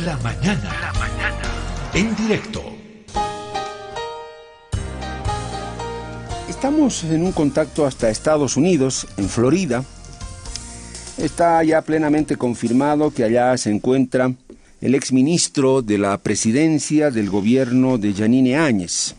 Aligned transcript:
La 0.00 0.16
mañana. 0.16 0.72
La 0.80 0.92
mañana. 0.94 1.42
En 1.92 2.16
directo. 2.16 2.62
Estamos 6.48 7.04
en 7.04 7.22
un 7.22 7.32
contacto 7.32 7.84
hasta 7.84 8.08
Estados 8.08 8.56
Unidos, 8.56 9.06
en 9.18 9.28
Florida. 9.28 9.84
Está 11.18 11.62
ya 11.62 11.82
plenamente 11.82 12.36
confirmado 12.36 13.10
que 13.12 13.22
allá 13.22 13.54
se 13.58 13.70
encuentra 13.70 14.32
el 14.80 14.94
exministro 14.94 15.82
de 15.82 15.98
la 15.98 16.16
presidencia 16.16 17.10
del 17.10 17.28
gobierno 17.28 17.98
de 17.98 18.14
Yanine 18.14 18.56
Áñez, 18.56 19.14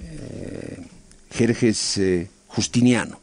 eh, 0.00 0.86
Jerjes 1.30 1.98
eh, 1.98 2.30
Justiniano. 2.46 3.20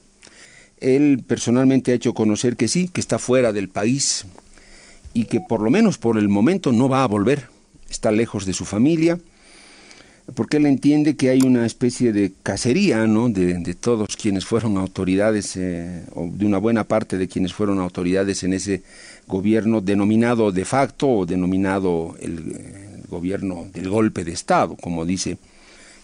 Él 0.80 1.24
personalmente 1.28 1.92
ha 1.92 1.96
hecho 1.96 2.14
conocer 2.14 2.56
que 2.56 2.68
sí, 2.68 2.90
que 2.90 3.02
está 3.02 3.18
fuera 3.18 3.52
del 3.52 3.70
país 3.70 4.28
y 5.16 5.26
que 5.26 5.40
por 5.40 5.62
lo 5.62 5.72
menos 5.72 5.98
por 5.98 6.20
el 6.20 6.28
momento 6.28 6.72
no 6.72 6.90
va 6.90 7.04
a 7.04 7.08
volver. 7.08 7.48
Está 7.90 8.12
lejos 8.12 8.46
de 8.46 8.52
su 8.52 8.66
familia, 8.66 9.18
porque 10.36 10.58
él 10.58 10.66
entiende 10.66 11.16
que 11.16 11.30
hay 11.30 11.42
una 11.42 11.66
especie 11.66 12.12
de 12.12 12.34
cacería 12.44 13.08
¿no? 13.08 13.30
de, 13.30 13.74
todos 13.76 14.18
quienes 14.18 14.46
fueron 14.46 14.78
autoridades, 14.78 15.56
eh, 15.56 16.04
o 16.14 16.30
de 16.30 16.46
una 16.46 16.58
buena 16.58 16.84
parte 16.84 17.18
de 17.18 17.30
quienes 17.30 17.54
fueron 17.54 17.80
autoridades 17.80 18.44
en 18.44 18.54
ese 18.54 18.84
gobierno 19.26 19.80
denominado 19.80 20.52
de 20.52 20.66
facto 20.66 21.08
o 21.10 21.26
denominado 21.26 22.16
el, 22.20 22.34
el 23.02 23.08
gobierno 23.08 23.68
del 23.74 23.90
golpe 23.90 24.26
de 24.26 24.34
Estado, 24.34 24.76
como 24.76 25.06
dice 25.06 25.38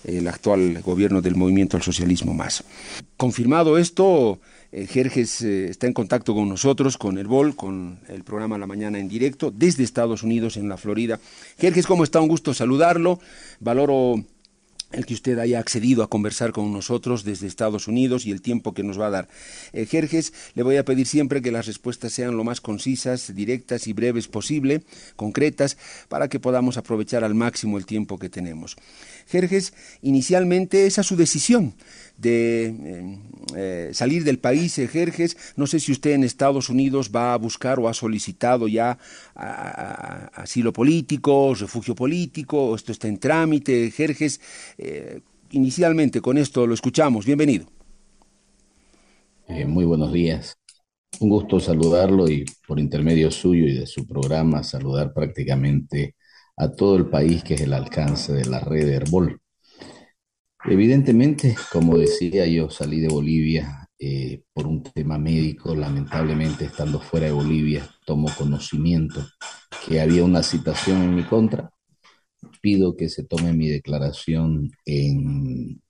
el 0.06 0.28
actual 0.30 0.82
gobierno 0.82 1.22
del 1.22 1.36
movimiento 1.36 1.76
al 1.76 1.84
socialismo 1.84 2.34
más. 2.34 2.64
Confirmado 3.18 3.78
esto, 3.78 4.40
eh, 4.72 4.88
Jerjes 4.88 5.42
eh, 5.42 5.70
está 5.70 5.88
en 5.88 5.94
contacto 5.94 6.34
con 6.34 6.48
nosotros, 6.48 6.98
con 6.98 7.18
el 7.18 7.28
BOL, 7.28 7.56
con 7.56 8.00
el 8.08 8.24
programa 8.24 8.58
La 8.58 8.68
Mañana 8.68 9.00
en 9.00 9.10
directo, 9.10 9.52
desde 9.52 9.84
Estados 9.84 10.24
Unidos, 10.24 10.56
en 10.56 10.70
la 10.70 10.78
Florida. 10.78 11.20
Jerjes, 11.58 11.86
¿cómo 11.86 12.04
está? 12.04 12.22
Un 12.22 12.30
gusto 12.30 12.54
saludarlo. 12.54 13.20
Valoro 13.60 14.24
el 14.92 15.06
que 15.06 15.14
usted 15.14 15.40
haya 15.40 15.60
accedido 15.60 16.04
a 16.04 16.10
conversar 16.10 16.52
con 16.52 16.72
nosotros 16.72 17.24
desde 17.24 17.48
Estados 17.48 17.88
Unidos 17.88 18.26
y 18.26 18.32
el 18.32 18.42
tiempo 18.42 18.74
que 18.74 18.84
nos 18.84 19.00
va 19.00 19.08
a 19.08 19.12
dar. 19.12 19.28
Eh, 19.74 19.86
Jerjes, 19.86 20.34
le 20.54 20.64
voy 20.64 20.78
a 20.78 20.86
pedir 20.86 21.08
siempre 21.08 21.42
que 21.42 21.52
las 21.52 21.68
respuestas 21.68 22.14
sean 22.14 22.38
lo 22.38 22.44
más 22.44 22.62
concisas, 22.62 23.34
directas 23.34 23.88
y 23.88 23.94
breves 23.94 24.28
posible, 24.28 24.84
concretas, 25.16 25.78
para 26.10 26.28
que 26.28 26.40
podamos 26.40 26.78
aprovechar 26.78 27.24
al 27.24 27.36
máximo 27.36 27.78
el 27.78 27.86
tiempo 27.86 28.20
que 28.20 28.30
tenemos. 28.30 28.76
Jerjes, 29.32 29.74
inicialmente 30.02 30.86
esa 30.86 31.02
es 31.02 31.08
su 31.08 31.16
decisión 31.16 31.74
de 32.18 32.66
eh, 32.66 33.20
eh, 33.56 33.90
salir 33.94 34.26
del 34.26 34.40
país, 34.40 34.76
Jerjes. 34.76 35.38
No 35.56 35.68
sé 35.68 35.80
si 35.80 35.94
usted 35.94 36.12
en 36.12 36.24
Estados 36.24 36.70
Unidos 36.70 37.12
va 37.16 37.34
a 37.34 37.38
buscar 37.38 37.80
o 37.80 37.88
ha 37.88 37.94
solicitado 37.94 38.68
ya 38.68 38.98
asilo 39.34 40.74
político, 40.74 41.56
refugio 41.56 41.96
político, 41.96 42.76
esto 42.76 42.92
está 42.92 43.08
en 43.08 43.18
trámite, 43.20 43.90
Jerjes. 43.92 44.42
Eh, 44.78 45.22
inicialmente 45.52 46.20
con 46.20 46.38
esto 46.38 46.68
lo 46.68 46.74
escuchamos. 46.74 47.26
Bienvenido. 47.26 47.66
muy 49.66 49.86
buenos 49.86 50.12
días. 50.12 50.58
Un 51.20 51.30
gusto 51.30 51.60
saludarlo 51.60 52.30
y 52.30 52.46
por 52.68 52.80
intermedio 52.80 53.32
suyo 53.32 53.66
y 53.66 53.74
de 53.74 53.88
su 53.88 54.06
programa 54.06 54.64
saludar 54.64 55.14
prácticamente 55.14 56.16
a 56.62 56.72
todo 56.72 56.96
el 56.96 57.08
país 57.08 57.44
que 57.44 57.56
es 57.56 57.62
el 57.62 57.74
alcance 57.74 58.34
de 58.34 58.46
la 58.46 58.60
red 58.60 58.86
de 58.86 58.96
Herbol. 58.98 59.42
Evidentemente, 60.64 61.56
como 61.72 61.98
decía, 61.98 62.46
yo 62.46 62.70
salí 62.70 63.00
de 63.00 63.08
Bolivia 63.08 63.90
eh, 63.98 64.44
por 64.54 64.68
un 64.68 64.84
tema 64.84 65.18
médico, 65.18 65.74
lamentablemente 65.74 66.66
estando 66.66 67.00
fuera 67.00 67.26
de 67.26 67.32
Bolivia, 67.32 67.90
tomo 68.06 68.30
conocimiento 68.38 69.26
que 69.88 70.00
había 70.00 70.24
una 70.24 70.44
citación 70.44 71.02
en 71.02 71.16
mi 71.16 71.24
contra. 71.24 71.72
Pido 72.62 72.96
que 72.96 73.10
se 73.10 73.24
tome 73.24 73.54
mi 73.54 73.68
declaración 73.68 74.70
en, 74.86 75.82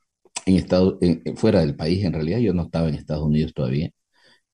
en 0.46 1.36
fuera 1.36 1.60
del 1.60 1.76
país, 1.76 2.06
en 2.06 2.14
realidad 2.14 2.40
yo 2.40 2.54
no 2.54 2.64
estaba 2.64 2.88
en 2.88 2.96
Estados 2.96 3.26
Unidos 3.26 3.54
todavía 3.54 3.92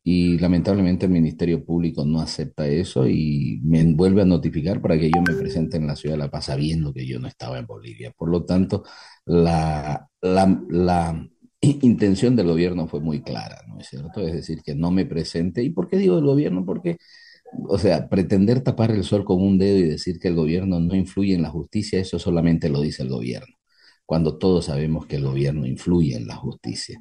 y 0.10 0.38
lamentablemente 0.40 1.06
el 1.06 1.12
Ministerio 1.12 1.66
Público 1.66 2.06
no 2.06 2.22
acepta 2.22 2.66
eso 2.66 3.06
y 3.10 3.60
me 3.62 3.84
vuelve 3.94 4.22
a 4.22 4.26
notificar 4.26 4.82
para 4.82 4.98
que 4.98 5.12
yo 5.14 5.22
me 5.22 5.36
presente 5.36 5.76
en 5.76 5.86
la 5.86 5.98
ciudad 5.98 6.16
de 6.16 6.20
La 6.20 6.32
Paz 6.32 6.46
sabiendo 6.46 6.94
que 6.94 7.06
yo 7.06 7.20
no 7.20 7.28
estaba 7.28 7.60
en 7.60 7.66
Bolivia. 7.66 8.14
Por 8.18 8.30
lo 8.30 8.46
tanto, 8.46 8.86
la, 9.26 10.10
la, 10.22 11.28
intención 11.60 12.38
del 12.38 12.48
gobierno 12.48 12.88
fue 12.88 13.02
muy 13.02 13.22
clara, 13.22 13.62
¿no 13.68 13.80
es 13.82 13.88
cierto? 13.90 14.26
Es 14.26 14.32
decir, 14.32 14.62
que 14.64 14.76
no 14.76 14.92
me 14.92 15.06
presente. 15.06 15.62
¿Y 15.62 15.72
por 15.72 15.90
qué 15.90 15.98
digo 15.98 16.16
del 16.16 16.26
gobierno? 16.26 16.66
Porque, 16.66 16.96
o 17.68 17.78
sea, 17.78 18.08
pretender 18.08 18.62
tapar 18.62 18.92
el 18.92 19.04
sol 19.04 19.26
con 19.26 19.42
un 19.44 19.58
dedo 19.58 19.78
y 19.78 19.84
decir 19.84 20.20
que 20.20 20.30
el 20.30 20.36
gobierno 20.36 20.80
no 20.80 20.96
influye 20.96 21.36
en 21.36 21.42
la 21.42 21.50
justicia, 21.50 22.00
eso 22.00 22.18
solamente 22.18 22.70
lo 22.70 22.80
dice 22.80 23.04
el 23.04 23.10
gobierno, 23.10 23.58
cuando 24.06 24.38
todos 24.38 24.66
sabemos 24.68 25.06
que 25.06 25.18
el 25.18 25.26
gobierno 25.26 25.66
influye 25.66 26.16
en 26.16 26.28
la 26.28 26.38
justicia. 26.38 26.98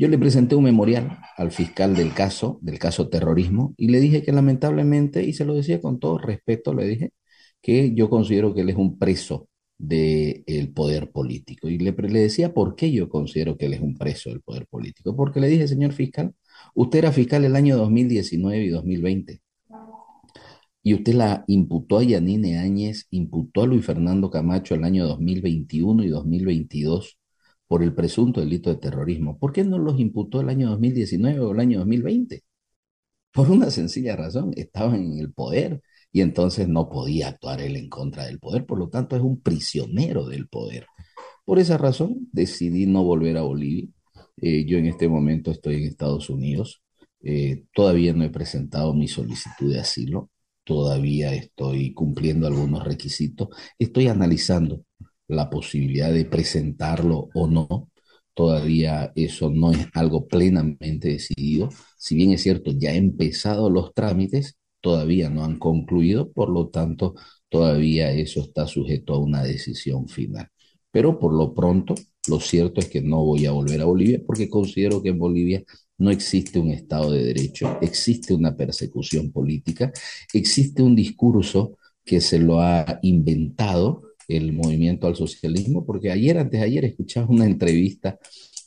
Yo 0.00 0.08
le 0.08 0.16
presenté 0.16 0.54
un 0.54 0.64
memorial 0.64 1.18
al 1.36 1.50
fiscal 1.52 1.94
del 1.94 2.14
caso, 2.14 2.58
del 2.62 2.78
caso 2.78 3.10
terrorismo, 3.10 3.74
y 3.76 3.88
le 3.88 4.00
dije 4.00 4.22
que 4.22 4.32
lamentablemente, 4.32 5.22
y 5.24 5.34
se 5.34 5.44
lo 5.44 5.52
decía 5.52 5.78
con 5.78 6.00
todo 6.00 6.16
respeto, 6.16 6.72
le 6.72 6.86
dije 6.86 7.12
que 7.60 7.94
yo 7.94 8.08
considero 8.08 8.54
que 8.54 8.62
él 8.62 8.70
es 8.70 8.76
un 8.76 8.98
preso 8.98 9.50
del 9.76 10.72
poder 10.74 11.10
político. 11.10 11.68
Y 11.68 11.76
le, 11.76 11.92
le 11.92 12.20
decía 12.20 12.54
por 12.54 12.76
qué 12.76 12.90
yo 12.90 13.10
considero 13.10 13.58
que 13.58 13.66
él 13.66 13.74
es 13.74 13.82
un 13.82 13.94
preso 13.98 14.30
del 14.30 14.40
poder 14.40 14.66
político. 14.68 15.14
Porque 15.14 15.38
le 15.38 15.48
dije, 15.48 15.68
señor 15.68 15.92
fiscal, 15.92 16.34
usted 16.74 17.00
era 17.00 17.12
fiscal 17.12 17.44
el 17.44 17.54
año 17.54 17.76
2019 17.76 18.64
y 18.64 18.68
2020. 18.70 19.42
Y 20.82 20.94
usted 20.94 21.12
la 21.12 21.44
imputó 21.46 21.98
a 21.98 22.04
Yanine 22.04 22.58
Áñez, 22.58 23.06
imputó 23.10 23.64
a 23.64 23.66
Luis 23.66 23.84
Fernando 23.84 24.30
Camacho 24.30 24.74
el 24.74 24.84
año 24.84 25.06
2021 25.06 26.04
y 26.04 26.08
2022 26.08 27.19
por 27.70 27.84
el 27.84 27.94
presunto 27.94 28.40
delito 28.40 28.68
de 28.70 28.78
terrorismo. 28.80 29.38
¿Por 29.38 29.52
qué 29.52 29.62
no 29.62 29.78
los 29.78 30.00
imputó 30.00 30.40
el 30.40 30.48
año 30.48 30.70
2019 30.70 31.38
o 31.38 31.52
el 31.52 31.60
año 31.60 31.78
2020? 31.78 32.42
Por 33.32 33.48
una 33.48 33.70
sencilla 33.70 34.16
razón, 34.16 34.52
estaban 34.56 34.96
en 35.04 35.18
el 35.20 35.32
poder 35.32 35.80
y 36.10 36.22
entonces 36.22 36.66
no 36.66 36.88
podía 36.90 37.28
actuar 37.28 37.60
él 37.60 37.76
en 37.76 37.88
contra 37.88 38.24
del 38.24 38.40
poder, 38.40 38.66
por 38.66 38.76
lo 38.76 38.88
tanto 38.88 39.14
es 39.14 39.22
un 39.22 39.40
prisionero 39.40 40.26
del 40.26 40.48
poder. 40.48 40.86
Por 41.44 41.60
esa 41.60 41.78
razón 41.78 42.28
decidí 42.32 42.86
no 42.86 43.04
volver 43.04 43.36
a 43.36 43.42
Bolivia. 43.42 43.88
Eh, 44.38 44.64
yo 44.66 44.76
en 44.76 44.86
este 44.86 45.08
momento 45.08 45.52
estoy 45.52 45.76
en 45.76 45.84
Estados 45.84 46.28
Unidos. 46.28 46.82
Eh, 47.22 47.66
todavía 47.72 48.12
no 48.14 48.24
he 48.24 48.30
presentado 48.30 48.94
mi 48.94 49.06
solicitud 49.06 49.72
de 49.72 49.78
asilo. 49.78 50.30
Todavía 50.64 51.32
estoy 51.34 51.94
cumpliendo 51.94 52.48
algunos 52.48 52.82
requisitos. 52.82 53.48
Estoy 53.78 54.08
analizando 54.08 54.84
la 55.30 55.50
posibilidad 55.50 56.12
de 56.12 56.24
presentarlo 56.24 57.28
o 57.34 57.46
no. 57.46 57.88
Todavía 58.34 59.12
eso 59.16 59.50
no 59.50 59.72
es 59.72 59.86
algo 59.94 60.26
plenamente 60.26 61.08
decidido. 61.10 61.68
Si 61.98 62.14
bien 62.14 62.32
es 62.32 62.42
cierto, 62.42 62.72
ya 62.72 62.90
han 62.90 62.96
empezado 62.96 63.70
los 63.70 63.92
trámites, 63.94 64.56
todavía 64.80 65.28
no 65.30 65.44
han 65.44 65.58
concluido, 65.58 66.32
por 66.32 66.50
lo 66.50 66.68
tanto, 66.68 67.14
todavía 67.48 68.12
eso 68.12 68.40
está 68.40 68.66
sujeto 68.66 69.14
a 69.14 69.18
una 69.18 69.42
decisión 69.42 70.08
final. 70.08 70.48
Pero 70.90 71.18
por 71.18 71.32
lo 71.34 71.54
pronto, 71.54 71.94
lo 72.28 72.40
cierto 72.40 72.80
es 72.80 72.88
que 72.88 73.02
no 73.02 73.24
voy 73.24 73.46
a 73.46 73.52
volver 73.52 73.80
a 73.80 73.84
Bolivia 73.84 74.20
porque 74.26 74.48
considero 74.48 75.02
que 75.02 75.10
en 75.10 75.18
Bolivia 75.18 75.62
no 75.98 76.10
existe 76.10 76.58
un 76.58 76.70
Estado 76.70 77.12
de 77.12 77.24
Derecho, 77.24 77.78
existe 77.82 78.34
una 78.34 78.56
persecución 78.56 79.30
política, 79.32 79.92
existe 80.32 80.82
un 80.82 80.96
discurso 80.96 81.76
que 82.04 82.20
se 82.20 82.38
lo 82.38 82.60
ha 82.60 82.98
inventado 83.02 84.02
el 84.30 84.52
movimiento 84.52 85.06
al 85.06 85.16
socialismo, 85.16 85.84
porque 85.84 86.10
ayer, 86.10 86.38
antes 86.38 86.60
de 86.60 86.66
ayer, 86.66 86.84
escuchaba 86.84 87.28
una 87.28 87.46
entrevista 87.46 88.18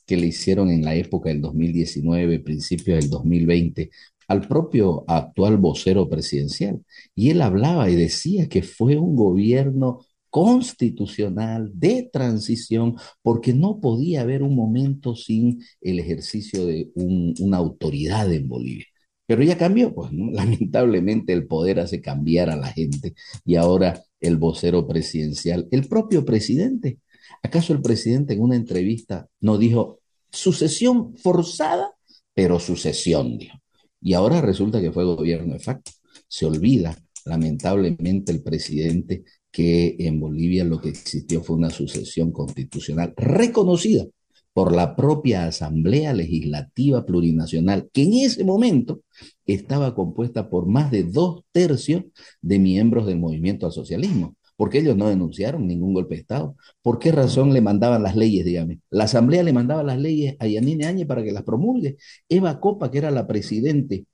que 0.05 0.17
le 0.17 0.27
hicieron 0.27 0.69
en 0.69 0.83
la 0.83 0.95
época 0.95 1.29
del 1.29 1.41
2019, 1.41 2.39
principios 2.39 2.99
del 2.99 3.09
2020, 3.09 3.89
al 4.27 4.47
propio 4.47 5.03
actual 5.07 5.57
vocero 5.57 6.09
presidencial. 6.09 6.81
Y 7.15 7.29
él 7.29 7.41
hablaba 7.41 7.89
y 7.89 7.95
decía 7.95 8.49
que 8.49 8.63
fue 8.63 8.97
un 8.97 9.15
gobierno 9.15 9.99
constitucional 10.29 11.71
de 11.75 12.09
transición, 12.11 12.95
porque 13.21 13.53
no 13.53 13.79
podía 13.79 14.21
haber 14.21 14.41
un 14.41 14.55
momento 14.55 15.15
sin 15.15 15.61
el 15.79 15.99
ejercicio 15.99 16.65
de 16.65 16.89
una 16.95 17.57
autoridad 17.57 18.33
en 18.33 18.47
Bolivia. 18.47 18.85
Pero 19.27 19.43
ya 19.43 19.57
cambió, 19.57 19.93
pues 19.93 20.11
lamentablemente 20.11 21.33
el 21.33 21.45
poder 21.47 21.79
hace 21.79 22.01
cambiar 22.01 22.49
a 22.49 22.55
la 22.55 22.67
gente 22.67 23.13
y 23.45 23.55
ahora 23.55 24.03
el 24.23 24.37
vocero 24.37 24.87
presidencial, 24.87 25.67
el 25.69 25.87
propio 25.87 26.25
presidente. 26.25 26.99
¿Acaso 27.43 27.73
el 27.73 27.81
presidente 27.81 28.33
en 28.33 28.41
una 28.41 28.55
entrevista 28.55 29.27
no 29.41 29.57
dijo 29.57 29.99
sucesión 30.31 31.15
forzada, 31.17 31.91
pero 32.33 32.59
sucesión, 32.59 33.37
dijo? 33.37 33.57
Y 34.01 34.13
ahora 34.13 34.41
resulta 34.41 34.81
que 34.81 34.91
fue 34.91 35.03
gobierno 35.03 35.53
de 35.53 35.59
facto. 35.59 35.91
Se 36.27 36.45
olvida, 36.45 36.97
lamentablemente, 37.25 38.31
el 38.31 38.41
presidente 38.41 39.23
que 39.51 39.95
en 39.99 40.19
Bolivia 40.19 40.63
lo 40.63 40.81
que 40.81 40.89
existió 40.89 41.43
fue 41.43 41.57
una 41.57 41.69
sucesión 41.69 42.31
constitucional 42.31 43.13
reconocida 43.15 44.05
por 44.53 44.73
la 44.75 44.95
propia 44.95 45.45
Asamblea 45.45 46.13
Legislativa 46.13 47.05
Plurinacional, 47.05 47.89
que 47.91 48.03
en 48.03 48.13
ese 48.13 48.43
momento 48.43 49.01
estaba 49.45 49.95
compuesta 49.95 50.49
por 50.49 50.67
más 50.67 50.91
de 50.91 51.03
dos 51.03 51.41
tercios 51.51 52.03
de 52.41 52.59
miembros 52.59 53.07
del 53.07 53.19
movimiento 53.19 53.65
al 53.65 53.71
socialismo, 53.71 54.35
porque 54.55 54.79
ellos 54.79 54.95
no 54.95 55.09
denunciaron 55.09 55.65
ningún 55.65 55.93
golpe 55.93 56.15
de 56.15 56.21
Estado. 56.21 56.55
¿Por 56.81 56.99
qué 56.99 57.11
razón 57.11 57.51
le 57.53 57.61
mandaban 57.61 58.03
las 58.03 58.15
leyes, 58.15 58.45
dígame? 58.45 58.79
La 58.91 59.05
Asamblea 59.05 59.41
le 59.43 59.53
mandaba 59.53 59.83
las 59.83 59.99
leyes 59.99 60.35
a 60.39 60.47
Yanine 60.47 60.85
Áñez 60.85 61.07
para 61.07 61.23
que 61.23 61.31
las 61.31 61.43
promulgue. 61.43 61.97
Eva 62.29 62.59
Copa, 62.59 62.91
que 62.91 62.99
era 62.99 63.09
la 63.11 63.25
presidente 63.25 64.05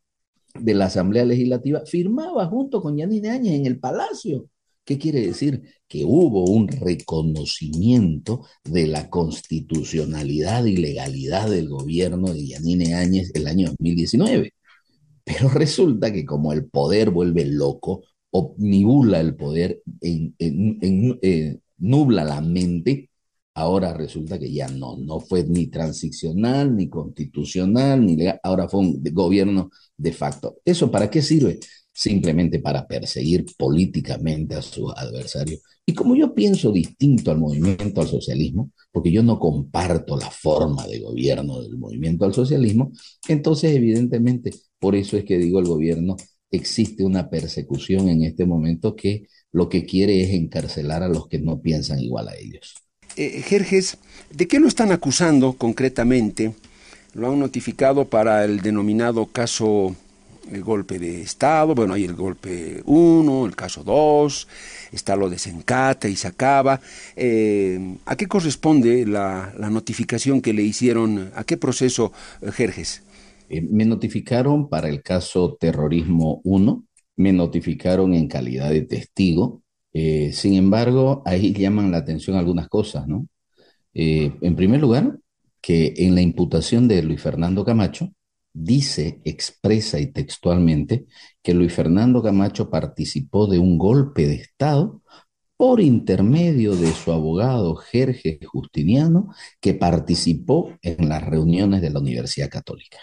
de 0.57 0.74
la 0.74 0.86
Asamblea 0.86 1.25
Legislativa, 1.25 1.83
firmaba 1.86 2.45
junto 2.45 2.81
con 2.81 2.97
Yanine 2.97 3.30
Áñez 3.30 3.56
en 3.56 3.65
el 3.65 3.80
Palacio 3.80 4.47
¿Qué 4.89 4.97
quiere 4.97 5.21
decir? 5.21 5.62
Que 5.88 6.03
hubo 6.03 6.45
un 6.45 6.68
reconocimiento 6.68 8.47
de 8.63 8.88
la 8.88 9.07
constitucionalidad 9.07 10.65
y 10.65 10.77
legalidad 10.77 11.47
del 11.47 11.69
gobierno 11.69 12.33
de 12.33 12.47
Yanine 12.47 12.95
Áñez 12.95 13.30
el 13.36 13.45
año 13.45 13.68
2019. 13.68 14.51
Pero 15.24 15.50
resulta 15.50 16.12
que 16.12 16.25
como 16.25 16.53
el 16.53 16.65
poder 16.65 17.12
vuelve 17.12 17.45
loco, 17.45 18.01
omnibula 18.31 19.19
el 19.19 19.36
poder, 19.36 19.83
eh, 20.01 21.59
nubla 21.77 22.24
la 22.24 22.41
mente, 22.41 23.12
ahora 23.53 23.94
resulta 23.94 24.39
que 24.39 24.51
ya 24.51 24.69
no, 24.69 24.97
no 24.97 25.19
fue 25.19 25.44
ni 25.44 25.68
transicional, 25.68 26.75
ni 26.75 26.89
constitucional, 26.89 28.03
ni 28.03 28.15
legal, 28.15 28.39
ahora 28.41 28.68
fue 28.68 28.80
un 28.80 29.03
gobierno 29.13 29.69
de 29.95 30.13
facto. 30.13 30.57
¿Eso 30.65 30.89
para 30.89 31.12
qué 31.12 31.21
sirve? 31.21 31.59
Simplemente 32.00 32.60
para 32.60 32.88
perseguir 32.88 33.46
políticamente 33.57 34.56
a 34.56 34.62
sus 34.62 34.90
adversarios. 34.96 35.60
Y 35.86 35.94
como 35.94 36.16
yo 36.16 36.34
pienso 36.34 36.72
distinto 36.72 37.30
al 37.30 37.40
movimiento 37.40 38.00
al 38.00 38.07
socialismo, 38.07 38.72
porque 38.90 39.12
yo 39.12 39.22
no 39.22 39.38
comparto 39.38 40.16
la 40.16 40.31
forma 40.31 40.88
de 40.88 41.01
gobierno 41.01 41.62
del 41.62 41.78
movimiento 41.78 42.24
al 42.24 42.34
socialismo, 42.34 42.94
entonces 43.28 43.75
evidentemente 43.75 44.54
por 44.80 44.96
eso 44.96 45.18
es 45.18 45.25
que 45.25 45.38
digo 45.38 45.60
el 45.60 45.66
gobierno 45.66 46.16
existe 46.50 47.04
una 47.04 47.30
persecución 47.30 48.07
en 48.07 48.24
este 48.24 48.46
momento 48.46 48.96
que 48.96 49.24
lo 49.51 49.68
que 49.68 49.84
quiere 49.84 50.24
es 50.24 50.30
encarcelar 50.30 51.04
a 51.04 51.10
los 51.10 51.28
que 51.28 51.40
no 51.40 51.60
piensan 51.62 52.00
igual 52.00 52.30
a 52.30 52.38
ellos. 52.38 52.75
Eh, 53.18 53.42
Jerjes, 53.46 53.98
¿de 54.34 54.48
qué 54.48 54.62
lo 54.62 54.69
están 54.69 54.94
acusando 54.94 55.51
concretamente? 55.51 56.54
Lo 57.13 57.30
han 57.30 57.40
notificado 57.40 58.06
para 58.06 58.46
el 58.46 58.62
denominado 58.62 59.25
caso 59.25 59.98
el 60.51 60.63
golpe 60.63 61.00
de 61.00 61.22
Estado, 61.22 61.75
bueno, 61.75 61.94
hay 61.94 62.06
el 62.06 62.16
golpe 62.16 62.81
1, 62.86 63.46
el 63.46 63.56
caso 63.56 63.84
2, 63.84 64.48
está 64.92 65.16
lo 65.16 65.30
de 65.30 65.38
Sencata 65.38 66.07
y 66.07 66.16
Sacaba. 66.16 66.80
Eh, 67.16 67.96
¿A 68.06 68.16
qué 68.16 68.28
corresponde 68.28 69.06
la, 69.06 69.54
notificación 69.69 70.42
que 70.42 70.54
le 70.54 70.63
hicieron? 70.63 71.31
¿A 71.36 71.44
qué 71.44 71.57
proceso, 71.57 72.12
eh, 72.42 72.51
Jerjes? 72.51 73.04
Eh, 73.50 73.62
me 73.62 73.86
notificaron 73.86 74.69
para 74.69 74.90
el 74.90 75.01
caso 75.01 75.57
terrorismo 75.60 76.42
1, 76.44 76.86
me 77.18 77.34
notificaron 77.34 78.13
en 78.13 78.28
calidad 78.28 78.69
de 78.69 78.81
testigo. 78.81 79.62
sin 79.92 80.54
embargo, 80.54 81.24
ahí 81.25 81.54
llaman 81.54 81.92
la 81.92 81.98
atención 81.98 82.38
algunas 82.38 82.69
cosas, 82.69 83.07
¿no? 83.07 83.28
en 83.94 84.56
primer 84.56 84.80
lugar, 84.80 85.18
que 85.62 85.94
en 85.98 86.16
la 86.16 86.22
imputación 86.22 86.88
de 86.88 87.01
Luis 87.04 87.22
Fernando 87.22 87.66
Camacho, 87.66 88.13
dice 88.54 89.22
expresa 89.25 90.00
y 90.00 90.07
textualmente 90.12 91.06
que 91.42 91.54
Luis 91.54 91.74
Fernando 91.74 92.22
Camacho 92.22 92.69
participó 92.69 93.48
de 93.48 93.60
un 93.60 93.78
golpe 93.78 94.28
de 94.28 94.36
Estado 94.36 95.01
por 95.57 95.81
intermedio 95.81 96.75
de 96.75 96.92
su 96.94 97.12
abogado 97.12 97.75
Jerge 97.75 98.40
Justiniano, 98.46 99.34
que 99.60 99.74
participó 99.74 100.74
en 100.81 101.10
las 101.10 101.22
reuniones 101.22 101.81
de 101.81 101.90
la 101.90 102.00
Universidad 102.00 102.50
Católica. 102.50 103.00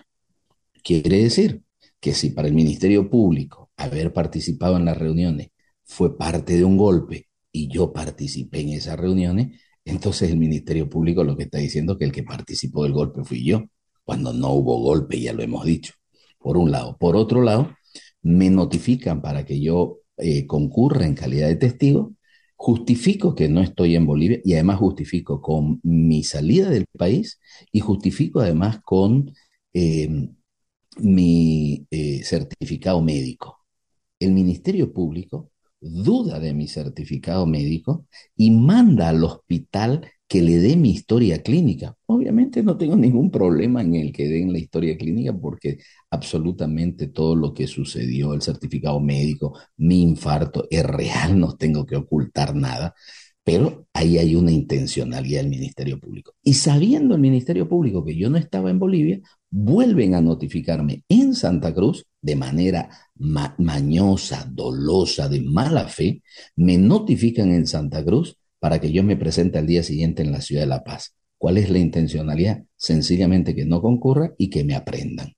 Quiere 0.82 1.22
decir 1.22 1.62
que 2.00 2.14
si 2.14 2.30
para 2.30 2.48
el 2.48 2.54
Ministerio 2.54 3.10
Público 3.10 3.70
haber 3.76 4.12
participado 4.12 4.76
en 4.76 4.86
las 4.86 4.96
reuniones 4.96 5.48
fue 5.84 6.16
parte 6.16 6.56
de 6.56 6.64
un 6.64 6.76
golpe 6.78 7.28
y 7.52 7.68
yo 7.68 7.92
participé 7.92 8.60
en 8.60 8.70
esas 8.70 8.98
reuniones, 8.98 9.60
entonces 9.84 10.30
el 10.30 10.38
Ministerio 10.38 10.88
Público 10.88 11.24
lo 11.24 11.36
que 11.36 11.44
está 11.44 11.58
diciendo 11.58 11.92
es 11.92 11.98
que 11.98 12.04
el 12.06 12.12
que 12.12 12.22
participó 12.22 12.84
del 12.84 12.92
golpe 12.92 13.22
fui 13.24 13.44
yo 13.44 13.64
cuando 14.06 14.32
no 14.32 14.52
hubo 14.54 14.80
golpe, 14.80 15.20
ya 15.20 15.32
lo 15.34 15.42
hemos 15.42 15.66
dicho, 15.66 15.94
por 16.38 16.56
un 16.56 16.70
lado. 16.70 16.96
Por 16.98 17.16
otro 17.16 17.42
lado, 17.42 17.76
me 18.22 18.50
notifican 18.50 19.20
para 19.22 19.44
que 19.44 19.60
yo 19.60 20.00
eh, 20.16 20.46
concurra 20.46 21.06
en 21.06 21.14
calidad 21.14 21.48
de 21.48 21.56
testigo, 21.56 22.14
justifico 22.56 23.34
que 23.34 23.48
no 23.48 23.60
estoy 23.62 23.96
en 23.96 24.06
Bolivia 24.06 24.40
y 24.44 24.54
además 24.54 24.78
justifico 24.78 25.42
con 25.42 25.80
mi 25.82 26.22
salida 26.24 26.70
del 26.70 26.86
país 26.96 27.40
y 27.72 27.80
justifico 27.80 28.40
además 28.40 28.80
con 28.84 29.32
em, 29.72 30.34
mi 30.98 31.86
eh, 31.90 32.22
certificado 32.24 33.02
médico. 33.02 33.58
El 34.18 34.32
Ministerio 34.32 34.92
Público 34.92 35.50
duda 35.80 36.40
de 36.40 36.54
mi 36.54 36.68
certificado 36.68 37.46
médico 37.46 38.06
y 38.36 38.50
manda 38.50 39.08
al 39.08 39.22
hospital 39.24 40.10
que 40.28 40.42
le 40.42 40.58
dé 40.58 40.76
mi 40.76 40.90
historia 40.90 41.42
clínica. 41.42 41.96
Obviamente 42.06 42.62
no 42.62 42.76
tengo 42.76 42.96
ningún 42.96 43.30
problema 43.30 43.82
en 43.82 43.94
el 43.94 44.12
que 44.12 44.28
den 44.28 44.52
la 44.52 44.58
historia 44.58 44.96
clínica 44.96 45.32
porque 45.32 45.78
absolutamente 46.10 47.08
todo 47.08 47.36
lo 47.36 47.54
que 47.54 47.66
sucedió, 47.66 48.34
el 48.34 48.42
certificado 48.42 48.98
médico, 49.00 49.58
mi 49.76 50.02
infarto, 50.02 50.66
es 50.70 50.84
real, 50.84 51.38
no 51.38 51.56
tengo 51.56 51.86
que 51.86 51.96
ocultar 51.96 52.56
nada, 52.56 52.94
pero 53.44 53.86
ahí 53.92 54.18
hay 54.18 54.34
una 54.34 54.50
intencionalidad 54.50 55.42
del 55.42 55.50
Ministerio 55.50 56.00
Público. 56.00 56.34
Y 56.42 56.54
sabiendo 56.54 57.14
el 57.14 57.20
Ministerio 57.20 57.68
Público 57.68 58.04
que 58.04 58.16
yo 58.16 58.28
no 58.28 58.38
estaba 58.38 58.70
en 58.70 58.80
Bolivia, 58.80 59.20
vuelven 59.48 60.16
a 60.16 60.20
notificarme 60.20 61.04
en 61.08 61.34
Santa 61.34 61.72
Cruz 61.72 62.04
de 62.20 62.34
manera 62.34 62.90
mañosa, 63.14 64.50
dolosa, 64.52 65.28
de 65.28 65.40
mala 65.42 65.86
fe, 65.86 66.22
me 66.56 66.76
notifican 66.76 67.52
en 67.52 67.68
Santa 67.68 68.04
Cruz 68.04 68.36
para 68.66 68.80
que 68.80 68.90
yo 68.90 69.04
me 69.04 69.16
presente 69.16 69.58
al 69.58 69.66
día 69.68 69.84
siguiente 69.84 70.24
en 70.24 70.32
la 70.32 70.40
ciudad 70.40 70.62
de 70.62 70.66
La 70.66 70.82
Paz. 70.82 71.14
¿Cuál 71.38 71.56
es 71.56 71.70
la 71.70 71.78
intencionalidad? 71.78 72.64
Sencillamente 72.74 73.54
que 73.54 73.64
no 73.64 73.80
concurra 73.80 74.34
y 74.38 74.50
que 74.50 74.64
me 74.64 74.74
aprendan. 74.74 75.34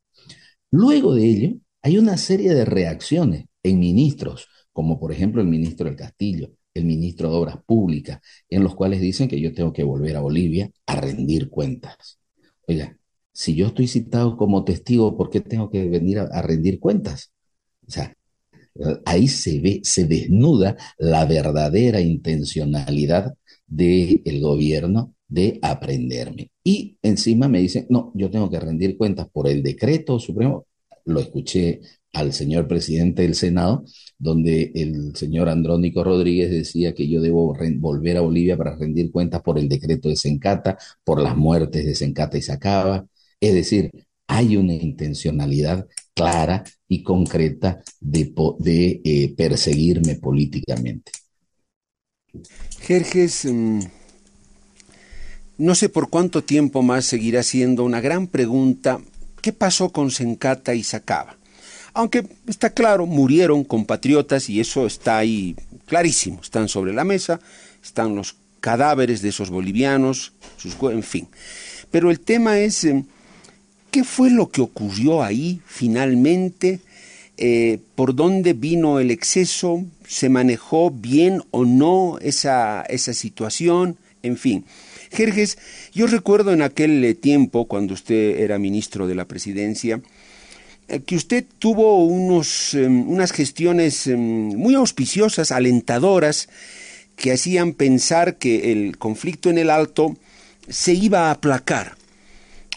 Luego 0.71 1.15
de 1.15 1.27
ello, 1.27 1.57
hay 1.83 1.99
una 1.99 2.17
serie 2.17 2.55
de 2.55 2.65
reacciones 2.65 3.45
en 3.63 3.81
ministros, 3.81 4.49
como 4.73 4.99
por 4.99 5.13
ejemplo 5.13 5.43
el 5.43 5.47
ministro 5.47 5.85
del 5.85 5.97
Castillo, 5.97 6.53
el 6.73 6.87
ministro 6.87 7.31
de 7.31 7.37
Obras 7.37 7.59
Públicas, 7.67 8.19
en 8.49 8.63
los 8.63 8.75
cuales 8.75 9.03
dicen 9.03 9.29
que 9.29 9.39
yo 9.39 9.53
tengo 9.53 9.75
que 9.75 9.85
volver 9.85 10.17
a 10.17 10.21
Bolivia 10.21 10.71
a 10.87 10.99
rendir 10.99 11.51
cuentas. 11.51 12.19
Oiga, 12.67 12.97
si 13.31 13.55
yo 13.55 13.67
estoy 13.67 13.89
citado 13.89 14.39
como 14.39 14.65
testigo, 14.65 15.19
¿por 15.19 15.29
qué 15.29 15.43
tengo 15.43 15.69
que 15.69 15.87
venir 15.87 16.21
a, 16.21 16.41
rendir 16.41 16.81
cuentas? 16.81 17.31
O 17.87 17.91
sea, 17.91 18.15
ahí 19.05 19.29
se 19.29 19.61
ve, 19.61 19.81
se 19.83 20.05
desnuda 20.07 20.77
la 20.99 21.25
verdadera 21.27 22.01
intencionalidad 22.01 23.35
del 23.67 24.41
gobierno 24.41 25.15
de 25.29 25.59
aprenderme. 25.63 26.51
Y 26.65 26.97
encima 27.03 27.49
me 27.49 27.61
dicen, 27.61 27.87
no, 27.91 28.13
yo 28.15 28.31
tengo 28.31 28.51
que 28.51 28.61
rendir 28.61 28.97
cuentas 28.97 29.29
por 29.29 29.49
el 29.49 29.63
decreto 29.63 30.19
supremo. 30.19 30.67
Lo 31.05 31.21
escuché 31.21 31.81
al 32.13 32.33
señor 32.33 32.67
presidente 32.67 33.23
del 33.23 33.35
Senado, 33.35 33.85
donde 34.19 34.73
el 34.75 35.15
señor 35.17 35.49
Andrónico 35.49 36.03
Rodríguez 36.05 36.51
decía 36.51 36.95
que 36.95 37.09
yo 37.09 37.21
debo 37.21 37.55
volver 37.79 38.17
a 38.17 38.21
Bolivia 38.23 38.57
para 38.57 38.77
rendir 38.77 39.11
cuentas 39.11 39.43
por 39.43 39.59
el 39.59 39.69
decreto 39.69 40.09
de 40.09 40.17
Sencata, 40.17 40.79
por 41.05 41.21
las 41.23 41.37
muertes 41.37 41.85
de 41.85 41.95
Sencata 41.95 42.39
y 42.39 42.43
Sacaba. 42.43 43.07
Es 43.41 43.55
decir, 43.55 43.91
hay 44.27 44.57
una 44.57 44.75
intencionalidad 44.75 45.87
clara 46.15 46.65
y 46.89 47.03
concreta 47.03 47.83
de, 48.01 49.01
eh, 49.05 49.35
perseguirme 49.37 50.17
políticamente. 50.17 51.13
Jerjes, 52.81 53.45
mm, 53.45 53.81
no 55.59 55.75
sé 55.75 55.89
por 55.89 56.09
cuánto 56.09 56.43
tiempo 56.43 56.83
más 56.83 57.05
seguirá 57.05 57.43
siendo 57.43 57.85
una 57.85 58.01
gran 58.01 58.27
pregunta, 58.27 59.01
¿qué 59.43 59.53
pasó 59.53 59.91
con 59.91 60.11
Sencata 60.11 60.75
y 60.75 60.83
Sacaba? 60.83 61.37
Aunque 61.95 62.25
está 62.47 62.71
claro, 62.71 63.07
murieron 63.07 63.65
compatriotas 63.65 64.49
y 64.49 64.61
eso 64.61 64.87
está 64.87 65.19
ahí 65.19 65.57
clarísimo, 65.87 66.41
están 66.43 66.69
sobre 66.69 66.93
la 66.93 67.05
mesa, 67.05 67.41
están 67.83 68.15
los 68.15 68.37
cadáveres 68.61 69.23
de 69.23 69.31
esos 69.31 69.51
bolivianos, 69.51 70.33
sus, 70.57 70.77
en 70.93 71.03
fin. 71.03 71.29
Pero 71.91 72.11
el 72.11 72.21
tema 72.21 72.59
es, 72.61 72.85
em, 72.85 73.05
¿qué 73.91 74.05
fue 74.05 74.31
lo 74.31 74.51
que 74.51 74.61
ocurrió 74.61 75.23
ahí 75.23 75.61
finalmente? 75.67 76.81
Eh, 77.37 77.79
por 77.95 78.15
dónde 78.15 78.53
vino 78.53 78.99
el 78.99 79.11
exceso, 79.11 79.85
se 80.07 80.29
manejó 80.29 80.91
bien 80.91 81.43
o 81.53 81.65
no 81.65 82.19
esa, 82.21 82.83
esa 82.83 83.15
situación, 83.15 83.97
en 84.23 84.37
fin. 84.37 84.65
Jerjes, 85.13 85.59
yo 85.95 86.07
recuerdo 86.07 86.53
en 86.53 86.63
aquel 86.63 87.05
eh, 87.05 87.15
tiempo, 87.15 87.67
cuando 87.67 87.95
usted 87.95 88.41
era 88.41 88.59
ministro 88.59 89.07
de 89.07 89.15
la 89.15 89.27
presidencia, 89.27 90.01
eh, 90.89 91.01
que 91.01 91.17
usted 91.17 91.45
tuvo 91.59 92.05
unos, 92.07 92.75
em, 92.75 93.09
unas 93.09 93.31
gestiones 93.33 94.07
em, 94.07 94.19
muy 94.19 94.75
auspiciosas, 94.75 95.53
alentadoras, 95.53 96.49
que 97.15 97.33
hacían 97.33 97.73
pensar 97.73 98.37
que 98.37 98.73
el 98.73 98.97
conflicto 98.97 99.51
en 99.51 99.59
el 99.59 99.71
Alto 99.71 100.17
se 100.69 100.95
iba 100.95 101.29
a 101.29 101.33
aplacar. 101.33 101.98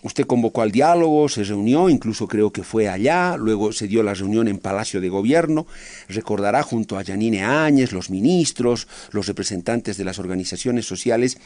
Usted 0.04 0.26
convocó 0.26 0.64
al 0.64 0.72
diálogo, 0.72 1.30
se 1.30 1.44
reunió, 1.44 1.88
incluso 1.88 2.28
creo 2.28 2.52
que 2.52 2.64
fue 2.64 2.90
allá, 2.90 3.38
luego 3.38 3.72
se 3.72 3.88
dio 3.88 4.02
la 4.02 4.16
reunión 4.16 4.48
en 4.48 4.58
Palacio 4.58 5.00
de 5.00 5.10
Gobierno, 5.10 5.68
recordará 6.08 6.64
junto 6.64 6.98
a 6.98 7.04
Yanine 7.04 7.44
Áñez, 7.44 7.92
los 7.92 8.10
ministros, 8.10 8.88
los 9.12 9.28
representantes 9.28 9.98
de 9.98 10.04
las 10.04 10.18
organizaciones 10.18 10.88
sociales, 10.88 11.38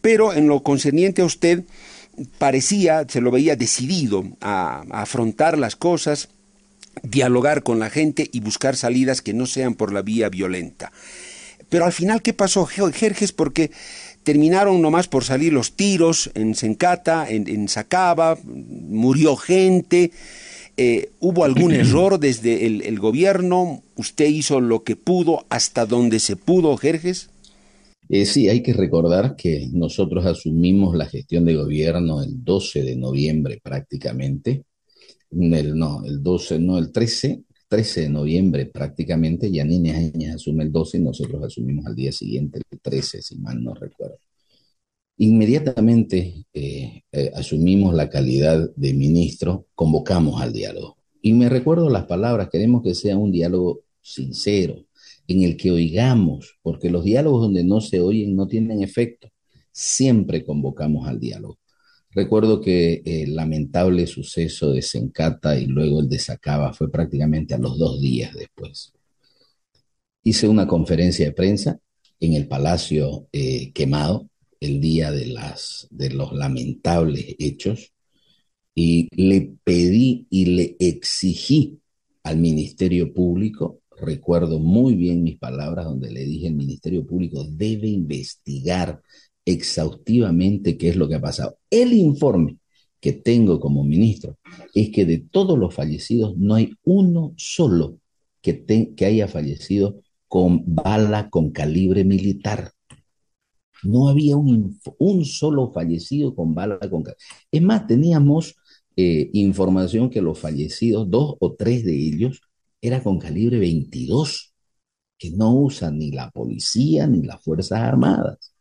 pero 0.00 0.32
en 0.32 0.48
lo 0.48 0.64
concerniente 0.64 1.22
a 1.22 1.26
usted 1.26 1.64
parecía, 2.38 3.06
se 3.08 3.20
lo 3.20 3.30
veía 3.30 3.56
decidido 3.56 4.24
a, 4.40 4.84
afrontar 4.90 5.56
las 5.56 5.76
cosas, 5.76 6.28
dialogar 7.02 7.62
con 7.62 7.78
la 7.78 7.90
gente 7.90 8.28
y 8.32 8.40
buscar 8.40 8.76
salidas 8.76 9.22
que 9.22 9.34
no 9.34 9.46
sean 9.46 9.74
por 9.74 9.92
la 9.92 10.02
vía 10.02 10.28
violenta. 10.28 10.92
Pero 11.68 11.84
al 11.84 11.92
final, 11.92 12.22
¿qué 12.22 12.32
pasó, 12.32 12.66
Jerjes? 12.66 13.32
Porque 13.32 13.70
terminaron 14.24 14.82
nomás 14.82 15.06
por 15.06 15.22
salir 15.22 15.52
los 15.52 15.72
tiros 15.72 16.30
en 16.34 16.54
Sencata, 16.54 17.28
en, 17.28 17.48
en 17.48 17.68
Sacaba, 17.68 18.38
murió 18.44 19.36
gente. 19.36 20.10
Eh, 20.76 21.10
¿Hubo 21.20 21.44
algún 21.44 21.72
error 21.74 22.18
desde 22.18 22.66
el, 22.66 22.98
gobierno? 22.98 23.82
¿Usted 23.96 24.26
hizo 24.26 24.60
lo 24.60 24.82
que 24.82 24.96
pudo 24.96 25.44
hasta 25.48 25.86
donde 25.86 26.18
se 26.18 26.36
pudo, 26.36 26.76
Jerjes? 26.76 27.30
Eh, 28.08 28.26
sí, 28.26 28.48
hay 28.48 28.62
que 28.62 28.72
recordar 28.72 29.34
que 29.36 29.68
nosotros 29.72 30.26
asumimos 30.26 30.94
la 30.94 31.06
gestión 31.06 31.44
de 31.44 31.54
gobierno 31.54 32.22
el 32.22 32.44
12 32.44 32.82
de 32.82 32.96
noviembre 32.96 33.60
prácticamente. 33.62 34.64
El, 35.30 35.76
no, 35.76 36.04
el 36.04 36.22
12, 36.22 36.58
no, 36.58 36.78
el 36.78 36.92
13, 36.92 37.42
13 37.68 38.02
de 38.02 38.08
noviembre 38.08 38.66
prácticamente, 38.66 39.50
Yanine 39.50 39.92
Áñez 39.92 40.34
asume 40.34 40.64
el 40.64 40.72
12 40.72 40.98
y 40.98 41.00
nosotros 41.02 41.42
asumimos 41.42 41.86
al 41.86 41.94
día 41.94 42.12
siguiente, 42.12 42.60
el 42.70 42.80
13, 42.80 43.22
si 43.22 43.38
mal 43.38 43.62
no 43.62 43.74
recuerdo. 43.74 44.18
Inmediatamente 45.16 46.44
eh, 46.52 47.02
eh, 47.12 47.30
asumimos 47.34 47.94
la 47.94 48.10
calidad 48.10 48.70
de 48.74 48.94
ministro, 48.94 49.66
convocamos 49.74 50.40
al 50.40 50.52
diálogo. 50.52 50.96
Y 51.22 51.32
me 51.32 51.48
recuerdo 51.48 51.88
las 51.88 52.06
palabras, 52.06 52.48
queremos 52.50 52.82
que 52.82 52.94
sea 52.94 53.16
un 53.16 53.30
diálogo 53.30 53.82
sincero, 54.00 54.84
en 55.26 55.42
el 55.42 55.56
que 55.56 55.70
oigamos, 55.70 56.58
porque 56.62 56.90
los 56.90 57.04
diálogos 57.04 57.42
donde 57.42 57.64
no 57.64 57.80
se 57.80 58.00
oyen 58.00 58.36
no 58.36 58.46
tienen 58.46 58.82
efecto. 58.82 59.30
Siempre 59.72 60.44
convocamos 60.44 61.08
al 61.08 61.18
diálogo. 61.20 61.58
Recuerdo 62.14 62.60
que 62.60 63.02
el 63.04 63.34
lamentable 63.34 64.06
suceso 64.06 64.70
de 64.70 64.82
Sencata 64.82 65.58
y 65.58 65.66
luego 65.66 66.00
el 66.00 66.08
de 66.08 66.18
Sacaba 66.18 66.72
fue 66.72 66.90
prácticamente 66.90 67.54
a 67.54 67.58
los 67.58 67.76
dos 67.76 68.00
días 68.00 68.32
después. 68.34 68.92
Hice 70.22 70.48
una 70.48 70.66
conferencia 70.66 71.26
de 71.26 71.32
prensa 71.32 71.78
en 72.20 72.34
el 72.34 72.46
Palacio 72.46 73.26
eh, 73.32 73.72
Quemado 73.72 74.28
el 74.60 74.80
día 74.80 75.10
de, 75.10 75.34
de 75.90 76.10
los 76.10 76.32
lamentables 76.32 77.34
hechos 77.38 77.92
y 78.74 79.08
le 79.10 79.56
pedí 79.62 80.26
y 80.30 80.46
le 80.46 80.76
exigí 80.78 81.80
al 82.22 82.38
Ministerio 82.38 83.12
Público, 83.12 83.80
recuerdo 84.00 84.58
muy 84.58 84.94
bien 84.94 85.22
mis 85.22 85.38
palabras 85.38 85.84
donde 85.84 86.10
le 86.10 86.24
dije 86.24 86.46
el 86.46 86.54
Ministerio 86.54 87.06
Público 87.06 87.44
debe 87.44 87.88
investigar 87.88 89.02
exhaustivamente 89.44 90.76
qué 90.78 90.90
es 90.90 90.96
lo 90.96 91.08
que 91.08 91.16
ha 91.16 91.20
pasado. 91.20 91.58
El 91.70 91.92
informe 91.92 92.58
que 93.00 93.12
tengo 93.12 93.60
como 93.60 93.84
ministro 93.84 94.38
es 94.74 94.90
que 94.90 95.04
de 95.04 95.18
todos 95.18 95.58
los 95.58 95.74
fallecidos 95.74 96.36
no 96.36 96.54
hay 96.54 96.72
uno 96.84 97.34
solo 97.36 97.98
que, 98.40 98.64
que 98.96 99.04
haya 99.04 99.28
fallecido 99.28 100.00
con 100.28 100.62
bala 100.66 101.30
con 101.30 101.50
calibre 101.50 102.04
militar. 102.04 102.72
No 103.82 104.08
había 104.08 104.36
un, 104.36 104.80
un 104.98 105.24
solo 105.24 105.70
fallecido 105.72 106.34
con 106.34 106.54
bala 106.54 106.78
con 106.78 107.02
calibre. 107.02 107.24
Es 107.50 107.62
más, 107.62 107.86
teníamos 107.86 108.56
eh, 108.96 109.30
información 109.32 110.08
que 110.08 110.22
los 110.22 110.38
fallecidos, 110.38 111.10
dos 111.10 111.36
o 111.40 111.54
tres 111.54 111.84
de 111.84 111.94
ellos, 111.94 112.40
era 112.80 113.02
con 113.02 113.18
calibre 113.18 113.58
22, 113.58 114.54
que 115.18 115.30
no 115.32 115.54
usan 115.54 115.98
ni 115.98 116.10
la 116.10 116.30
policía 116.30 117.06
ni 117.06 117.22
las 117.22 117.42
Fuerzas 117.42 117.80
Armadas. 117.80 118.53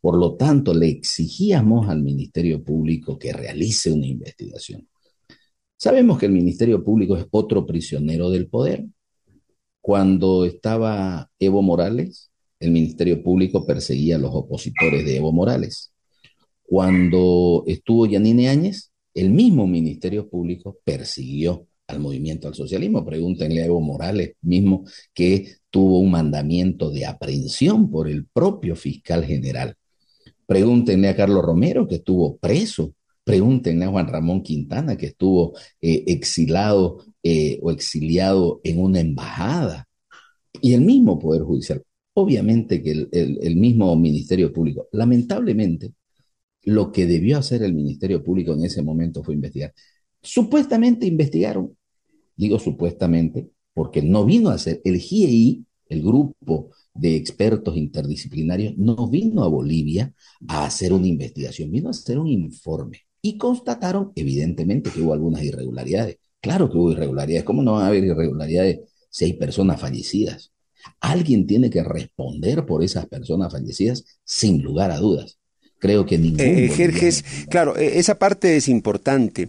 Por 0.00 0.16
lo 0.18 0.36
tanto, 0.36 0.74
le 0.74 0.88
exigíamos 0.88 1.88
al 1.88 2.02
Ministerio 2.02 2.62
Público 2.62 3.18
que 3.18 3.32
realice 3.32 3.90
una 3.90 4.06
investigación. 4.06 4.88
Sabemos 5.76 6.18
que 6.18 6.26
el 6.26 6.32
Ministerio 6.32 6.84
Público 6.84 7.16
es 7.16 7.26
otro 7.30 7.66
prisionero 7.66 8.30
del 8.30 8.48
poder. 8.48 8.86
Cuando 9.80 10.44
estaba 10.44 11.30
Evo 11.38 11.62
Morales, 11.62 12.30
el 12.58 12.70
Ministerio 12.70 13.22
Público 13.22 13.66
perseguía 13.66 14.16
a 14.16 14.18
los 14.18 14.32
opositores 14.34 15.04
de 15.04 15.16
Evo 15.16 15.32
Morales. 15.32 15.92
Cuando 16.62 17.64
estuvo 17.66 18.06
Yanine 18.06 18.48
Áñez, 18.48 18.92
el 19.14 19.30
mismo 19.30 19.66
Ministerio 19.66 20.28
Público 20.28 20.78
persiguió 20.84 21.66
al 21.86 21.98
movimiento 21.98 22.46
al 22.46 22.54
socialismo. 22.54 23.04
Pregúntenle 23.04 23.62
a 23.62 23.66
Evo 23.66 23.80
Morales 23.80 24.34
mismo 24.42 24.84
que 25.14 25.59
tuvo 25.70 26.00
un 26.00 26.10
mandamiento 26.10 26.90
de 26.90 27.06
aprehensión 27.06 27.90
por 27.90 28.08
el 28.08 28.26
propio 28.26 28.76
fiscal 28.76 29.24
general. 29.24 29.76
Pregúntenle 30.46 31.08
a 31.08 31.16
Carlos 31.16 31.44
Romero 31.44 31.86
que 31.86 31.96
estuvo 31.96 32.36
preso. 32.38 32.94
Pregúntenle 33.24 33.84
a 33.84 33.88
Juan 33.88 34.08
Ramón 34.08 34.42
Quintana 34.42 34.96
que 34.96 35.06
estuvo 35.06 35.54
eh, 35.80 36.04
exilado 36.06 37.04
eh, 37.22 37.58
o 37.62 37.70
exiliado 37.70 38.60
en 38.64 38.80
una 38.80 39.00
embajada. 39.00 39.88
Y 40.60 40.74
el 40.74 40.80
mismo 40.80 41.18
Poder 41.18 41.42
Judicial. 41.42 41.82
Obviamente 42.14 42.82
que 42.82 43.06
el 43.12 43.56
mismo 43.56 43.94
Ministerio 43.96 44.52
Público, 44.52 44.88
lamentablemente, 44.92 45.92
lo 46.64 46.90
que 46.92 47.06
debió 47.06 47.38
hacer 47.38 47.62
el 47.62 47.72
Ministerio 47.72 48.22
Público 48.22 48.52
en 48.52 48.64
ese 48.64 48.82
momento 48.82 49.22
fue 49.22 49.34
investigar. 49.34 49.72
Supuestamente 50.20 51.06
investigaron 51.06 51.76
digo 52.40 52.58
supuestamente, 52.58 53.50
porque 53.80 54.02
no 54.02 54.26
vino 54.26 54.50
a 54.50 54.58
ser, 54.58 54.82
el 54.84 54.98
GIEI, 54.98 55.64
el 55.88 56.02
grupo 56.02 56.68
de 56.92 57.16
expertos 57.16 57.78
interdisciplinarios, 57.78 58.76
no 58.76 59.08
vino 59.08 59.42
a 59.42 59.48
Bolivia 59.48 60.12
a 60.48 60.66
hacer 60.66 60.92
una 60.92 61.06
investigación, 61.06 61.70
vino 61.70 61.88
a 61.88 61.92
hacer 61.92 62.18
un 62.18 62.26
informe 62.28 63.06
y 63.22 63.38
constataron 63.38 64.12
evidentemente 64.16 64.90
que 64.90 65.00
hubo 65.00 65.14
algunas 65.14 65.42
irregularidades. 65.42 66.18
Claro 66.42 66.70
que 66.70 66.76
hubo 66.76 66.92
irregularidades, 66.92 67.42
¿cómo 67.44 67.62
no 67.62 67.72
va 67.72 67.84
a 67.84 67.86
haber 67.86 68.04
irregularidades 68.04 68.80
si 69.08 69.24
hay 69.24 69.32
personas 69.32 69.80
fallecidas? 69.80 70.52
Alguien 71.00 71.46
tiene 71.46 71.70
que 71.70 71.82
responder 71.82 72.66
por 72.66 72.84
esas 72.84 73.06
personas 73.06 73.50
fallecidas 73.50 74.04
sin 74.24 74.60
lugar 74.60 74.90
a 74.90 74.98
dudas. 74.98 75.38
Creo 75.78 76.04
que 76.04 76.18
ningún... 76.18 76.38
Eh, 76.38 76.68
Jerjes, 76.68 77.24
claro, 77.48 77.78
e, 77.78 77.98
esa 77.98 78.18
parte 78.18 78.58
es 78.58 78.68
importante. 78.68 79.48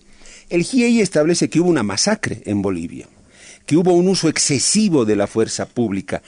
El 0.50 0.64
GIEI 0.64 1.02
establece 1.02 1.50
que 1.50 1.60
hubo 1.60 1.70
una 1.70 1.84
masacre 1.84 2.42
en 2.46 2.62
Bolivia, 2.62 3.10
que 3.66 3.78
hubo 3.78 3.94
un 3.94 4.08
uso 4.08 4.30
excesivo 4.30 5.06
de 5.06 5.16
la 5.16 5.28
fuerza 5.28 5.68
pública. 5.68 6.22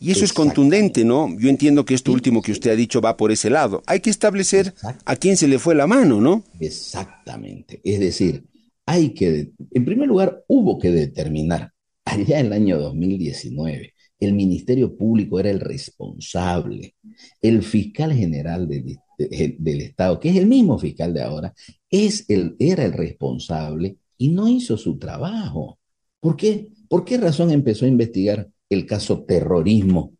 Y 0.00 0.12
eso 0.12 0.24
es 0.24 0.32
contundente, 0.32 1.04
¿no? 1.04 1.28
Yo 1.38 1.48
entiendo 1.48 1.84
que 1.84 1.94
esto 1.94 2.12
último 2.12 2.40
que 2.40 2.52
usted 2.52 2.70
ha 2.70 2.76
dicho 2.76 3.00
va 3.00 3.16
por 3.16 3.32
ese 3.32 3.50
lado. 3.50 3.82
Hay 3.86 4.00
que 4.00 4.10
establecer 4.10 4.74
a 5.04 5.16
quién 5.16 5.36
se 5.36 5.48
le 5.48 5.58
fue 5.58 5.74
la 5.74 5.86
mano, 5.86 6.20
¿no? 6.20 6.44
Exactamente. 6.60 7.80
Es 7.82 7.98
decir, 7.98 8.44
hay 8.86 9.10
que, 9.10 9.50
en 9.72 9.84
primer 9.84 10.08
lugar, 10.08 10.44
hubo 10.46 10.78
que 10.78 10.90
determinar, 10.90 11.72
allá 12.04 12.38
en 12.38 12.46
el 12.46 12.52
año 12.52 12.78
2019, 12.78 13.94
el 14.20 14.32
Ministerio 14.32 14.96
Público 14.96 15.38
era 15.38 15.50
el 15.50 15.60
responsable, 15.60 16.94
el 17.42 17.62
fiscal 17.62 18.12
general 18.12 18.68
del, 18.68 18.98
del 19.18 19.80
Estado, 19.80 20.18
que 20.18 20.30
es 20.30 20.36
el 20.36 20.46
mismo 20.46 20.78
fiscal 20.78 21.12
de 21.12 21.22
ahora, 21.22 21.54
es 21.90 22.24
el, 22.28 22.56
era 22.58 22.84
el 22.84 22.92
responsable 22.92 23.98
y 24.16 24.28
no 24.28 24.48
hizo 24.48 24.76
su 24.76 24.98
trabajo. 24.98 25.78
¿Por 26.20 26.36
qué? 26.36 26.72
¿Por 26.88 27.04
qué 27.04 27.18
razón 27.18 27.50
empezó 27.50 27.84
a 27.84 27.88
investigar 27.88 28.48
el 28.70 28.86
caso 28.86 29.24
terrorismo 29.24 30.14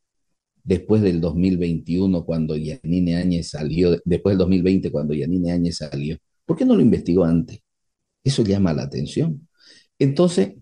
después 0.62 1.02
del 1.02 1.20
2021 1.20 2.24
cuando 2.24 2.56
Yanine 2.56 3.16
Áñez 3.16 3.50
salió, 3.50 3.98
después 4.04 4.32
del 4.32 4.38
2020 4.38 4.90
cuando 4.90 5.14
Yanine 5.14 5.52
Áñez 5.52 5.78
salió? 5.78 6.16
¿Por 6.44 6.56
qué 6.56 6.64
no 6.64 6.76
lo 6.76 6.82
investigó 6.82 7.24
antes? 7.24 7.60
Eso 8.22 8.42
llama 8.42 8.72
la 8.72 8.82
atención. 8.82 9.48
Entonces, 9.98 10.54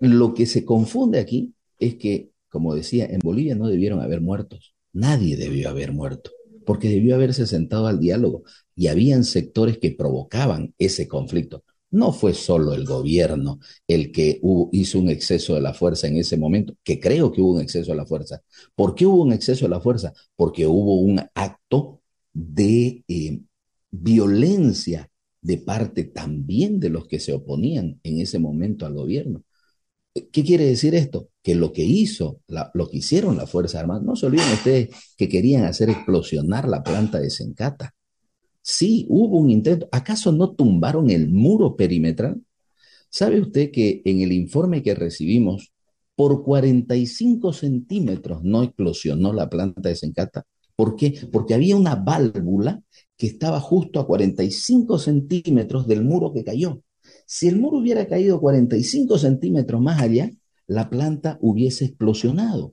lo 0.00 0.34
que 0.34 0.46
se 0.46 0.64
confunde 0.64 1.18
aquí 1.18 1.54
es 1.78 1.96
que, 1.96 2.30
como 2.48 2.74
decía, 2.74 3.06
en 3.06 3.20
Bolivia 3.20 3.54
no 3.54 3.68
debieron 3.68 4.00
haber 4.00 4.20
muertos. 4.20 4.74
Nadie 4.92 5.36
debió 5.36 5.68
haber 5.68 5.92
muerto 5.92 6.30
porque 6.66 6.88
debió 6.88 7.14
haberse 7.14 7.46
sentado 7.46 7.86
al 7.86 8.00
diálogo 8.00 8.42
y 8.74 8.88
habían 8.88 9.24
sectores 9.24 9.78
que 9.78 9.92
provocaban 9.92 10.74
ese 10.76 11.08
conflicto. 11.08 11.64
No 11.96 12.12
fue 12.12 12.34
solo 12.34 12.74
el 12.74 12.84
gobierno 12.84 13.58
el 13.88 14.12
que 14.12 14.38
hizo 14.72 14.98
un 14.98 15.08
exceso 15.08 15.54
de 15.54 15.62
la 15.62 15.72
fuerza 15.72 16.06
en 16.06 16.18
ese 16.18 16.36
momento, 16.36 16.74
que 16.84 17.00
creo 17.00 17.32
que 17.32 17.40
hubo 17.40 17.54
un 17.54 17.62
exceso 17.62 17.92
de 17.92 17.96
la 17.96 18.04
fuerza. 18.04 18.42
¿Por 18.74 18.94
qué 18.94 19.06
hubo 19.06 19.22
un 19.22 19.32
exceso 19.32 19.64
de 19.64 19.70
la 19.70 19.80
fuerza? 19.80 20.12
Porque 20.36 20.66
hubo 20.66 21.00
un 21.00 21.22
acto 21.34 22.02
de 22.34 23.02
eh, 23.08 23.40
violencia 23.90 25.08
de 25.40 25.56
parte 25.56 26.04
también 26.04 26.80
de 26.80 26.90
los 26.90 27.06
que 27.06 27.18
se 27.18 27.32
oponían 27.32 27.98
en 28.02 28.20
ese 28.20 28.38
momento 28.38 28.84
al 28.84 28.92
gobierno. 28.92 29.42
¿Qué 30.12 30.44
quiere 30.44 30.66
decir 30.66 30.94
esto? 30.94 31.30
Que 31.42 31.54
lo 31.54 31.72
que 31.72 31.84
hizo, 31.84 32.40
lo 32.74 32.88
que 32.90 32.98
hicieron 32.98 33.38
las 33.38 33.50
Fuerzas 33.50 33.80
Armadas, 33.80 34.02
no 34.02 34.16
se 34.16 34.26
olviden 34.26 34.52
ustedes 34.52 34.88
que 35.16 35.30
querían 35.30 35.64
hacer 35.64 35.88
explosionar 35.88 36.68
la 36.68 36.82
planta 36.82 37.20
de 37.20 37.30
Sencata. 37.30 37.94
Sí, 38.68 39.06
hubo 39.08 39.38
un 39.38 39.48
intento. 39.50 39.88
¿Acaso 39.92 40.32
no 40.32 40.50
tumbaron 40.50 41.08
el 41.08 41.30
muro 41.30 41.76
perimetral? 41.76 42.42
¿Sabe 43.08 43.40
usted 43.40 43.70
que 43.70 44.02
en 44.04 44.22
el 44.22 44.32
informe 44.32 44.82
que 44.82 44.96
recibimos, 44.96 45.72
por 46.16 46.42
45 46.42 47.52
centímetros 47.52 48.42
no 48.42 48.64
explosionó 48.64 49.32
la 49.32 49.48
planta 49.48 49.88
de 49.88 49.94
Sencata? 49.94 50.46
¿Por 50.74 50.96
qué? 50.96 51.14
Porque 51.30 51.54
había 51.54 51.76
una 51.76 51.94
válvula 51.94 52.82
que 53.16 53.28
estaba 53.28 53.60
justo 53.60 54.00
a 54.00 54.06
45 54.08 54.98
centímetros 54.98 55.86
del 55.86 56.02
muro 56.02 56.32
que 56.32 56.42
cayó. 56.42 56.82
Si 57.24 57.46
el 57.46 57.60
muro 57.60 57.78
hubiera 57.78 58.08
caído 58.08 58.40
45 58.40 59.16
centímetros 59.16 59.80
más 59.80 60.02
allá, 60.02 60.28
la 60.66 60.90
planta 60.90 61.38
hubiese 61.40 61.84
explosionado. 61.84 62.72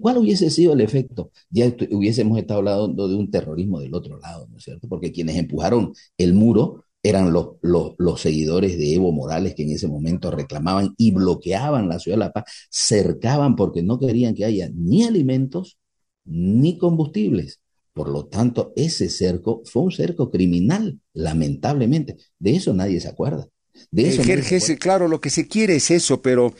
¿Cuál 0.00 0.18
hubiese 0.18 0.50
sido 0.50 0.72
el 0.72 0.80
efecto? 0.80 1.30
Ya 1.50 1.66
hubiésemos 1.90 2.38
estado 2.38 2.60
hablando 2.60 3.08
de 3.08 3.16
un 3.16 3.30
terrorismo 3.30 3.80
del 3.80 3.94
otro 3.94 4.18
lado, 4.18 4.46
¿no 4.48 4.58
es 4.58 4.64
cierto? 4.64 4.88
Porque 4.88 5.12
quienes 5.12 5.36
empujaron 5.36 5.92
el 6.16 6.32
muro 6.34 6.84
eran 7.02 7.32
los, 7.32 7.56
los, 7.62 8.20
seguidores 8.20 8.76
de 8.78 8.94
Evo 8.94 9.12
Morales 9.12 9.54
que 9.54 9.62
en 9.62 9.70
ese 9.70 9.88
momento 9.88 10.30
reclamaban 10.30 10.94
y 10.96 11.12
bloqueaban 11.12 11.88
la 11.88 11.98
ciudad 11.98 12.16
de 12.16 12.24
La 12.24 12.32
Paz, 12.32 12.44
cercaban 12.70 13.56
porque 13.56 13.82
no 13.82 13.98
querían 13.98 14.34
que 14.34 14.44
haya 14.44 14.70
ni 14.74 15.04
alimentos 15.04 15.78
ni 16.24 16.76
combustibles. 16.76 17.60
Por 17.92 18.08
lo 18.08 18.26
tanto, 18.26 18.72
ese 18.76 19.08
cerco 19.08 19.62
fue 19.64 19.82
un 19.82 19.92
cerco 19.92 20.30
criminal, 20.30 21.00
lamentablemente. 21.14 22.16
De 22.38 22.54
eso 22.54 22.74
nadie 22.74 23.00
se 23.00 23.08
acuerda. 23.08 23.48
De 23.90 24.08
eso 24.08 24.22
claro, 24.78 25.08
lo 25.08 25.20
que 25.20 25.30
se 25.30 25.46
quiere 25.46 25.76
es 25.76 25.90
eso, 25.90 26.20
pero 26.20 26.52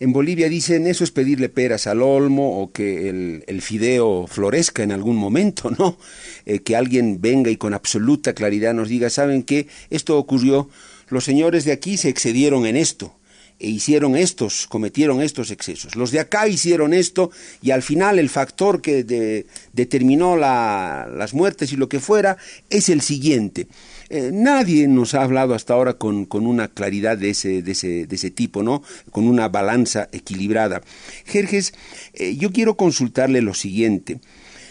en 0.00 0.12
Bolivia 0.12 0.48
dicen 0.48 0.86
eso 0.86 1.02
es 1.02 1.10
pedirle 1.10 1.48
peras 1.48 1.86
al 1.86 2.02
olmo 2.02 2.60
o 2.60 2.72
que 2.72 3.08
el, 3.08 3.62
fideo 3.62 4.26
florezca 4.28 4.82
en 4.82 4.92
algún 4.92 5.16
momento, 5.16 5.70
¿no? 5.78 5.98
Eh, 6.46 6.60
que 6.60 6.76
alguien 6.76 7.20
venga 7.20 7.50
y 7.50 7.56
con 7.56 7.74
absoluta 7.74 8.32
claridad 8.32 8.74
nos 8.74 8.88
diga, 8.88 9.10
¿saben 9.10 9.42
qué? 9.42 9.66
Esto 9.90 10.16
ocurrió, 10.16 10.68
los 11.08 11.24
señores 11.24 11.64
de 11.64 11.72
aquí 11.72 11.96
se 11.96 12.08
excedieron 12.08 12.66
en 12.66 12.76
esto 12.76 13.14
e 13.60 13.68
hicieron 13.68 14.14
estos, 14.14 14.68
cometieron 14.68 15.20
estos 15.20 15.50
excesos. 15.50 15.96
Los 15.96 16.12
de 16.12 16.20
acá 16.20 16.46
hicieron 16.46 16.94
esto 16.94 17.32
y 17.60 17.72
al 17.72 17.82
final 17.82 18.20
el 18.20 18.28
factor 18.28 18.80
que 18.80 19.46
determinó 19.72 20.36
las 20.36 21.34
muertes 21.34 21.72
y 21.72 21.76
lo 21.76 21.88
que 21.88 21.98
fuera 21.98 22.36
es 22.70 22.88
el 22.88 23.00
siguiente. 23.00 23.66
Eh, 24.10 24.30
nadie 24.32 24.88
nos 24.88 25.14
ha 25.14 25.22
hablado 25.22 25.54
hasta 25.54 25.74
ahora 25.74 25.94
con, 25.94 26.26
una 26.32 26.68
claridad 26.68 27.18
de 27.18 27.30
ese, 27.30 27.62
de, 27.62 27.72
ese, 27.72 28.06
de 28.06 28.16
ese, 28.16 28.30
tipo, 28.30 28.62
¿no? 28.62 28.82
Con 29.10 29.28
una 29.28 29.48
balanza 29.48 30.08
equilibrada. 30.12 30.82
Jerjes, 31.26 31.74
eh, 32.14 32.36
yo 32.36 32.50
quiero 32.50 32.76
consultarle 32.76 33.42
lo 33.42 33.54
siguiente. 33.54 34.20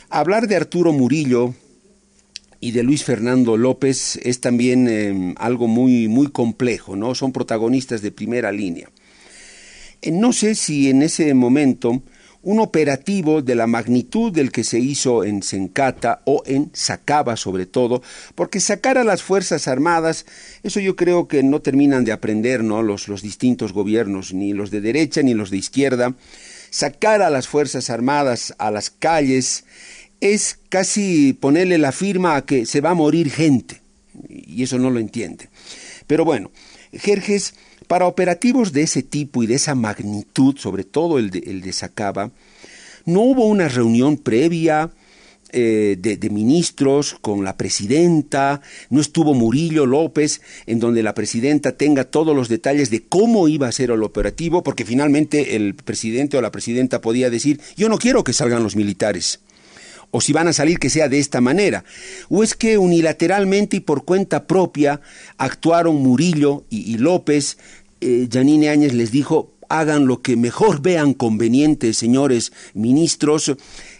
Hablar 0.09 0.47
de 0.47 0.55
Arturo 0.55 0.91
Murillo, 0.91 1.53
y 2.59 2.71
de 2.71 2.83
Luis 2.83 3.03
Fernando 3.03 3.55
López 3.57 4.19
es 4.23 4.41
también 4.41 4.87
em, 4.87 5.35
algo 5.37 5.67
muy, 5.67 6.07
muy 6.07 6.27
complejo, 6.27 6.95
¿no? 6.95 7.13
Son 7.13 7.31
protagonistas 7.31 8.01
de 8.01 8.11
primera 8.11 8.51
línea. 8.51 8.89
Eh, 10.01 10.11
no 10.11 10.33
sé 10.33 10.55
si 10.55 10.89
en 10.89 11.03
ese 11.03 11.33
momento 11.33 12.01
un 12.47 12.61
operativo 12.61 13.41
de 13.41 13.55
la 13.55 13.67
magnitud 13.67 14.31
del 14.31 14.53
que 14.53 14.63
se 14.63 14.79
hizo 14.79 15.25
en 15.25 15.43
Sencata 15.43 16.21
o 16.23 16.43
en 16.45 16.71
Sacaba 16.71 17.35
sobre 17.35 17.65
todo, 17.65 18.01
porque 18.35 18.61
sacar 18.61 18.97
a 18.97 19.03
las 19.03 19.21
Fuerzas 19.21 19.67
Armadas, 19.67 20.25
eso 20.63 20.79
yo 20.79 20.95
creo 20.95 21.27
que 21.27 21.43
no 21.43 21.59
terminan 21.59 22.05
de 22.05 22.13
aprender 22.13 22.63
¿no? 22.63 22.83
los, 22.83 23.09
los 23.09 23.21
distintos 23.21 23.73
gobiernos, 23.73 24.33
ni 24.33 24.53
los 24.53 24.71
de 24.71 24.79
derecha 24.79 25.21
ni 25.23 25.33
los 25.33 25.49
de 25.49 25.57
izquierda, 25.57 26.15
sacar 26.69 27.21
a 27.21 27.29
las 27.29 27.49
Fuerzas 27.49 27.89
Armadas 27.89 28.55
a 28.59 28.71
las 28.71 28.91
calles, 28.91 29.65
es 30.21 30.57
casi 30.69 31.33
ponerle 31.33 31.77
la 31.77 31.91
firma 31.91 32.37
a 32.37 32.45
que 32.45 32.65
se 32.65 32.79
va 32.79 32.91
a 32.91 32.93
morir 32.93 33.29
gente, 33.29 33.81
y 34.29 34.63
eso 34.63 34.79
no 34.79 34.89
lo 34.89 35.01
entiende. 35.01 35.49
Pero 36.07 36.25
bueno, 36.25 36.51
Jerjes, 36.93 37.53
para 37.87 38.07
operativos 38.07 38.73
de 38.73 38.83
ese 38.83 39.03
tipo 39.03 39.43
y 39.43 39.47
de 39.47 39.55
esa 39.55 39.75
magnitud, 39.75 40.57
sobre 40.57 40.83
todo 40.83 41.19
el 41.19 41.29
de, 41.29 41.39
el 41.39 41.61
de 41.61 41.73
Sacaba, 41.73 42.31
no 43.05 43.21
hubo 43.21 43.45
una 43.45 43.67
reunión 43.67 44.17
previa, 44.17 44.91
eh, 45.53 45.95
de, 45.97 46.17
de, 46.17 46.29
ministros 46.29 47.15
con 47.21 47.45
la 47.45 47.55
presidenta, 47.55 48.59
no 48.89 48.99
estuvo 48.99 49.33
Murillo 49.33 49.85
López, 49.85 50.41
en 50.65 50.81
donde 50.81 51.03
la 51.03 51.13
presidenta 51.13 51.77
tenga 51.77 52.03
todos 52.03 52.35
los 52.35 52.49
detalles 52.49 52.89
de 52.89 53.03
cómo 53.03 53.47
iba 53.47 53.65
a 53.65 53.71
ser 53.71 53.91
el 53.91 54.03
operativo, 54.03 54.61
porque 54.61 54.83
finalmente 54.83 55.55
el 55.55 55.73
presidente 55.73 56.35
o 56.35 56.41
la 56.41 56.51
presidenta 56.51 56.99
podía 56.99 57.29
decir, 57.29 57.61
yo 57.77 57.87
no 57.87 57.97
quiero 57.97 58.25
que 58.25 58.33
salgan 58.33 58.61
los 58.61 58.75
militares 58.75 59.39
o 60.11 60.21
si 60.21 60.33
van 60.33 60.47
a 60.47 60.53
salir 60.53 60.79
que 60.79 60.89
sea 60.89 61.09
de 61.09 61.19
esta 61.19 61.41
manera, 61.41 61.83
o 62.29 62.43
es 62.43 62.55
que 62.55 62.77
unilateralmente 62.77 63.77
y 63.77 63.79
por 63.81 64.05
cuenta 64.05 64.47
propia 64.47 65.01
actuaron 65.37 65.95
Murillo 65.97 66.65
y, 66.69 66.97
López, 66.97 67.57
eh, 68.01 68.27
Janine 68.31 68.69
Áñez 68.69 68.93
les 68.93 69.11
dijo, 69.11 69.53
hagan 69.69 70.07
lo 70.07 70.21
que 70.21 70.37
mejor 70.37 70.81
vean 70.81 71.13
conveniente, 71.13 71.93
señores 71.93 72.53
ministros. 72.73 73.55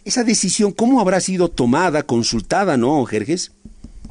Esa 0.06 0.24
decisión, 0.24 0.72
¿cómo 0.72 1.02
habrá 1.02 1.20
sido 1.20 1.50
tomada, 1.50 2.04
consultada, 2.04 2.78
no, 2.78 3.04
Jerjes? 3.06 3.52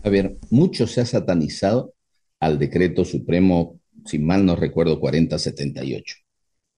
A 0.03 0.11
ver, 0.11 0.37
mucho 0.51 0.87
se 0.87 1.01
ha 1.01 1.07
satanizado 1.07 1.95
al 2.41 2.59
decreto 2.59 3.05
supremo, 3.05 3.81
si 4.05 4.19
mal 4.19 4.45
no 4.45 4.55
recuerdo, 4.55 5.01
4078 5.01 6.26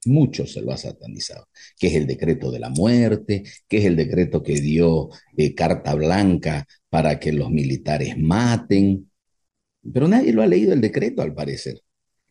mucho 0.07 0.47
se 0.47 0.61
lo 0.61 0.73
ha 0.73 0.77
satanizado, 0.77 1.49
que 1.79 1.89
es 1.89 1.95
el 1.95 2.07
decreto 2.07 2.51
de 2.51 2.61
la 2.61 2.71
muerte, 2.71 3.45
que 3.69 3.79
es 3.79 3.85
el 3.85 3.97
decreto 3.97 4.43
que 4.43 4.61
dio 4.61 5.11
eh, 5.37 5.55
carta 5.55 5.95
blanca 5.95 6.67
para 6.89 7.19
que 7.19 7.33
los 7.33 7.51
militares 7.51 8.17
maten, 8.19 9.11
pero 9.93 10.09
nadie 10.09 10.33
lo 10.33 10.43
ha 10.43 10.47
leído 10.47 10.73
el 10.73 10.81
decreto 10.81 11.23
al 11.23 11.35
parecer. 11.35 11.81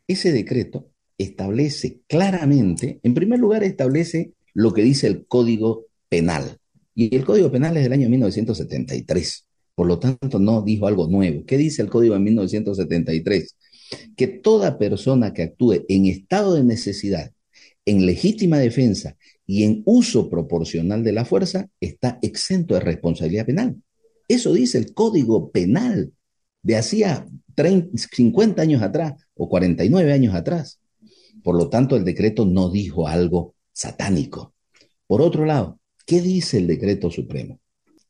Ese 0.08 0.32
decreto 0.32 0.92
establece 1.18 2.02
claramente, 2.08 3.00
en 3.04 3.14
primer 3.14 3.40
lugar 3.40 3.64
establece 3.64 4.34
lo 4.54 4.74
que 4.74 4.84
dice 4.84 5.08
el 5.08 5.26
Código 5.28 5.86
Penal, 6.10 6.58
y 6.96 7.16
el 7.16 7.26
Código 7.26 7.52
Penal 7.52 7.78
es 7.78 7.84
del 7.84 7.94
año 7.94 8.10
1973, 8.10 9.48
por 9.76 9.86
lo 9.86 10.00
tanto 10.00 10.40
no 10.40 10.64
dijo 10.64 10.88
algo 10.88 11.08
nuevo. 11.08 11.46
¿Qué 11.46 11.58
dice 11.58 11.84
el 11.84 11.90
Código 11.90 12.16
de 12.16 12.22
1973? 12.22 13.56
Que 14.16 14.28
toda 14.28 14.80
persona 14.80 15.32
que 15.32 15.44
actúe 15.44 15.86
en 15.88 16.08
estado 16.08 16.56
de 16.56 16.64
necesidad 16.64 17.32
en 17.88 18.06
legítima 18.06 18.60
defensa 18.60 19.16
y 19.46 19.64
en 19.64 19.82
uso 19.86 20.30
proporcional 20.30 21.04
de 21.06 21.14
la 21.14 21.24
fuerza 21.24 21.70
está 21.80 22.20
exento 22.22 22.74
de 22.74 22.82
responsabilidad 22.82 23.46
penal. 23.46 23.82
Eso 24.28 24.52
dice 24.52 24.78
el 24.78 24.94
Código 24.94 25.52
Penal 25.52 26.12
de 26.62 26.76
hacía 26.76 27.26
50 27.56 28.62
años 28.62 28.82
atrás 28.82 29.14
o 29.36 29.48
49 29.48 30.12
años 30.12 30.36
atrás. 30.36 30.82
Por 31.42 31.56
lo 31.56 31.70
tanto, 31.70 31.96
el 31.96 32.04
decreto 32.04 32.46
no 32.46 32.70
dijo 32.70 33.08
algo 33.08 33.56
satánico. 33.72 34.54
Por 35.08 35.22
otro 35.22 35.46
lado, 35.46 35.80
¿qué 36.06 36.20
dice 36.20 36.58
el 36.58 36.68
decreto 36.68 37.10
supremo? 37.10 37.62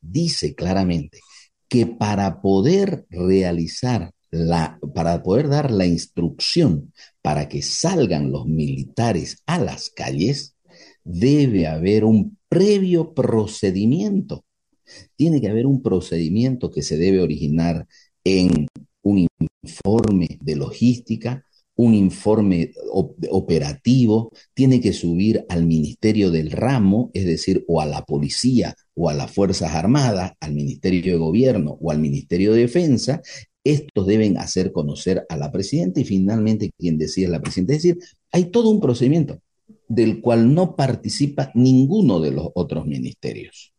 Dice 0.01 0.55
claramente 0.55 1.19
que 1.67 1.85
para 1.85 2.41
poder 2.41 3.05
realizar 3.11 4.11
la, 4.31 4.79
para 4.95 5.21
poder 5.21 5.49
dar 5.49 5.69
la 5.69 5.85
instrucción 5.85 6.93
para 7.27 7.49
que 7.49 7.61
salgan 7.61 8.31
los 8.31 8.45
militares 8.45 9.43
a 9.47 9.59
las 9.59 9.89
calles, 9.89 10.55
debe 11.03 11.67
haber 11.67 12.05
un 12.05 12.37
previo 12.47 13.13
procedimiento. 13.13 14.45
Tiene 15.17 15.41
que 15.41 15.49
haber 15.49 15.65
un 15.65 15.81
procedimiento 15.81 16.71
que 16.71 16.83
se 16.83 16.95
debe 16.95 17.19
originar 17.19 17.85
en 18.23 18.67
un 19.01 19.27
informe 19.61 20.37
de 20.39 20.55
logística, 20.55 21.43
un 21.75 21.95
informe 21.95 22.71
operativo, 23.29 24.31
tiene 24.53 24.79
que 24.79 24.93
subir 24.93 25.45
al 25.49 25.65
Ministerio 25.65 26.31
del 26.31 26.49
Ramo, 26.49 27.11
es 27.13 27.25
decir, 27.25 27.65
o 27.67 27.81
a 27.81 27.85
la 27.85 28.05
policía 28.05 28.73
o 28.93 29.09
a 29.09 29.13
las 29.13 29.29
Fuerzas 29.33 29.73
Armadas, 29.75 30.31
al 30.39 30.53
Ministerio 30.53 31.11
de 31.11 31.19
Gobierno 31.19 31.77
o 31.81 31.91
al 31.91 31.99
Ministerio 31.99 32.53
de 32.53 32.61
Defensa, 32.61 33.21
estos 33.71 34.06
deben 34.06 34.38
hacer 34.38 34.71
conocer 34.71 35.25
a 35.30 35.38
la 35.38 35.51
presidenta 35.51 35.99
y 35.99 36.06
finalmente 36.06 36.71
quien 36.77 36.97
decide 36.97 37.25
es 37.25 37.32
la 37.32 37.41
presidenta. 37.41 37.73
Es 37.73 37.84
decir, 37.84 37.99
hay 38.32 38.45
todo 38.45 38.69
un 38.69 38.80
procedimiento 38.80 39.41
del 39.88 40.21
cual 40.21 40.53
no 40.53 40.75
participa 40.75 41.51
ninguno 41.53 42.19
de 42.19 42.32
los 42.32 42.49
otros 42.56 42.86
ministerios. 42.86 43.73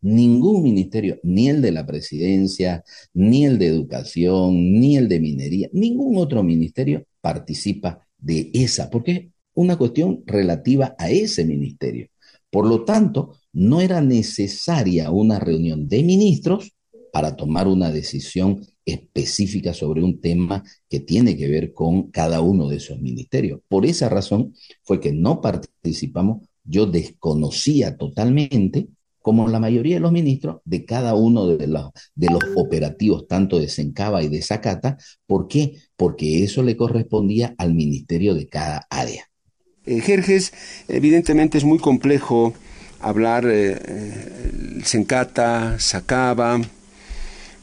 Ningún 0.00 0.62
ministerio, 0.62 1.18
ni 1.24 1.48
el 1.48 1.60
de 1.60 1.72
la 1.72 1.84
presidencia, 1.84 2.84
ni 3.14 3.44
el 3.44 3.58
de 3.58 3.66
educación, 3.66 4.78
ni 4.78 4.96
el 4.96 5.08
de 5.08 5.18
minería, 5.18 5.68
ningún 5.72 6.18
otro 6.18 6.42
ministerio 6.44 7.04
participa 7.20 8.06
de 8.16 8.50
esa, 8.54 8.90
porque 8.90 9.12
es 9.12 9.22
una 9.54 9.76
cuestión 9.76 10.22
relativa 10.24 10.94
a 10.98 11.10
ese 11.10 11.44
ministerio. 11.44 12.08
Por 12.50 12.66
lo 12.66 12.84
tanto, 12.84 13.34
no 13.52 13.80
era 13.80 14.00
necesaria 14.00 15.10
una 15.10 15.38
reunión 15.38 15.88
de 15.88 16.02
ministros 16.04 16.72
para 17.12 17.34
tomar 17.34 17.66
una 17.66 17.90
decisión 17.90 18.64
específica 18.92 19.74
sobre 19.74 20.02
un 20.02 20.20
tema 20.20 20.62
que 20.88 21.00
tiene 21.00 21.36
que 21.36 21.48
ver 21.48 21.72
con 21.72 22.10
cada 22.10 22.40
uno 22.40 22.68
de 22.68 22.76
esos 22.76 23.00
ministerios. 23.00 23.60
Por 23.68 23.86
esa 23.86 24.08
razón 24.08 24.54
fue 24.82 25.00
que 25.00 25.12
no 25.12 25.40
participamos, 25.40 26.46
yo 26.64 26.86
desconocía 26.86 27.96
totalmente 27.96 28.88
como 29.20 29.48
la 29.48 29.60
mayoría 29.60 29.96
de 29.96 30.00
los 30.00 30.12
ministros, 30.12 30.62
de 30.64 30.86
cada 30.86 31.14
uno 31.14 31.46
de 31.46 31.66
los, 31.66 31.90
operativos, 32.56 33.26
tanto 33.28 33.58
de 33.58 33.68
Sencaba 33.68 34.22
y 34.22 34.28
de 34.28 34.40
Zacata. 34.40 34.96
¿Por 35.26 35.48
qué? 35.48 35.76
Porque 35.96 36.44
eso 36.44 36.62
le 36.62 36.76
correspondía 36.76 37.54
al 37.58 37.74
ministerio 37.74 38.34
de 38.34 38.48
cada 38.48 38.86
área. 38.88 39.28
Eh, 39.84 40.00
Jerjes, 40.00 40.52
evidentemente 40.88 41.58
es 41.58 41.64
muy 41.64 41.78
complejo 41.78 42.54
hablar 43.00 43.44
eh, 43.46 44.80
Sencata, 44.84 45.78
Sacaba, 45.78 46.60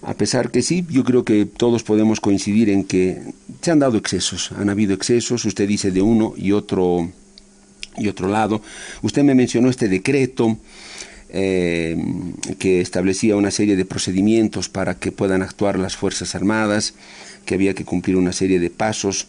a 0.06 0.14
pesar 0.14 0.52
que 0.52 0.62
sí, 0.62 0.86
yo 0.90 1.04
creo 1.04 1.26
que 1.26 1.46
todos 1.46 1.82
podemos 1.82 2.20
coincidir 2.20 2.70
en 2.70 2.84
que 2.84 3.22
se 3.62 3.72
han 3.72 3.80
dado 3.80 3.98
excesos, 3.98 4.52
han 4.52 4.70
habido 4.70 4.94
excesos, 4.94 5.46
usted 5.46 5.68
dice 5.68 5.90
de 5.90 6.04
uno 6.04 6.34
y 6.38 6.52
otro 6.52 7.12
y 7.98 8.08
otro 8.08 8.28
lado. 8.28 8.62
Usted 9.02 9.24
me 9.24 9.34
mencionó 9.34 9.70
este 9.70 9.88
decreto 9.88 10.58
eh, 11.30 11.98
que 12.60 12.82
establecía 12.82 13.36
una 13.36 13.50
serie 13.50 13.76
de 13.76 13.86
procedimientos 13.86 14.70
para 14.70 14.96
que 14.96 15.12
puedan 15.12 15.42
actuar 15.42 15.80
las 15.80 15.96
Fuerzas 15.96 16.36
Armadas, 16.36 16.94
que 17.46 17.56
había 17.56 17.74
que 17.74 17.86
cumplir 17.86 18.16
una 18.16 18.32
serie 18.32 18.60
de 18.60 18.70
pasos. 18.70 19.28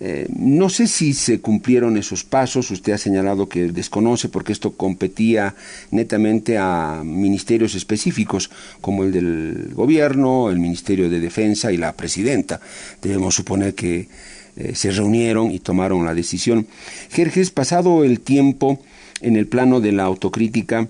Eh, 0.00 0.26
no 0.34 0.68
sé 0.68 0.86
si 0.86 1.12
se 1.12 1.40
cumplieron 1.40 1.96
esos 1.96 2.24
pasos, 2.24 2.70
usted 2.70 2.92
ha 2.92 2.98
señalado 2.98 3.48
que 3.48 3.70
desconoce 3.72 4.28
porque 4.28 4.52
esto 4.52 4.72
competía 4.72 5.54
netamente 5.90 6.58
a 6.58 7.02
ministerios 7.04 7.74
específicos 7.74 8.50
como 8.80 9.04
el 9.04 9.12
del 9.12 9.70
gobierno, 9.74 10.50
el 10.50 10.58
Ministerio 10.58 11.08
de 11.08 11.20
Defensa 11.20 11.72
y 11.72 11.76
la 11.76 11.92
presidenta. 11.92 12.60
Debemos 13.00 13.34
suponer 13.34 13.74
que 13.74 14.08
eh, 14.56 14.74
se 14.74 14.90
reunieron 14.90 15.50
y 15.50 15.60
tomaron 15.60 16.04
la 16.04 16.14
decisión. 16.14 16.66
Jerjes, 17.10 17.50
pasado 17.50 18.04
el 18.04 18.20
tiempo 18.20 18.80
en 19.20 19.36
el 19.36 19.46
plano 19.46 19.80
de 19.80 19.92
la 19.92 20.04
autocrítica, 20.04 20.88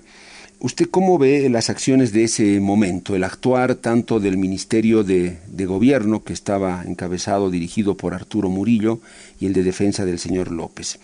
¿usted 0.63 0.87
cómo 0.89 1.17
ve 1.17 1.49
las 1.49 1.69
acciones 1.69 2.13
de 2.13 2.23
ese 2.23 2.59
momento, 2.61 3.15
el 3.15 3.25
actuar 3.25 3.75
tanto 3.75 4.21
del 4.21 4.37
Ministerio 4.37 5.03
de, 5.03 5.37
Gobierno, 5.65 6.23
que 6.23 6.31
estaba 6.31 6.83
encabezado, 6.87 7.51
dirigido 7.51 7.95
por 7.95 8.13
Arturo 8.13 8.49
Murillo, 8.49 8.99
y 9.39 9.45
el 9.45 9.53
de 9.53 9.61
Defensa 9.61 10.05
del 10.05 10.19
señor 10.19 10.51
López? 10.51 10.99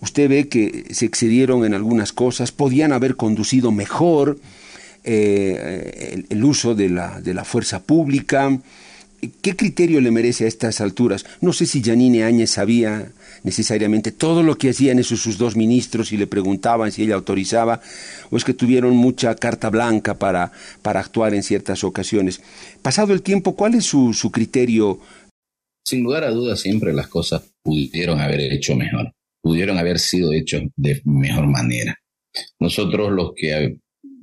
¿Usted 0.00 0.28
ve 0.30 0.48
que 0.48 0.86
se 0.90 1.04
excedieron 1.04 1.64
en 1.66 1.74
algunas 1.74 2.12
cosas, 2.12 2.52
podían 2.52 2.92
haber 2.92 3.16
conducido 3.16 3.70
mejor 3.70 4.38
eh, 5.04 6.24
el, 6.28 6.44
uso 6.44 6.74
de 6.74 6.88
la, 6.88 7.20
de 7.20 7.34
la 7.34 7.44
fuerza 7.44 7.82
pública? 7.82 8.58
¿Qué 9.42 9.56
criterio 9.56 10.00
le 10.00 10.10
merece 10.10 10.46
a 10.46 10.48
estas 10.48 10.80
alturas? 10.80 11.26
No 11.42 11.52
sé 11.52 11.66
si 11.66 11.82
Janine 11.82 12.24
Áñez 12.24 12.50
sabía 12.50 13.10
necesariamente 13.46 14.10
todo 14.10 14.42
lo 14.42 14.58
que 14.58 14.70
hacían 14.70 14.98
esos 14.98 15.20
sus 15.20 15.38
dos 15.38 15.54
ministros 15.54 16.12
y 16.12 16.16
le 16.16 16.26
preguntaban 16.26 16.90
si 16.90 17.04
ella 17.04 17.14
autorizaba, 17.14 17.80
o 18.30 18.36
es 18.36 18.44
que 18.44 18.54
tuvieron 18.54 18.96
mucha 18.96 19.36
carta 19.36 19.70
blanca 19.70 20.18
para, 20.18 20.50
para 20.82 20.98
actuar 20.98 21.32
en 21.32 21.44
ciertas 21.44 21.84
ocasiones. 21.84 22.42
Pasado 22.82 23.14
el 23.14 23.22
tiempo, 23.22 23.54
¿cuál 23.54 23.76
es 23.76 23.84
su, 23.84 24.12
su 24.12 24.32
criterio? 24.32 24.98
Sin 25.86 26.02
lugar 26.02 26.24
a 26.24 26.30
dudas, 26.32 26.60
siempre 26.60 26.92
las 26.92 27.06
cosas 27.06 27.54
pudieron 27.62 28.18
haber 28.18 28.40
hecho 28.52 28.74
mejor, 28.74 29.12
pudieron 29.40 29.78
haber 29.78 30.00
sido 30.00 30.32
hechas 30.32 30.62
de 30.74 31.00
mejor 31.04 31.46
manera. 31.46 31.96
Nosotros 32.58 33.12
los 33.12 33.30
que 33.36 33.78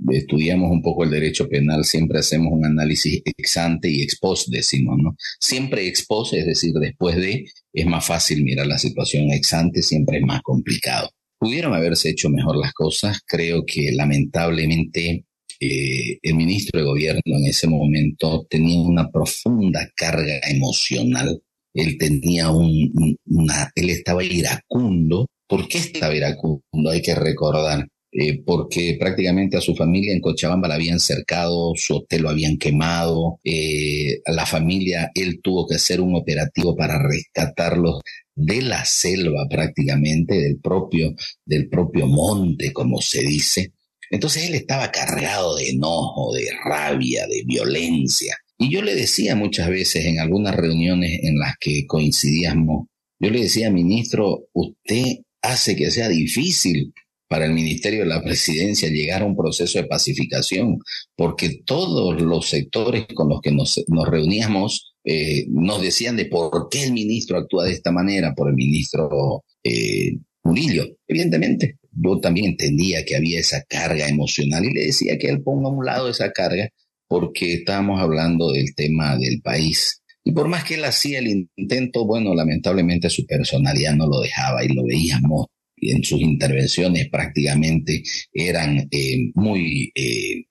estudiamos 0.09 0.69
un 0.69 0.81
poco 0.81 1.05
el 1.05 1.11
derecho 1.11 1.47
penal, 1.47 1.85
siempre 1.85 2.19
hacemos 2.19 2.51
un 2.51 2.65
análisis 2.65 3.21
ex 3.23 3.55
ante 3.55 3.89
y 3.89 4.01
ex 4.01 4.19
post, 4.19 4.49
decimos, 4.49 4.97
¿no? 5.01 5.15
Siempre 5.39 5.87
ex 5.87 6.05
post, 6.05 6.33
es 6.33 6.45
decir, 6.45 6.73
después 6.73 7.15
de, 7.15 7.45
es 7.73 7.85
más 7.85 8.05
fácil 8.05 8.43
mirar 8.43 8.67
la 8.67 8.77
situación 8.77 9.31
ex 9.31 9.53
ante, 9.53 9.81
siempre 9.81 10.17
es 10.19 10.23
más 10.23 10.41
complicado. 10.41 11.09
Pudieron 11.39 11.73
haberse 11.73 12.09
hecho 12.09 12.29
mejor 12.29 12.55
las 12.57 12.73
cosas, 12.73 13.19
creo 13.25 13.65
que 13.65 13.91
lamentablemente 13.91 15.25
eh, 15.59 16.19
el 16.21 16.35
ministro 16.35 16.79
de 16.79 16.85
gobierno 16.85 17.21
en 17.25 17.45
ese 17.45 17.67
momento 17.67 18.45
tenía 18.49 18.79
una 18.79 19.09
profunda 19.09 19.89
carga 19.95 20.39
emocional, 20.49 21.41
él 21.73 21.97
tenía 21.97 22.51
un, 22.51 23.17
una, 23.25 23.71
él 23.75 23.89
estaba 23.89 24.23
iracundo. 24.23 25.27
¿Por 25.47 25.67
qué 25.67 25.79
estaba 25.79 26.15
iracundo? 26.15 26.89
Hay 26.91 27.01
que 27.01 27.15
recordar 27.15 27.87
eh, 28.15 28.43
porque 28.45 28.95
prácticamente 28.99 29.57
a 29.57 29.61
su 29.61 29.75
familia 29.75 30.13
en 30.13 30.21
Cochabamba 30.21 30.67
la 30.67 30.75
habían 30.75 30.99
cercado, 30.99 31.73
su 31.75 31.95
hotel 31.95 32.21
lo 32.21 32.29
habían 32.29 32.57
quemado, 32.57 33.39
eh, 33.43 34.21
a 34.25 34.31
la 34.31 34.45
familia 34.45 35.09
él 35.15 35.39
tuvo 35.41 35.65
que 35.65 35.75
hacer 35.75 35.99
un 35.99 36.15
operativo 36.15 36.75
para 36.75 37.01
rescatarlos 37.01 38.01
de 38.35 38.61
la 38.61 38.85
selva 38.85 39.47
prácticamente, 39.49 40.35
del 40.35 40.59
propio, 40.59 41.15
del 41.43 41.67
propio 41.69 42.05
monte, 42.05 42.71
como 42.71 43.01
se 43.01 43.23
dice. 43.23 43.73
Entonces 44.11 44.45
él 44.45 44.53
estaba 44.53 44.91
cargado 44.91 45.55
de 45.55 45.69
enojo, 45.69 46.33
de 46.33 46.47
rabia, 46.63 47.25
de 47.25 47.41
violencia. 47.47 48.37
Y 48.59 48.69
yo 48.71 48.83
le 48.83 48.93
decía 48.93 49.35
muchas 49.35 49.69
veces 49.69 50.05
en 50.05 50.19
algunas 50.19 50.55
reuniones 50.55 51.19
en 51.23 51.39
las 51.39 51.55
que 51.59 51.87
coincidíamos, 51.87 52.85
yo 53.19 53.29
le 53.31 53.41
decía, 53.41 53.71
ministro, 53.71 54.49
usted 54.53 55.03
hace 55.41 55.75
que 55.75 55.89
sea 55.89 56.09
difícil 56.09 56.93
para 57.33 57.47
el 57.47 57.53
Ministerio 57.53 58.01
de 58.01 58.05
la 58.05 58.21
Presidencia 58.21 58.89
llegar 58.89 59.23
a 59.23 59.25
un 59.25 59.35
proceso 59.35 59.79
de 59.79 59.87
pacificación, 59.87 60.77
porque 61.15 61.63
todos 61.65 62.21
los 62.21 62.47
sectores 62.47 63.07
con 63.11 63.27
los 63.27 63.41
que 63.41 63.51
nos, 63.51 63.83
reuníamos 64.05 64.93
eh, 65.03 65.47
nos 65.49 65.81
decían 65.81 66.15
de 66.15 66.25
por 66.25 66.69
qué 66.69 66.83
el 66.83 66.93
ministro 66.93 67.39
actúa 67.39 67.65
de 67.65 67.71
esta 67.71 67.91
manera, 67.91 68.35
por 68.35 68.49
el 68.49 68.53
ministro 68.53 69.43
eh, 69.63 70.11
Murillo. 70.43 70.85
Evidentemente, 71.07 71.79
yo 71.91 72.19
también 72.19 72.51
entendía 72.51 73.03
que 73.03 73.15
había 73.15 73.39
esa 73.39 73.63
carga 73.67 74.07
emocional 74.07 74.63
y 74.65 74.71
le 74.71 74.85
decía 74.85 75.17
que 75.17 75.29
él 75.29 75.41
ponga 75.41 75.69
a 75.69 75.71
un 75.71 75.83
lado 75.83 76.09
esa 76.09 76.31
carga 76.31 76.69
porque 77.07 77.55
estábamos 77.55 77.99
hablando 77.99 78.51
del 78.51 78.75
tema 78.75 79.17
del 79.17 79.41
país. 79.41 80.03
Y 80.23 80.33
por 80.33 80.49
más 80.49 80.65
que 80.65 80.75
él 80.75 80.85
hacía 80.85 81.17
el 81.17 81.47
intento, 81.57 82.05
bueno, 82.05 82.35
lamentablemente 82.35 83.09
su 83.09 83.25
personalidad 83.25 83.95
no 83.95 84.05
lo 84.05 84.21
dejaba 84.21 84.63
y 84.63 84.67
lo 84.67 84.83
veíamos 84.83 85.47
en 85.91 86.03
sus 86.03 86.21
intervenciones 86.21 87.09
prácticamente 87.09 88.03
eran 88.33 88.87
eh, 88.91 89.31
muy 89.35 89.91
eh, 89.95 90.45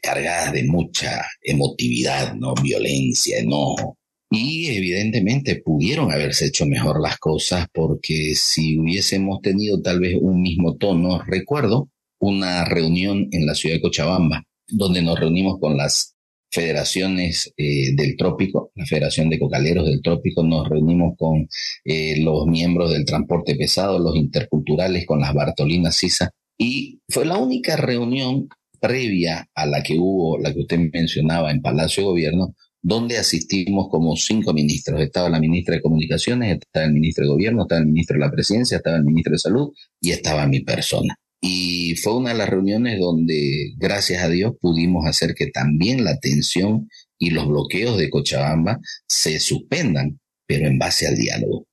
cargadas 0.00 0.52
de 0.52 0.64
mucha 0.64 1.22
emotividad, 1.42 2.34
¿no? 2.34 2.54
Violencia, 2.54 3.38
enojo. 3.38 3.98
Y 4.30 4.68
evidentemente 4.68 5.60
pudieron 5.62 6.10
haberse 6.10 6.46
hecho 6.46 6.64
mejor 6.64 7.00
las 7.02 7.18
cosas 7.18 7.66
porque 7.72 8.32
si 8.34 8.78
hubiésemos 8.78 9.42
tenido 9.42 9.82
tal 9.82 10.00
vez 10.00 10.16
un 10.18 10.40
mismo 10.40 10.76
tono, 10.76 11.22
recuerdo 11.26 11.90
una 12.18 12.64
reunión 12.64 13.28
en 13.32 13.46
la 13.46 13.54
ciudad 13.54 13.76
de 13.76 13.82
Cochabamba, 13.82 14.44
donde 14.68 15.02
nos 15.02 15.18
reunimos 15.18 15.58
con 15.60 15.76
las 15.76 16.14
federaciones 16.52 17.52
eh, 17.56 17.94
del 17.94 18.16
trópico, 18.16 18.70
la 18.74 18.84
Federación 18.84 19.30
de 19.30 19.38
Cocaleros 19.38 19.86
del 19.86 20.02
Trópico, 20.02 20.42
nos 20.44 20.68
reunimos 20.68 21.14
con 21.18 21.48
eh, 21.84 22.20
los 22.22 22.46
miembros 22.46 22.92
del 22.92 23.06
transporte 23.06 23.56
pesado, 23.56 23.98
los 23.98 24.14
interculturales, 24.14 25.06
con 25.06 25.20
las 25.20 25.32
Bartolinas 25.32 25.96
CISA, 25.96 26.30
y 26.58 27.00
fue 27.08 27.24
la 27.24 27.38
única 27.38 27.76
reunión 27.76 28.48
previa 28.78 29.48
a 29.54 29.66
la 29.66 29.82
que 29.82 29.96
hubo, 29.98 30.38
la 30.38 30.52
que 30.52 30.60
usted 30.60 30.78
mencionaba 30.92 31.50
en 31.50 31.62
Palacio 31.62 32.02
de 32.02 32.08
Gobierno, 32.08 32.54
donde 32.82 33.16
asistimos 33.16 33.88
como 33.88 34.16
cinco 34.16 34.52
ministros. 34.52 35.00
Estaba 35.00 35.28
la 35.28 35.38
ministra 35.38 35.76
de 35.76 35.82
Comunicaciones, 35.82 36.58
estaba 36.60 36.86
el 36.86 36.92
ministro 36.92 37.24
de 37.24 37.30
Gobierno, 37.30 37.62
estaba 37.62 37.80
el 37.80 37.86
ministro 37.86 38.14
de 38.14 38.24
la 38.24 38.30
Presidencia, 38.30 38.76
estaba 38.76 38.96
el 38.96 39.04
ministro 39.04 39.32
de 39.32 39.38
Salud 39.38 39.72
y 40.00 40.10
estaba 40.10 40.46
mi 40.46 40.60
persona. 40.60 41.16
Y 41.44 41.96
fue 41.96 42.16
una 42.16 42.30
de 42.30 42.38
las 42.38 42.48
reuniones 42.48 43.00
donde, 43.00 43.74
gracias 43.76 44.22
a 44.22 44.28
Dios, 44.28 44.52
pudimos 44.60 45.06
hacer 45.06 45.34
que 45.34 45.48
también 45.48 46.04
la 46.04 46.20
tensión 46.20 46.88
y 47.18 47.30
los 47.30 47.48
bloqueos 47.48 47.98
de 47.98 48.10
Cochabamba 48.10 48.78
se 49.08 49.40
suspendan, 49.40 50.20
pero 50.46 50.68
en 50.68 50.78
base 50.78 51.08
al 51.08 51.16
diálogo. 51.16 51.66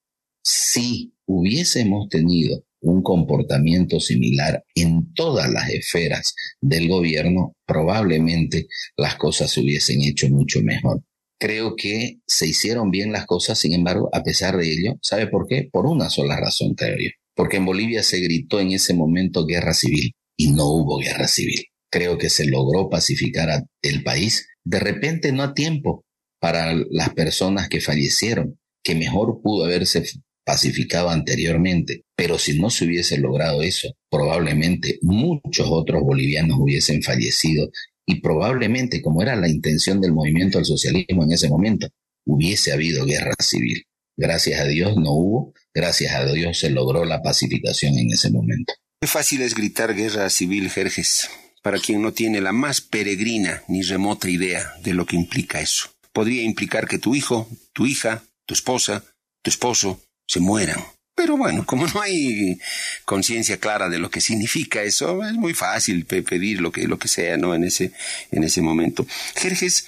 Si 0.44 1.14
hubiésemos 1.28 2.10
tenido 2.10 2.64
un 2.82 3.04
comportamiento 3.04 4.00
similar 4.00 4.64
en 4.74 5.14
todas 5.14 5.52
las 5.52 5.70
esferas 5.70 6.34
del 6.60 6.88
gobierno, 6.88 7.54
probablemente 7.68 8.66
las 8.98 9.18
cosas 9.18 9.52
se 9.52 9.62
hubiesen 9.62 10.02
hecho 10.02 10.30
mucho 10.30 10.64
mejor. 10.64 11.04
Creo 11.40 11.76
que 11.76 12.22
se 12.26 12.48
hicieron 12.48 12.90
bien 12.90 13.12
las 13.12 13.28
cosas, 13.28 13.60
sin 13.60 13.74
embargo, 13.74 14.10
a 14.14 14.24
pesar 14.24 14.58
de 14.58 14.74
ello, 14.74 14.98
¿sabe 15.04 15.28
por 15.28 15.46
qué? 15.48 15.70
Por 15.72 15.86
una 15.86 16.10
sola 16.10 16.40
razón, 16.40 16.74
creo 16.74 16.98
yo 16.98 17.10
porque 17.40 17.56
en 17.56 17.66
Bolivia 17.66 18.04
se 18.04 18.20
gritó 18.20 18.60
en 18.60 18.74
ese 18.74 18.94
momento 18.94 19.46
guerra 19.46 19.74
civil 19.74 20.12
y 20.38 20.52
no 20.52 20.66
hubo 20.66 20.98
guerra 20.98 21.26
civil. 21.30 21.68
Creo 21.90 22.18
que 22.18 22.30
se 22.30 22.46
logró 22.46 22.90
pacificar 22.90 23.64
el 23.82 24.04
país, 24.04 24.50
de 24.66 24.78
repente 24.82 25.32
no 25.32 25.44
a 25.44 25.54
tiempo 25.54 26.04
para 26.42 26.74
las 26.74 27.14
personas 27.14 27.70
que 27.70 27.80
fallecieron, 27.80 28.60
que 28.84 28.94
mejor 28.94 29.40
pudo 29.42 29.64
haberse 29.64 30.04
pacificado 30.46 31.12
anteriormente, 31.12 32.02
pero 32.18 32.38
si 32.38 32.60
no 32.60 32.70
se 32.70 32.84
hubiese 32.84 33.18
logrado 33.18 33.64
eso, 33.64 33.94
probablemente 34.12 35.00
muchos 35.02 35.66
otros 35.70 36.02
bolivianos 36.02 36.58
hubiesen 36.60 37.02
fallecido 37.04 37.70
y 38.06 38.20
probablemente, 38.20 39.02
como 39.02 39.22
era 39.22 39.38
la 39.38 39.48
intención 39.48 40.02
del 40.02 40.12
movimiento 40.12 40.58
al 40.58 40.66
socialismo 40.66 41.24
en 41.24 41.32
ese 41.32 41.48
momento, 41.48 41.88
hubiese 42.28 42.74
habido 42.74 43.06
guerra 43.06 43.36
civil. 43.40 43.84
Gracias 44.18 44.60
a 44.60 44.66
Dios 44.66 44.98
no 44.98 45.14
hubo, 45.14 45.54
gracias 45.74 46.14
a 46.16 46.26
Dios 46.26 46.60
se 46.60 46.70
logró 46.70 47.06
la 47.06 47.22
pacificación 47.22 47.98
en 47.98 48.12
ese 48.12 48.30
momento. 48.32 48.74
Qué 49.02 49.08
fácil 49.08 49.42
es 49.42 49.56
gritar 49.56 49.96
guerra 49.96 50.30
civil, 50.30 50.70
Jerjes. 50.70 51.30
para 51.62 51.80
quien 51.80 52.02
no 52.02 52.14
tiene 52.14 52.42
la 52.42 52.54
más 52.54 52.82
peregrina 52.82 53.64
ni 53.68 53.82
remota 53.82 54.30
idea 54.30 54.74
de 54.82 54.94
lo 54.94 55.06
que 55.06 55.16
implica 55.16 55.60
eso. 55.60 55.90
Podría 56.14 56.44
implicar 56.44 56.88
que 56.88 57.00
tu 57.00 57.16
hijo, 57.16 57.50
tu 57.74 57.86
hija, 57.86 58.24
tu 58.46 58.54
esposa, 58.54 59.04
tu 59.42 59.50
esposo 59.50 60.02
se 60.26 60.40
mueran. 60.40 60.84
Pero 61.16 61.36
bueno, 61.36 61.66
como 61.66 61.86
no 61.86 62.02
hay 62.02 62.60
conciencia 63.04 63.58
clara 63.58 63.90
de 63.90 64.00
lo 64.00 64.10
que 64.10 64.22
significa 64.22 64.84
eso, 64.84 65.26
es 65.26 65.34
muy 65.34 65.54
fácil 65.54 66.06
pedir 66.06 66.62
lo 66.62 66.72
que, 66.72 66.88
lo 66.88 66.98
que 66.98 67.10
sea, 67.10 67.36
¿no? 67.36 67.54
En 67.54 67.66
ese, 67.66 67.92
en 68.32 68.46
ese 68.46 68.62
momento. 68.62 69.06
Jerjes, 69.36 69.86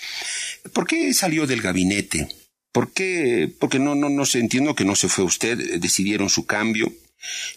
¿por 0.74 0.86
qué 0.86 1.14
salió 1.14 1.48
del 1.48 1.62
gabinete? 1.62 2.28
¿Por 2.72 2.92
qué? 2.94 3.52
Porque 3.60 3.80
no, 3.80 3.96
no, 3.96 4.10
no 4.10 4.26
sé, 4.26 4.40
entiendo 4.40 4.76
que 4.76 4.86
no 4.86 4.96
se 4.96 5.10
fue 5.10 5.26
usted, 5.26 5.80
decidieron 5.80 6.30
su 6.30 6.46
cambio. 6.46 6.92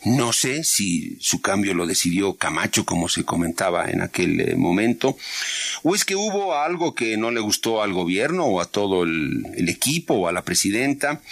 No 0.05 0.33
sé 0.33 0.63
si 0.65 1.17
su 1.21 1.41
cambio 1.41 1.73
lo 1.73 1.87
decidió 1.87 2.35
Camacho, 2.35 2.85
como 2.85 3.09
se 3.09 3.25
comentaba 3.25 3.91
en 3.91 4.03
aquel 4.03 4.41
eh, 4.41 4.57
momento, 4.57 5.17
o 5.83 5.95
es 5.95 6.05
que 6.05 6.17
hubo 6.17 6.55
algo 6.55 6.95
que 6.95 7.17
no 7.17 7.31
le 7.31 7.41
gustó 7.41 7.83
al 7.83 7.95
gobierno 7.95 8.45
o 8.45 8.61
a 8.61 8.67
todo 8.67 9.05
el, 9.05 9.47
el 9.57 9.69
equipo 9.71 10.15
o 10.15 10.29
a 10.29 10.33
la 10.33 10.45
presidenta 10.45 11.23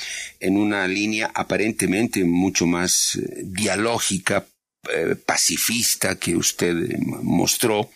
en 0.41 0.57
una 0.57 0.89
línea 0.89 1.31
aparentemente 1.35 2.25
mucho 2.25 2.67
más 2.67 3.17
eh, 3.17 3.43
dialógica, 3.45 4.47
eh, 4.91 5.15
pacifista 5.15 6.17
que 6.17 6.35
usted 6.35 6.91
eh, 6.91 6.99
mostró. 6.99 7.89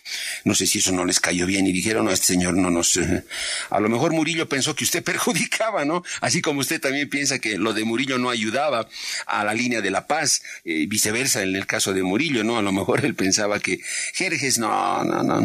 No 0.45 0.55
sé 0.55 0.65
si 0.65 0.79
eso 0.79 0.93
no 0.93 1.03
les 1.03 1.19
cayó 1.19 1.45
bien 1.45 1.67
y 1.67 1.73
dijeron, 1.73 2.05
no, 2.05 2.11
este 2.11 2.27
señor 2.27 2.53
no 2.53 2.69
nos... 2.69 2.95
Eh, 2.95 3.25
a 3.69 3.81
lo 3.81 3.89
mejor 3.89 4.13
Murillo 4.13 4.47
pensó 4.47 4.73
que 4.73 4.85
usted 4.85 5.03
perjudicaba, 5.11 5.83
¿no? 5.83 6.01
Así 6.21 6.41
como 6.41 6.61
usted 6.61 6.79
también 6.79 7.09
piensa 7.09 7.39
que 7.39 7.57
lo 7.57 7.73
de 7.73 7.83
Murillo 7.83 8.17
no 8.19 8.29
ayudaba 8.29 8.87
a 9.25 9.43
la 9.43 9.53
línea 9.53 9.81
de 9.81 9.91
la 9.91 10.07
paz, 10.07 10.41
viceversa 10.63 11.43
en 11.43 11.57
el 11.57 11.67
caso 11.67 11.93
de 11.93 12.03
Murillo, 12.03 12.45
¿no? 12.45 12.57
A 12.57 12.61
lo 12.61 12.71
mejor 12.71 13.03
él 13.03 13.15
pensaba 13.15 13.59
que 13.59 13.81
Jerjes 14.13 14.57
no, 14.57 15.03
no, 15.03 15.23
no, 15.23 15.41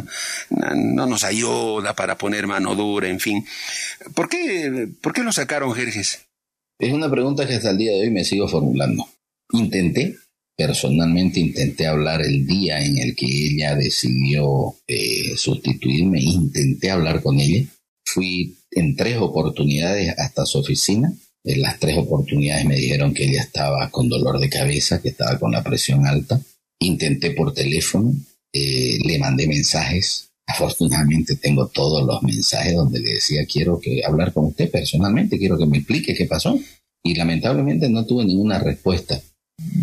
no, 0.51 0.75
no 0.75 1.07
nos 1.07 1.25
ayuda 1.25 1.97
para 1.97 2.17
poner 2.19 2.47
mano 2.47 2.77
dura, 2.77 3.09
en 3.09 3.19
fin. 3.19 3.45
¿Por 4.15 4.29
qué, 4.29 4.89
por 5.01 5.13
qué 5.13 5.25
lo 5.25 5.33
sacaron 5.33 5.75
Jerjes? 5.75 6.21
Es 6.79 6.93
una 6.93 7.11
pregunta 7.11 7.49
que 7.49 7.55
hasta 7.55 7.71
el 7.71 7.79
día 7.79 7.91
de 7.91 8.03
hoy 8.03 8.11
me 8.11 8.25
sigo 8.25 8.47
formulando. 8.47 9.09
Intenté 9.51 10.22
Personalmente 10.57 11.41
intenté 11.41 11.87
hablar 11.87 12.21
el 12.21 12.47
día 12.47 12.85
en 12.85 12.99
el 12.99 13.17
que 13.17 13.27
ella 13.27 13.75
decidió 13.75 14.77
eh, 14.87 15.35
sustituirme, 15.37 16.21
intenté 16.21 16.91
hablar 16.91 17.23
con 17.23 17.41
ella. 17.41 17.65
Fui 18.05 18.59
en 18.71 18.95
tres 18.95 19.17
oportunidades 19.19 20.15
hasta 20.19 20.45
su 20.45 20.59
oficina. 20.59 21.12
En 21.45 21.62
las 21.62 21.79
tres 21.81 21.97
oportunidades 21.97 22.67
me 22.67 22.77
dijeron 22.77 23.15
que 23.15 23.25
ella 23.25 23.41
estaba 23.41 23.91
con 23.91 24.09
dolor 24.09 24.38
de 24.38 24.51
cabeza, 24.51 25.01
que 25.01 25.09
estaba 25.09 25.38
con 25.38 25.53
la 25.53 25.65
presión 25.65 26.07
alta. 26.07 26.41
Intenté 26.81 27.31
por 27.31 27.55
teléfono, 27.55 28.15
eh, 28.53 28.99
le 29.05 29.19
mandé 29.19 29.47
mensajes. 29.47 30.29
Afortunadamente 30.47 31.37
tengo 31.37 31.69
todos 31.69 32.05
los 32.05 32.23
mensajes 32.23 32.75
donde 32.75 33.01
le 33.01 33.15
decía 33.15 33.47
quiero 33.47 33.81
que 33.81 34.05
hablar 34.05 34.33
con 34.33 34.47
usted 34.47 34.71
personalmente, 34.71 35.38
quiero 35.38 35.57
que 35.57 35.67
me 35.67 35.79
explique 35.79 36.15
qué 36.15 36.27
pasó. 36.27 36.59
Y 37.03 37.15
lamentablemente 37.15 37.88
no 37.88 38.05
tuve 38.05 38.25
ninguna 38.25 38.59
respuesta. 38.59 39.21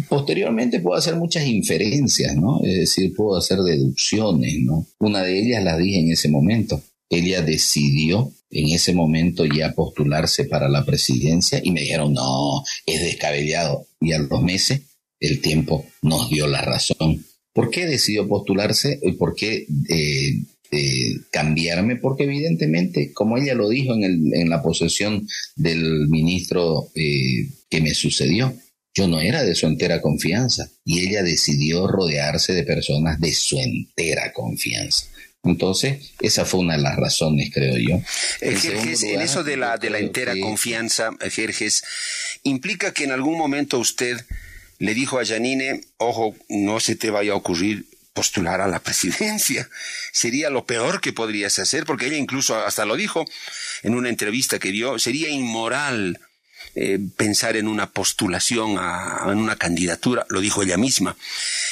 Posteriormente 0.07 0.79
puedo 0.79 0.97
hacer 0.97 1.15
muchas 1.15 1.45
inferencias, 1.45 2.35
¿no? 2.35 2.61
Es 2.63 2.75
decir, 2.75 3.13
puedo 3.15 3.37
hacer 3.37 3.59
deducciones, 3.59 4.55
¿no? 4.61 4.87
Una 4.99 5.23
de 5.23 5.39
ellas 5.39 5.63
la 5.63 5.77
dije 5.77 5.99
en 5.99 6.11
ese 6.11 6.29
momento. 6.29 6.81
Ella 7.09 7.41
decidió 7.41 8.31
en 8.51 8.69
ese 8.69 8.93
momento 8.93 9.45
ya 9.45 9.73
postularse 9.73 10.45
para 10.45 10.69
la 10.69 10.85
presidencia 10.85 11.61
y 11.63 11.71
me 11.71 11.81
dijeron, 11.81 12.13
no, 12.13 12.63
es 12.85 13.01
descabellado. 13.01 13.85
Y 14.01 14.13
a 14.13 14.19
los 14.19 14.41
meses 14.41 14.81
el 15.19 15.41
tiempo 15.41 15.85
nos 16.01 16.29
dio 16.29 16.47
la 16.47 16.61
razón. 16.61 17.25
¿Por 17.53 17.69
qué 17.69 17.85
decidió 17.85 18.27
postularse 18.27 18.99
y 19.03 19.13
por 19.13 19.35
qué 19.35 19.67
eh, 19.89 20.43
eh, 20.71 21.15
cambiarme? 21.31 21.97
Porque 21.97 22.23
evidentemente, 22.23 23.11
como 23.13 23.37
ella 23.37 23.53
lo 23.53 23.69
dijo 23.69 23.93
en, 23.93 24.03
el, 24.03 24.33
en 24.33 24.49
la 24.49 24.61
posesión 24.61 25.27
del 25.55 26.07
ministro 26.07 26.89
eh, 26.95 27.49
que 27.69 27.81
me 27.81 27.93
sucedió, 27.93 28.53
yo 28.93 29.08
no 29.08 29.19
era 29.21 29.43
de 29.43 29.56
su 29.56 29.67
entera 29.67 30.02
confianza 30.02 30.69
y 30.84 31.08
ella 31.08 31.23
decidió 31.23 31.88
rodearse 31.88 32.54
de 32.54 32.63
personas 32.63 33.19
de 33.19 33.34
su 33.34 33.60
entera 33.60 34.34
confianza. 34.34 35.06
Entonces, 35.43 36.12
esa 36.19 36.43
fue 36.43 36.60
una 36.60 36.75
de 36.75 36.84
las 36.84 36.97
razones, 36.97 37.49
creo 37.54 37.78
yo. 37.78 38.02
Jerjes, 38.39 39.04
en 39.04 39.21
eso 39.21 39.43
de 39.43 39.56
la, 39.56 39.78
de 39.78 39.89
la 39.89 39.99
entera 39.99 40.34
confianza, 40.39 41.12
Jerjes, 41.32 41.84
implica 42.43 42.93
que 42.93 43.06
en 43.06 43.12
algún 43.12 43.38
momento 43.38 43.80
usted 43.80 44.19
le 44.80 44.93
dijo 44.93 45.19
a 45.19 45.25
Janine, 45.25 45.82
ojo, 45.97 46.36
no 46.49 46.80
se 46.80 46.95
te 46.95 47.10
vaya 47.10 47.34
a 47.34 47.36
ocurrir 47.36 47.86
postular 48.13 48.60
a 48.60 48.67
la 48.67 48.80
presidencia. 48.84 49.69
Sería 50.12 50.49
lo 50.49 50.65
peor 50.65 50.99
que 50.99 51.13
podrías 51.13 51.58
hacer, 51.60 51.86
porque 51.86 52.08
ella 52.08 52.17
incluso 52.17 52.58
hasta 52.58 52.86
lo 52.86 52.97
dijo 52.97 53.25
en 53.84 53.95
una 53.95 54.10
entrevista 54.10 54.60
que 54.60 54.71
dio, 54.71 54.99
sería 54.99 55.30
inmoral 55.30 56.19
eh, 56.76 57.00
pensar 57.17 57.58
en 57.58 57.67
una 57.67 57.91
postulación 57.91 58.78
a, 58.78 59.26
en 59.32 59.39
una 59.39 59.56
candidatura, 59.56 60.26
lo 60.30 60.39
dijo 60.39 60.62
ella 60.62 60.78
misma. 60.78 61.17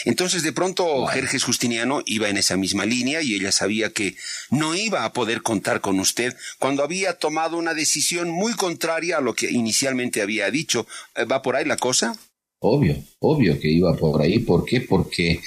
Entonces 0.06 0.44
de 0.44 0.52
pronto 0.52 1.06
Jerjes 1.08 1.44
Justiniano 1.44 2.02
iba 2.06 2.30
en 2.30 2.38
esa 2.38 2.58
misma 2.58 2.86
línea 2.86 3.22
y 3.22 3.36
ella 3.36 3.52
sabía 3.52 3.92
que 3.92 4.16
no 4.50 4.76
iba 4.76 5.06
a 5.06 5.14
poder 5.14 5.44
contar 5.44 5.82
con 5.82 6.00
usted 6.00 6.36
cuando 6.60 6.84
había 6.84 7.14
tomado 7.14 7.58
una 7.58 7.74
decisión 7.74 8.30
muy 8.30 8.54
contraria 8.54 9.18
a 9.18 9.22
lo 9.22 9.34
que 9.34 9.52
inicialmente 9.52 10.22
había 10.22 10.50
dicho. 10.52 10.88
Eh, 11.16 11.26
¿Va 11.26 11.42
por 11.42 11.56
ahí 11.56 11.66
la 11.66 11.78
cosa? 11.78 12.18
Obvio, 12.60 12.96
obvio 13.20 13.60
que 13.60 13.70
iba 13.70 13.96
por 13.96 14.22
ahí. 14.22 14.40
¿Por 14.40 14.66
qué? 14.66 14.82
Porque 14.82 15.32
eh, 15.32 15.40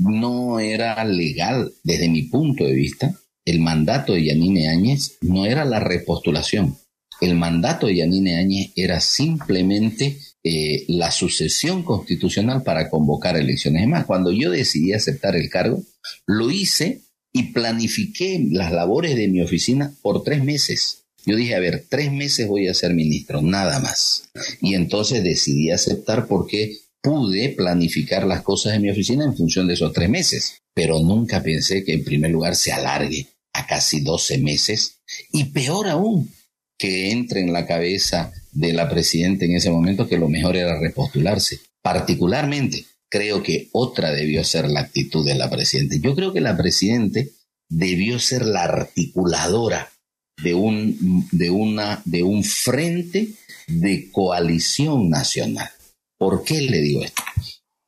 no 0.00 0.58
era 0.58 1.04
legal 1.04 1.72
desde 1.84 2.08
mi 2.08 2.22
punto 2.24 2.64
de 2.64 2.74
vista. 2.74 3.14
El 3.44 3.60
mandato 3.60 4.14
de 4.14 4.24
Yanine 4.24 4.68
Áñez 4.68 5.16
no 5.20 5.46
era 5.46 5.64
la 5.64 5.78
repostulación 5.78 6.76
el 7.20 7.34
mandato 7.34 7.86
de 7.86 7.96
Yanine 7.96 8.38
Áñez 8.38 8.72
era 8.76 9.00
simplemente 9.00 10.18
eh, 10.42 10.84
la 10.88 11.10
sucesión 11.10 11.82
constitucional 11.82 12.62
para 12.62 12.90
convocar 12.90 13.36
elecciones. 13.36 13.82
Es 13.82 13.88
más, 13.88 14.04
cuando 14.04 14.30
yo 14.30 14.50
decidí 14.50 14.92
aceptar 14.92 15.36
el 15.36 15.48
cargo, 15.48 15.82
lo 16.26 16.50
hice 16.50 17.02
y 17.32 17.52
planifiqué 17.52 18.46
las 18.50 18.72
labores 18.72 19.16
de 19.16 19.28
mi 19.28 19.42
oficina 19.42 19.94
por 20.02 20.22
tres 20.22 20.44
meses. 20.44 21.04
Yo 21.26 21.36
dije, 21.36 21.54
a 21.54 21.60
ver, 21.60 21.86
tres 21.88 22.12
meses 22.12 22.46
voy 22.46 22.68
a 22.68 22.74
ser 22.74 22.94
ministro, 22.94 23.40
nada 23.40 23.80
más. 23.80 24.30
Y 24.60 24.74
entonces 24.74 25.24
decidí 25.24 25.70
aceptar 25.70 26.26
porque 26.26 26.76
pude 27.02 27.48
planificar 27.50 28.26
las 28.26 28.42
cosas 28.42 28.74
de 28.74 28.80
mi 28.80 28.90
oficina 28.90 29.24
en 29.24 29.36
función 29.36 29.66
de 29.66 29.74
esos 29.74 29.92
tres 29.92 30.10
meses. 30.10 30.58
Pero 30.74 31.00
nunca 31.00 31.42
pensé 31.42 31.84
que 31.84 31.94
en 31.94 32.04
primer 32.04 32.30
lugar 32.30 32.54
se 32.56 32.72
alargue 32.72 33.28
a 33.52 33.66
casi 33.66 34.00
12 34.00 34.38
meses. 34.38 34.98
Y 35.32 35.44
peor 35.44 35.88
aún, 35.88 36.30
que 36.78 37.10
entre 37.10 37.40
en 37.40 37.52
la 37.52 37.66
cabeza 37.66 38.32
de 38.52 38.72
la 38.72 38.88
presidenta 38.88 39.44
en 39.44 39.56
ese 39.56 39.70
momento 39.70 40.08
que 40.08 40.18
lo 40.18 40.28
mejor 40.28 40.56
era 40.56 40.78
repostularse. 40.78 41.60
Particularmente, 41.82 42.84
creo 43.10 43.42
que 43.42 43.68
otra 43.72 44.12
debió 44.12 44.42
ser 44.44 44.68
la 44.68 44.80
actitud 44.80 45.24
de 45.24 45.34
la 45.34 45.50
presidenta. 45.50 45.96
Yo 46.00 46.14
creo 46.14 46.32
que 46.32 46.40
la 46.40 46.56
presidenta 46.56 47.20
debió 47.68 48.18
ser 48.18 48.44
la 48.44 48.64
articuladora 48.64 49.90
de 50.42 50.54
un, 50.54 51.28
de 51.30 51.50
una, 51.50 52.02
de 52.04 52.22
un 52.22 52.42
frente 52.42 53.28
de 53.68 54.10
coalición 54.10 55.08
nacional. 55.10 55.70
¿Por 56.18 56.44
qué 56.44 56.60
le 56.62 56.80
digo 56.80 57.04
esto? 57.04 57.22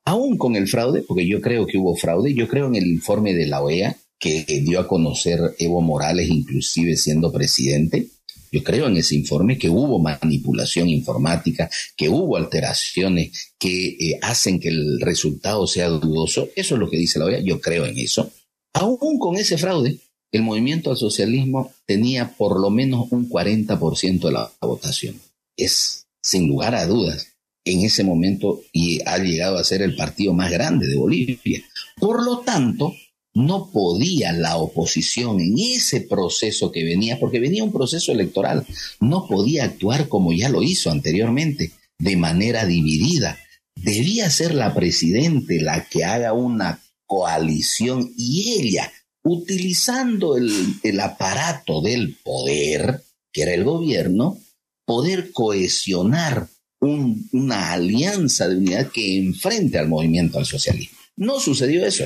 Aún 0.05 0.37
con 0.37 0.55
el 0.55 0.67
fraude, 0.67 1.01
porque 1.01 1.27
yo 1.27 1.41
creo 1.41 1.67
que 1.67 1.77
hubo 1.77 1.95
fraude, 1.95 2.33
yo 2.33 2.47
creo 2.47 2.67
en 2.67 2.75
el 2.75 2.87
informe 2.87 3.33
de 3.33 3.47
la 3.47 3.61
OEA 3.61 3.97
que 4.19 4.45
dio 4.63 4.79
a 4.79 4.87
conocer 4.87 5.39
Evo 5.59 5.81
Morales 5.81 6.29
inclusive 6.29 6.95
siendo 6.95 7.31
presidente, 7.31 8.07
yo 8.51 8.63
creo 8.63 8.87
en 8.87 8.97
ese 8.97 9.15
informe 9.15 9.57
que 9.57 9.69
hubo 9.69 9.99
manipulación 9.99 10.89
informática, 10.89 11.69
que 11.95 12.09
hubo 12.09 12.37
alteraciones 12.37 13.53
que 13.57 13.87
eh, 13.87 14.19
hacen 14.21 14.59
que 14.59 14.69
el 14.69 14.99
resultado 15.01 15.67
sea 15.67 15.89
dudoso. 15.89 16.49
Eso 16.55 16.75
es 16.75 16.79
lo 16.79 16.89
que 16.89 16.97
dice 16.97 17.19
la 17.19 17.25
OEA. 17.25 17.39
Yo 17.39 17.59
creo 17.59 17.85
en 17.85 17.97
eso. 17.97 18.31
Aún 18.73 19.19
con 19.19 19.35
ese 19.37 19.57
fraude, 19.57 19.99
el 20.31 20.43
movimiento 20.43 20.91
al 20.91 20.97
socialismo 20.97 21.73
tenía 21.85 22.35
por 22.37 22.59
lo 22.59 22.69
menos 22.69 23.07
un 23.11 23.29
40% 23.29 24.19
de 24.19 24.31
la 24.31 24.51
votación. 24.61 25.19
Es, 25.55 26.05
sin 26.21 26.47
lugar 26.47 26.75
a 26.75 26.85
dudas, 26.85 27.37
en 27.67 27.81
ese 27.81 28.03
momento 28.03 28.61
y 28.71 29.01
ha 29.05 29.17
llegado 29.17 29.57
a 29.57 29.63
ser 29.63 29.81
el 29.81 29.95
partido 29.95 30.33
más 30.33 30.51
grande 30.51 30.87
de 30.87 30.95
Bolivia. 30.95 31.61
Por 31.99 32.23
lo 32.23 32.39
tanto, 32.39 32.95
no 33.37 33.69
podía 33.71 34.33
la 34.33 34.57
oposición 34.57 35.39
en 35.39 35.59
ese 35.59 36.01
proceso 36.01 36.71
que 36.71 36.83
venía, 36.83 37.19
porque 37.19 37.39
venía 37.39 37.63
un 37.63 37.71
proceso 37.71 38.11
electoral, 38.11 38.65
no 38.99 39.27
podía 39.27 39.65
actuar 39.65 40.07
como 40.07 40.33
ya 40.33 40.49
lo 40.49 40.63
hizo 40.63 40.89
anteriormente, 40.89 41.71
de 41.99 42.17
manera 42.17 42.65
dividida. 42.65 43.37
Debía 43.75 44.31
ser 44.31 44.55
la 44.55 44.73
presidente 44.73 45.61
la 45.61 45.85
que 45.85 46.03
haga 46.03 46.33
una 46.33 46.81
coalición 47.05 48.11
y 48.17 48.55
ella, 48.59 48.91
utilizando 49.23 50.35
el, 50.35 50.99
aparato 50.99 51.81
del 51.81 52.15
poder, 52.23 53.03
que 53.31 53.43
era 53.43 53.53
el 53.53 53.63
gobierno, 53.63 54.39
poder 54.83 55.31
cohesionar 55.31 56.47
una 56.79 57.71
alianza 57.71 58.47
de 58.47 58.57
unidad 58.57 58.91
que 58.91 59.17
enfrente 59.17 59.77
al 59.77 59.89
movimiento 59.89 60.39
al 60.39 60.47
socialismo. 60.47 60.97
No 61.15 61.39
sucedió 61.39 61.85
eso. 61.85 62.05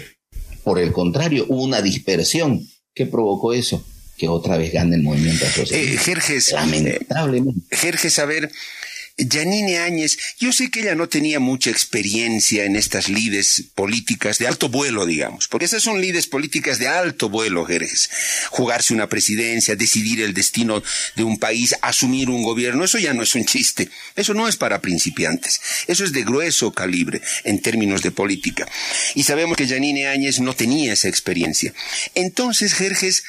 Por 0.64 0.80
el 0.80 0.92
contrario, 0.92 1.46
hubo 1.48 1.64
una 1.64 1.82
dispersión. 1.82 2.68
¿Qué 2.94 3.06
provocó 3.06 3.54
eso? 3.54 3.86
Que 4.18 4.28
otra 4.28 4.58
vez 4.58 4.72
gane 4.74 4.96
el 4.96 5.04
movimiento 5.04 5.46
social. 5.46 5.80
Eh, 5.80 5.98
Jerjes, 5.98 6.52
Lamentablemente. 6.52 7.62
Eh, 7.72 7.78
Jerjes, 7.78 8.20
a 8.20 8.26
ver, 8.26 8.52
Janine 9.30 9.80
Áñez, 9.80 10.18
yo 10.40 10.52
sé 10.54 10.70
que 10.70 10.82
ella 10.82 10.96
no 10.96 11.10
tenía 11.10 11.40
mucha 11.40 11.70
experiencia 11.70 12.66
en 12.66 12.76
estas 12.76 13.10
lides 13.10 13.64
políticas 13.76 14.38
de 14.38 14.48
alto 14.48 14.70
vuelo, 14.70 15.06
digamos, 15.06 15.48
porque 15.48 15.66
esas 15.66 15.84
son 15.84 16.02
lides 16.02 16.28
políticas 16.28 16.80
de 16.80 16.88
alto 16.88 17.30
vuelo, 17.30 17.66
Jerez. 17.66 18.10
Jugarse 18.50 18.94
una 18.94 19.08
presidencia, 19.08 19.76
decidir 19.76 20.22
el 20.22 20.34
destino 20.34 20.82
de 21.16 21.24
un 21.24 21.38
país, 21.38 21.76
asumir 21.82 22.30
un 22.30 22.44
gobierno, 22.44 22.84
eso 22.84 22.98
ya 22.98 23.14
no 23.14 23.24
es 23.24 23.36
un 23.36 23.46
chiste. 23.46 23.90
Eso 24.16 24.34
no 24.34 24.48
es 24.48 24.58
para 24.58 24.82
principiantes. 24.82 25.62
Eso 25.88 26.04
es 26.04 26.12
de 26.12 26.24
grueso 26.24 26.72
calibre 26.72 27.22
en 27.44 27.62
términos 27.62 28.02
de 28.02 28.12
política. 28.12 28.68
Y 29.16 29.24
sabemos 29.24 29.58
que 29.58 29.68
Janine 29.68 30.08
Áñez 30.08 30.40
no 30.40 30.54
tenía 30.54 30.94
esa 30.94 31.08
experiencia. 31.08 31.74
Entonces, 32.16 32.74
Jerjes, 32.74 33.24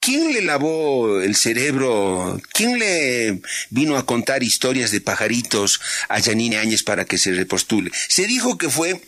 ¿Quién 0.00 0.32
le 0.32 0.42
lavó 0.42 1.20
el 1.20 1.34
cerebro? 1.34 2.40
¿Quién 2.52 2.78
le 2.78 3.42
vino 3.70 3.96
a 3.96 4.06
contar 4.06 4.42
historias 4.42 4.90
de 4.90 5.00
pajaritos 5.00 5.80
a 6.08 6.20
Janine 6.20 6.58
Áñez 6.58 6.82
para 6.82 7.04
que 7.04 7.18
se 7.18 7.32
repostule? 7.32 7.90
Se 8.08 8.26
dijo 8.26 8.56
que 8.58 8.70
fue 8.70 9.00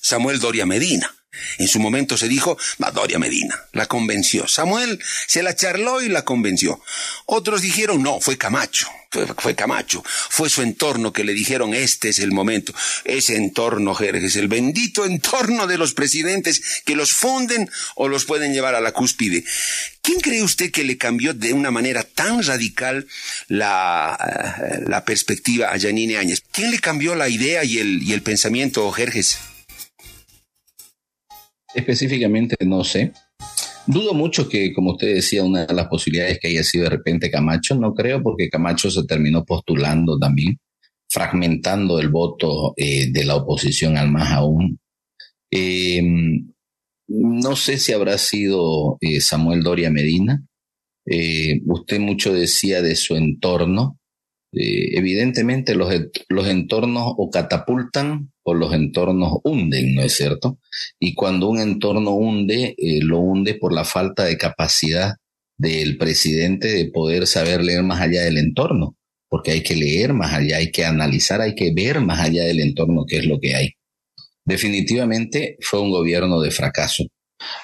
Samuel 0.00 0.40
Doria 0.40 0.66
Medina. 0.66 1.14
En 1.58 1.68
su 1.68 1.78
momento 1.78 2.16
se 2.16 2.28
dijo, 2.28 2.58
Doria 2.92 3.18
Medina, 3.18 3.54
la 3.72 3.86
convenció. 3.86 4.48
Samuel 4.48 5.00
se 5.26 5.42
la 5.42 5.54
charló 5.54 6.02
y 6.02 6.08
la 6.08 6.24
convenció. 6.24 6.80
Otros 7.26 7.62
dijeron, 7.62 8.02
no, 8.02 8.20
fue 8.20 8.36
Camacho, 8.36 8.88
fue, 9.10 9.54
Camacho. 9.54 10.02
Fue 10.04 10.50
su 10.50 10.62
entorno 10.62 11.12
que 11.12 11.22
le 11.22 11.32
dijeron, 11.32 11.72
este 11.72 12.08
es 12.08 12.18
el 12.18 12.32
momento. 12.32 12.74
Ese 13.04 13.36
entorno, 13.36 13.94
Jerjes, 13.94 14.36
el 14.36 14.48
bendito 14.48 15.04
entorno 15.04 15.66
de 15.66 15.78
los 15.78 15.94
presidentes 15.94 16.82
que 16.84 16.96
los 16.96 17.12
funden 17.12 17.70
o 17.94 18.08
los 18.08 18.24
pueden 18.24 18.52
llevar 18.52 18.74
a 18.74 18.80
la 18.80 18.92
cúspide. 18.92 19.44
¿Quién 20.02 20.20
cree 20.20 20.42
usted 20.42 20.72
que 20.72 20.84
le 20.84 20.98
cambió 20.98 21.32
de 21.32 21.52
una 21.52 21.70
manera 21.70 22.02
tan 22.02 22.42
radical 22.42 23.06
la, 23.48 24.18
eh, 24.62 25.00
perspectiva 25.04 25.72
a 25.72 25.78
Janine 25.78 26.16
Áñez? 26.16 26.42
¿Quién 26.50 26.70
le 26.70 26.80
cambió 26.80 27.14
la 27.14 27.28
idea 27.28 27.62
y 27.62 27.78
el, 27.78 28.02
y 28.02 28.12
el 28.12 28.22
pensamiento, 28.22 28.90
Jerjes? 28.90 29.38
Específicamente 31.74 32.56
no 32.64 32.84
sé. 32.84 33.12
Dudo 33.86 34.14
mucho 34.14 34.48
que, 34.48 34.72
como 34.72 34.92
usted 34.92 35.14
decía, 35.14 35.42
una 35.42 35.66
de 35.66 35.74
las 35.74 35.88
posibilidades 35.88 36.38
que 36.38 36.48
haya 36.48 36.62
sido 36.62 36.84
de 36.84 36.90
repente 36.90 37.30
Camacho, 37.30 37.74
no 37.74 37.94
creo, 37.94 38.22
porque 38.22 38.48
Camacho 38.48 38.90
se 38.90 39.04
terminó 39.04 39.44
postulando 39.44 40.18
también, 40.18 40.58
fragmentando 41.08 41.98
el 41.98 42.08
voto 42.08 42.74
eh, 42.76 43.10
de 43.10 43.24
la 43.24 43.36
oposición 43.36 43.96
al 43.96 44.10
más 44.10 44.30
aún. 44.32 44.78
Em, 45.50 46.52
no 47.08 47.56
sé 47.56 47.78
si 47.78 47.92
habrá 47.92 48.18
sido 48.18 48.96
eh, 49.00 49.20
Samuel 49.20 49.62
Doria 49.62 49.90
Medina. 49.90 50.44
Eh, 51.06 51.60
usted 51.66 51.98
mucho 51.98 52.32
decía 52.32 52.82
de 52.82 52.94
su 52.94 53.16
entorno. 53.16 53.98
Evidentemente 54.52 55.74
los, 55.74 55.92
los 56.28 56.46
entornos 56.48 57.14
o 57.16 57.30
catapultan 57.30 58.32
o 58.42 58.54
los 58.54 58.74
entornos 58.74 59.38
hunden, 59.44 59.94
¿no 59.94 60.02
es 60.02 60.14
cierto? 60.14 60.58
Y 60.98 61.14
cuando 61.14 61.48
un 61.48 61.60
entorno 61.60 62.12
hunde, 62.12 62.74
eh, 62.76 63.00
lo 63.02 63.20
hunde 63.20 63.54
por 63.54 63.72
la 63.72 63.84
falta 63.84 64.24
de 64.24 64.36
capacidad 64.36 65.14
del 65.56 65.98
presidente 65.98 66.68
de 66.68 66.86
poder 66.86 67.26
saber 67.26 67.62
leer 67.62 67.82
más 67.82 68.00
allá 68.00 68.22
del 68.22 68.38
entorno, 68.38 68.96
porque 69.28 69.52
hay 69.52 69.62
que 69.62 69.76
leer 69.76 70.14
más 70.14 70.32
allá, 70.32 70.56
hay 70.56 70.70
que 70.70 70.84
analizar, 70.84 71.40
hay 71.40 71.54
que 71.54 71.72
ver 71.72 72.00
más 72.00 72.20
allá 72.20 72.44
del 72.44 72.60
entorno 72.60 73.04
qué 73.06 73.18
es 73.18 73.26
lo 73.26 73.38
que 73.38 73.54
hay. 73.54 73.70
Definitivamente 74.44 75.58
fue 75.60 75.80
un 75.80 75.90
gobierno 75.90 76.40
de 76.40 76.50
fracaso. 76.50 77.04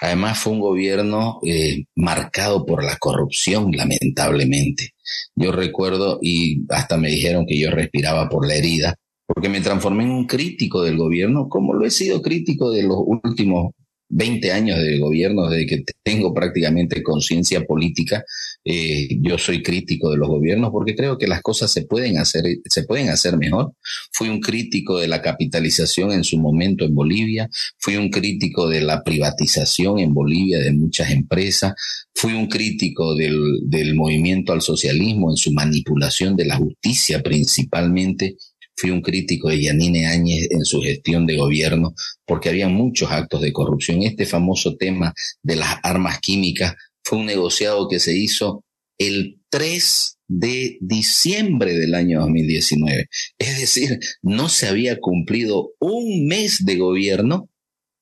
Además 0.01 0.39
fue 0.39 0.53
un 0.53 0.61
gobierno 0.61 1.41
eh, 1.45 1.85
marcado 1.95 2.65
por 2.65 2.85
la 2.85 2.97
corrupción, 2.97 3.71
lamentablemente. 3.73 4.95
Yo 5.35 5.53
recuerdo, 5.53 6.19
y 6.23 6.65
hasta 6.71 6.97
me 6.97 7.09
dijeron 7.09 7.47
que 7.47 7.59
yo 7.59 7.71
respiraba 7.71 8.29
por 8.29 8.47
la 8.47 8.55
herida, 8.55 8.95
porque 9.27 9.49
me 9.49 9.61
transformé 9.61 10.05
en 10.05 10.11
un 10.11 10.27
crítico 10.27 10.83
del 10.83 10.97
gobierno, 10.97 11.49
como 11.49 11.75
lo 11.75 11.85
he 11.85 11.91
sido 11.91 12.23
crítico 12.23 12.71
de 12.71 12.85
los 12.85 12.99
últimos 13.05 13.73
20 14.09 14.53
años 14.53 14.79
de 14.81 14.99
gobierno, 14.99 15.49
desde 15.49 15.67
que 15.67 15.85
tengo 16.03 16.33
prácticamente 16.33 17.03
conciencia 17.03 17.65
política, 17.65 18.25
eh, 18.65 19.09
yo 19.21 19.39
soy 19.39 19.63
crítico 19.63 20.11
de 20.11 20.17
los 20.17 20.29
gobiernos 20.29 20.71
porque 20.71 20.95
creo 20.95 21.19
que 21.19 21.27
las 21.27 21.43
cosas 21.43 21.73
se 21.73 21.83
pueden 21.83 22.19
hacer, 22.19 22.45
se 22.65 22.85
pueden 22.85 23.11
hacer 23.11 23.37
mejor. 23.37 23.73
Fui 24.13 24.29
un 24.29 24.41
crítico 24.41 24.99
de 24.99 25.09
la 25.09 25.23
capitalización 25.23 26.13
en 26.13 26.25
su 26.25 26.39
momento 26.39 26.85
en 26.85 26.95
Bolivia, 26.95 27.49
fui 27.79 27.97
un 27.97 28.11
crítico 28.11 28.69
de 28.69 28.81
la 28.81 29.03
privatización 29.03 29.99
en 29.99 30.15
Bolivia 30.15 30.59
de 30.59 30.73
muchas 30.73 31.11
empresas, 31.11 31.75
fui 32.15 32.33
un 32.33 32.49
crítico 32.49 33.15
del, 33.15 33.61
del 33.63 33.95
movimiento 33.95 34.53
al 34.53 34.63
socialismo 34.63 35.31
en 35.31 35.37
su 35.37 35.53
manipulación 35.53 36.35
de 36.37 36.47
la 36.47 36.57
justicia 36.57 37.23
principalmente 37.23 38.37
fui 38.77 38.91
un 38.91 39.01
crítico 39.01 39.49
de 39.49 39.63
Yanine 39.63 40.07
Áñez 40.07 40.49
en 40.51 40.65
su 40.65 40.81
gestión 40.83 41.27
de 41.27 41.37
gobierno 41.37 41.95
porque 42.27 42.51
había 42.51 42.69
muchos 42.69 43.11
actos 43.11 43.41
de 43.41 43.53
corrupción. 43.53 44.03
Este 44.03 44.27
famoso 44.27 44.77
tema 44.77 45.15
de 45.43 45.57
las 45.57 45.77
armas 45.83 46.21
químicas 46.21 46.75
fue 47.03 47.19
un 47.19 47.27
negociado 47.27 47.89
que 47.89 48.01
se 48.01 48.17
hizo 48.17 48.65
el 48.99 49.41
3 49.51 50.19
de 50.29 50.79
diciembre 50.81 51.75
del 51.75 51.95
año 51.95 52.21
2019. 52.21 53.09
Es 53.39 53.61
decir, 53.61 54.01
no 54.23 54.49
se 54.49 54.67
había 54.67 54.99
cumplido 54.99 55.71
un 55.79 56.27
mes 56.27 56.65
de 56.65 56.77
gobierno, 56.77 57.49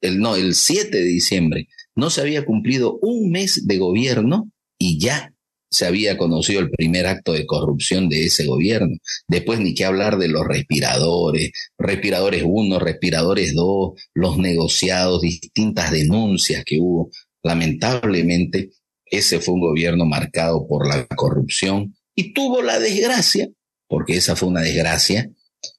el, 0.00 0.18
no, 0.18 0.36
el 0.36 0.54
7 0.54 0.96
de 0.96 1.04
diciembre, 1.04 1.68
no 1.94 2.10
se 2.10 2.20
había 2.20 2.44
cumplido 2.44 2.98
un 3.00 3.30
mes 3.30 3.66
de 3.66 3.78
gobierno 3.78 4.50
y 4.78 4.98
ya 4.98 5.33
se 5.74 5.86
había 5.86 6.16
conocido 6.16 6.60
el 6.60 6.70
primer 6.70 7.06
acto 7.06 7.32
de 7.32 7.46
corrupción 7.46 8.08
de 8.08 8.24
ese 8.24 8.46
gobierno. 8.46 8.96
Después 9.28 9.60
ni 9.60 9.74
qué 9.74 9.84
hablar 9.84 10.18
de 10.18 10.28
los 10.28 10.46
respiradores, 10.46 11.50
respiradores 11.76 12.44
1, 12.46 12.78
respiradores 12.78 13.54
2, 13.54 13.92
los 14.14 14.38
negociados, 14.38 15.22
distintas 15.22 15.90
denuncias 15.90 16.64
que 16.64 16.78
hubo. 16.80 17.10
Lamentablemente, 17.42 18.70
ese 19.04 19.40
fue 19.40 19.54
un 19.54 19.60
gobierno 19.60 20.06
marcado 20.06 20.66
por 20.66 20.88
la 20.88 21.06
corrupción 21.06 21.94
y 22.14 22.32
tuvo 22.32 22.62
la 22.62 22.78
desgracia, 22.78 23.48
porque 23.88 24.16
esa 24.16 24.36
fue 24.36 24.48
una 24.48 24.60
desgracia, 24.60 25.30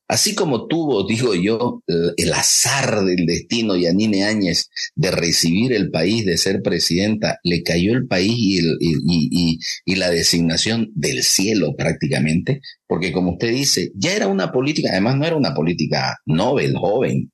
Así 0.07 0.35
como 0.35 0.67
tuvo, 0.67 1.07
digo 1.07 1.33
yo, 1.33 1.81
el 1.87 2.33
azar 2.33 3.03
del 3.03 3.25
destino 3.25 3.75
Yanine 3.75 4.25
Áñez 4.25 4.69
de 4.93 5.09
recibir 5.09 5.73
el 5.73 5.89
país, 5.89 6.25
de 6.25 6.37
ser 6.37 6.61
presidenta, 6.61 7.39
le 7.43 7.63
cayó 7.63 7.93
el 7.93 8.05
país 8.05 8.35
y, 8.37 9.95
la 9.95 10.11
designación 10.11 10.91
del 10.93 11.23
cielo 11.23 11.73
prácticamente, 11.75 12.61
porque 12.87 13.11
como 13.11 13.31
usted 13.33 13.51
dice, 13.51 13.91
ya 13.95 14.13
era 14.13 14.27
una 14.27 14.51
política, 14.51 14.89
además 14.91 15.15
no 15.15 15.25
era 15.25 15.37
una 15.37 15.55
política 15.55 16.17
Nobel, 16.25 16.75
joven, 16.77 17.31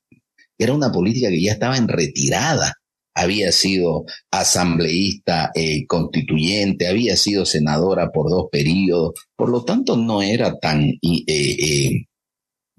era 0.58 0.72
una 0.72 0.90
política 0.92 1.28
que 1.28 1.42
ya 1.42 1.52
estaba 1.52 1.76
en 1.76 1.88
retirada. 1.88 2.74
Había 3.14 3.52
sido 3.52 4.04
asambleísta 4.30 5.50
eh, 5.54 5.84
constituyente, 5.86 6.86
había 6.86 7.16
sido 7.16 7.44
senadora 7.44 8.10
por 8.10 8.30
dos 8.30 8.46
periodos, 8.50 9.12
por 9.36 9.50
lo 9.50 9.64
tanto 9.64 9.96
no 9.96 10.22
era 10.22 10.58
tan... 10.58 10.84
Eh, 10.84 11.24
eh, 11.26 12.06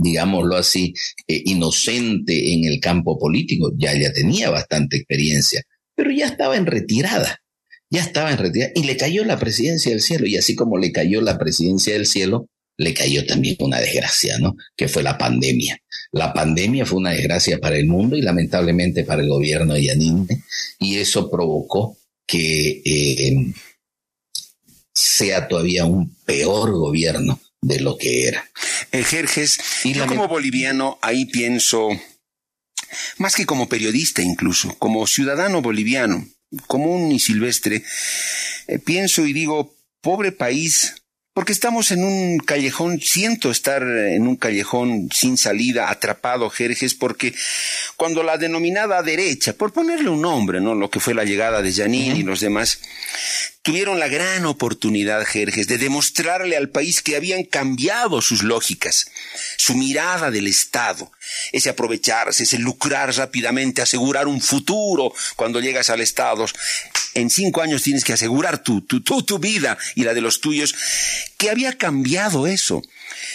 digámoslo 0.04 0.56
así, 0.58 0.94
eh, 1.28 1.42
inocente 1.46 2.54
en 2.54 2.66
el 2.66 2.80
campo 2.80 3.18
político, 3.18 3.72
ya 3.78 3.98
ya 3.98 4.12
tenía 4.12 4.50
bastante 4.50 4.98
experiencia, 4.98 5.64
pero 5.96 6.12
ya 6.12 6.28
estaba 6.28 6.58
en 6.58 6.66
retirada, 6.66 7.42
ya 7.90 8.02
estaba 8.02 8.32
en 8.32 8.38
retirada 8.38 8.72
y 8.76 8.84
le 8.84 8.98
cayó 8.98 9.24
la 9.24 9.40
presidencia 9.40 9.92
del 9.92 10.02
cielo 10.02 10.28
y 10.28 10.38
así 10.38 10.56
como 10.56 10.78
le 10.78 10.92
cayó 10.92 11.22
la 11.22 11.38
presidencia 11.38 11.94
del 11.94 12.06
cielo, 12.06 12.50
le 12.78 12.94
cayó 12.94 13.26
también 13.26 13.56
una 13.60 13.80
desgracia, 13.80 14.38
¿no? 14.40 14.56
Que 14.76 14.88
fue 14.88 15.04
la 15.04 15.18
pandemia. 15.18 15.78
La 16.12 16.34
pandemia 16.34 16.86
fue 16.86 17.00
una 17.00 17.12
desgracia 17.12 17.60
para 17.60 17.78
el 17.78 17.86
mundo 17.88 18.16
y 18.16 18.22
lamentablemente 18.22 19.04
para 19.04 19.22
el 19.22 19.30
gobierno 19.30 19.76
de 19.76 19.84
Yanine 19.84 20.44
y 20.80 20.98
eso 20.98 21.30
provocó 21.30 21.98
que 22.26 22.82
eh, 22.84 23.54
sea 24.94 25.48
todavía 25.48 25.86
un 25.86 26.16
peor 26.26 26.72
gobierno 26.72 27.40
de 27.62 27.80
lo 27.80 27.98
que 27.98 28.28
era. 28.28 28.44
Jerjes, 29.02 29.60
y 29.84 29.94
yo 29.94 30.06
como 30.06 30.28
boliviano 30.28 31.00
ahí 31.02 31.26
pienso, 31.26 31.90
más 33.18 33.36
que 33.36 33.46
como 33.46 33.68
periodista 33.68 34.22
incluso, 34.22 34.78
como 34.78 35.08
ciudadano 35.08 35.62
boliviano, 35.62 36.28
común 36.68 37.12
y 37.12 37.20
silvestre, 37.20 37.84
eh, 38.68 38.80
pienso 38.80 39.26
y 39.26 39.34
digo, 39.34 39.76
pobre 40.02 40.32
país, 40.32 41.03
porque 41.34 41.52
estamos 41.52 41.90
en 41.92 42.04
un 42.04 42.38
callejón, 42.38 43.02
siento 43.02 43.50
estar 43.50 43.82
en 43.82 44.28
un 44.28 44.36
callejón 44.36 45.10
sin 45.12 45.38
salida, 45.38 45.90
atrapado, 45.90 46.50
Jerjes, 46.52 46.94
porque 46.94 47.34
cuando 47.98 48.22
la 48.22 48.38
denominada 48.38 49.02
derecha, 49.02 49.54
por 49.54 49.74
ponerle 49.74 50.10
un 50.10 50.22
nombre, 50.22 50.62
¿no? 50.62 50.76
Lo 50.76 50.92
que 50.92 51.00
fue 51.00 51.16
la 51.16 51.24
llegada 51.24 51.64
de 51.64 51.74
Janine 51.74 52.20
y 52.20 52.24
los 52.24 52.40
demás, 52.40 52.80
tuvieron 53.64 54.00
la 54.00 54.10
gran 54.10 54.46
oportunidad, 54.46 55.26
Jerjes, 55.26 55.68
de 55.68 55.80
demostrarle 55.80 56.56
al 56.56 56.70
país 56.70 57.02
que 57.02 57.16
habían 57.16 57.44
cambiado 57.44 58.22
sus 58.22 58.44
lógicas, 58.44 59.10
su 59.58 59.74
mirada 59.74 60.30
del 60.30 60.46
Estado, 60.46 61.12
ese 61.52 61.70
aprovecharse, 61.70 62.44
ese 62.44 62.60
lucrar 62.60 63.14
rápidamente, 63.16 63.82
asegurar 63.82 64.28
un 64.28 64.42
futuro 64.42 65.14
cuando 65.36 65.60
llegas 65.60 65.90
al 65.90 66.02
Estado. 66.02 66.46
En 67.14 67.30
cinco 67.30 67.62
años 67.62 67.84
tienes 67.84 68.04
que 68.04 68.14
asegurar 68.14 68.64
tu, 68.64 68.82
tu, 68.82 69.02
tu, 69.02 69.24
tu 69.24 69.40
vida 69.40 69.78
y 69.96 70.04
la 70.04 70.14
de 70.14 70.22
los 70.22 70.42
tuyos, 70.42 70.74
que 71.38 71.50
había 71.50 71.78
cambiado 71.78 72.48
eso 72.48 72.82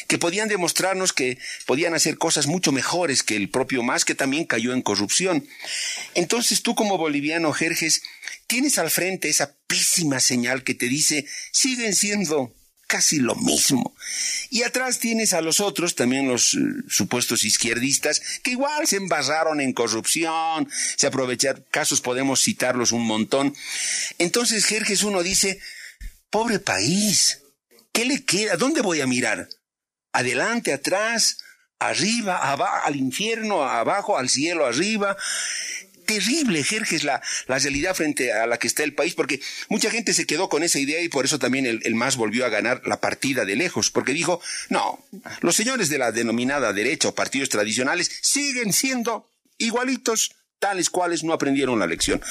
que 0.06 0.18
podían 0.18 0.48
demostrarnos 0.48 1.12
que 1.12 1.38
podían 1.66 1.94
hacer 1.94 2.18
cosas 2.18 2.46
mucho 2.46 2.72
mejores 2.72 3.22
que 3.22 3.36
el 3.36 3.50
propio 3.50 3.82
Más, 3.82 4.04
que 4.04 4.14
también 4.14 4.44
cayó 4.44 4.72
en 4.72 4.82
corrupción. 4.82 5.46
Entonces 6.14 6.62
tú 6.62 6.74
como 6.74 6.98
boliviano, 6.98 7.52
Jerjes, 7.52 8.02
tienes 8.46 8.78
al 8.78 8.90
frente 8.90 9.28
esa 9.28 9.54
pésima 9.66 10.20
señal 10.20 10.64
que 10.64 10.74
te 10.74 10.86
dice, 10.86 11.26
siguen 11.52 11.94
siendo 11.94 12.54
casi 12.88 13.18
lo 13.18 13.36
mismo. 13.36 13.94
Y 14.50 14.64
atrás 14.64 14.98
tienes 14.98 15.32
a 15.32 15.40
los 15.40 15.60
otros, 15.60 15.94
también 15.94 16.26
los 16.26 16.54
eh, 16.54 16.58
supuestos 16.88 17.44
izquierdistas, 17.44 18.20
que 18.42 18.50
igual 18.50 18.88
se 18.88 18.96
embarraron 18.96 19.60
en 19.60 19.72
corrupción, 19.72 20.68
se 20.96 21.06
aprovecharon, 21.06 21.64
casos 21.70 22.00
podemos 22.00 22.42
citarlos 22.42 22.90
un 22.90 23.06
montón. 23.06 23.54
Entonces 24.18 24.64
Jerjes 24.64 25.04
uno 25.04 25.22
dice, 25.22 25.60
pobre 26.30 26.58
país, 26.58 27.42
¿qué 27.92 28.04
le 28.04 28.24
queda? 28.24 28.56
¿Dónde 28.56 28.80
voy 28.80 29.00
a 29.00 29.06
mirar? 29.06 29.48
adelante, 30.12 30.72
atrás, 30.72 31.38
arriba, 31.78 32.50
abajo, 32.50 32.86
al 32.86 32.96
infierno, 32.96 33.62
abajo, 33.62 34.18
al 34.18 34.28
cielo, 34.28 34.66
arriba. 34.66 35.16
Terrible, 36.08 36.64
Jerjes, 36.64 37.04
la, 37.04 37.20
la 37.48 37.58
realidad 37.58 37.94
frente 37.94 38.32
a 38.32 38.46
la 38.46 38.56
que 38.56 38.66
está 38.66 38.82
el 38.82 38.94
país, 38.94 39.14
porque 39.14 39.42
mucha 39.68 39.90
gente 39.90 40.14
se 40.14 40.26
quedó 40.26 40.48
con 40.48 40.62
esa 40.62 40.78
idea 40.78 41.02
y 41.02 41.10
por 41.10 41.26
eso 41.26 41.38
también 41.38 41.66
el, 41.66 41.82
el 41.84 41.94
MAS 41.94 42.16
volvió 42.16 42.46
a 42.46 42.48
ganar 42.48 42.80
la 42.86 42.98
partida 42.98 43.44
de 43.44 43.56
lejos, 43.56 43.90
porque 43.90 44.14
dijo, 44.14 44.40
no, 44.70 45.04
los 45.42 45.54
señores 45.54 45.90
de 45.90 45.98
la 45.98 46.10
denominada 46.10 46.72
derecha 46.72 47.08
o 47.08 47.14
partidos 47.14 47.50
tradicionales 47.50 48.10
siguen 48.22 48.72
siendo 48.72 49.28
igualitos 49.58 50.34
tales 50.58 50.88
cuales 50.88 51.24
no 51.24 51.34
aprendieron 51.34 51.78
la 51.78 51.86
lección. 51.86 52.22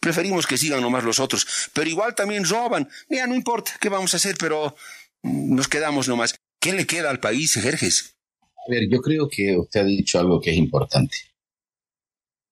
Preferimos 0.00 0.46
que 0.46 0.56
sigan 0.56 0.80
nomás 0.80 1.04
los 1.04 1.20
otros, 1.20 1.46
pero 1.74 1.90
igual 1.90 2.14
también 2.14 2.44
roban. 2.44 2.88
Ya 3.10 3.26
no 3.26 3.34
importa 3.34 3.72
qué 3.78 3.90
vamos 3.90 4.14
a 4.14 4.16
hacer, 4.16 4.36
pero 4.38 4.74
nos 5.22 5.68
quedamos 5.68 6.08
nomás. 6.08 6.34
¿Qué 6.60 6.72
le 6.72 6.86
queda 6.86 7.10
al 7.10 7.20
país, 7.20 7.52
Jerjes? 7.52 8.14
A 8.40 8.70
ver, 8.70 8.88
yo 8.90 9.02
creo 9.02 9.28
que 9.28 9.54
usted 9.54 9.80
ha 9.80 9.84
dicho 9.84 10.18
algo 10.18 10.40
que 10.40 10.50
es 10.50 10.56
importante. 10.56 11.16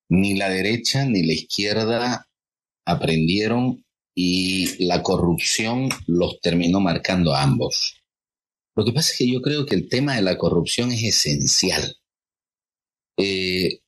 Ni 0.08 0.34
la 0.34 0.48
derecha 0.48 1.04
ni 1.04 1.24
la 1.24 1.32
izquierda 1.32 2.28
aprendieron 2.86 3.84
y 4.14 4.84
la 4.84 5.02
corrupción 5.02 5.88
los 6.06 6.40
terminó 6.40 6.80
marcando 6.80 7.34
a 7.34 7.42
ambos. 7.42 8.02
Lo 8.74 8.84
que 8.84 8.92
pasa 8.92 9.12
es 9.12 9.18
que 9.18 9.30
yo 9.30 9.42
creo 9.42 9.66
que 9.66 9.74
el 9.74 9.88
tema 9.88 10.16
de 10.16 10.22
la 10.22 10.38
corrupción 10.38 10.92
es 10.92 11.02
esencial. 11.02 11.96
Eh, 13.18 13.80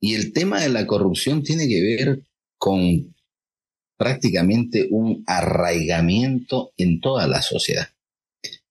y 0.00 0.14
el 0.14 0.32
tema 0.32 0.60
de 0.60 0.70
la 0.70 0.86
corrupción 0.86 1.42
tiene 1.42 1.68
que 1.68 1.82
ver 1.82 2.22
con 2.56 3.14
prácticamente 3.96 4.86
un 4.90 5.24
arraigamiento 5.26 6.72
en 6.76 7.00
toda 7.00 7.26
la 7.26 7.42
sociedad 7.42 7.88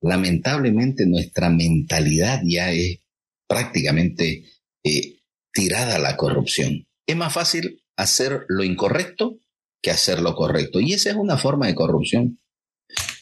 lamentablemente 0.01 1.05
nuestra 1.05 1.49
mentalidad 1.49 2.41
ya 2.43 2.72
es 2.72 2.99
prácticamente 3.47 4.45
eh, 4.84 5.16
tirada 5.58 5.97
la 5.97 6.16
corrupción. 6.18 6.86
Es 7.08 7.16
más 7.16 7.34
fácil 7.34 7.82
hacer 7.95 8.45
lo 8.47 8.64
incorrecto 8.64 9.39
que 9.82 9.89
hacer 9.89 10.22
lo 10.22 10.36
correcto. 10.36 10.80
Y 10.80 10.93
esa 10.93 11.10
es 11.10 11.16
una 11.16 11.36
forma 11.36 11.66
de 11.66 11.74
corrupción. 11.74 12.39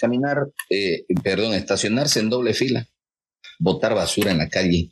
Caminar, 0.02 0.52
eh, 0.70 1.06
perdón, 1.24 1.54
estacionarse 1.54 2.20
en 2.20 2.30
doble 2.30 2.54
fila, 2.54 2.90
botar 3.58 3.96
basura 3.96 4.32
en 4.32 4.40
la 4.40 4.50
calle, 4.50 4.92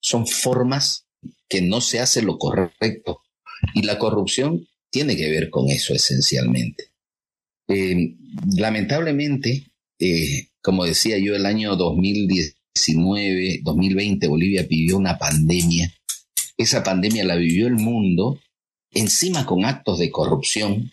son 0.00 0.28
formas 0.28 1.08
que 1.48 1.62
no 1.62 1.80
se 1.80 1.98
hace 1.98 2.22
lo 2.22 2.38
correcto. 2.38 3.22
Y 3.74 3.82
la 3.82 3.98
corrupción 3.98 4.64
tiene 4.88 5.16
que 5.16 5.28
ver 5.28 5.50
con 5.50 5.70
eso 5.70 5.94
esencialmente. 5.94 6.92
Eh, 7.66 8.14
lamentablemente, 8.56 9.66
como 10.62 10.84
decía 10.84 11.18
yo, 11.18 11.34
el 11.34 11.44
año 11.44 11.74
2019, 11.74 13.62
2020, 13.64 14.28
Bolivia 14.28 14.62
vivió 14.62 14.96
una 14.96 15.18
pandemia. 15.18 15.92
Esa 16.56 16.82
pandemia 16.82 17.24
la 17.24 17.36
vivió 17.36 17.66
el 17.66 17.74
mundo, 17.74 18.40
encima 18.90 19.46
con 19.46 19.64
actos 19.64 19.98
de 19.98 20.10
corrupción, 20.10 20.92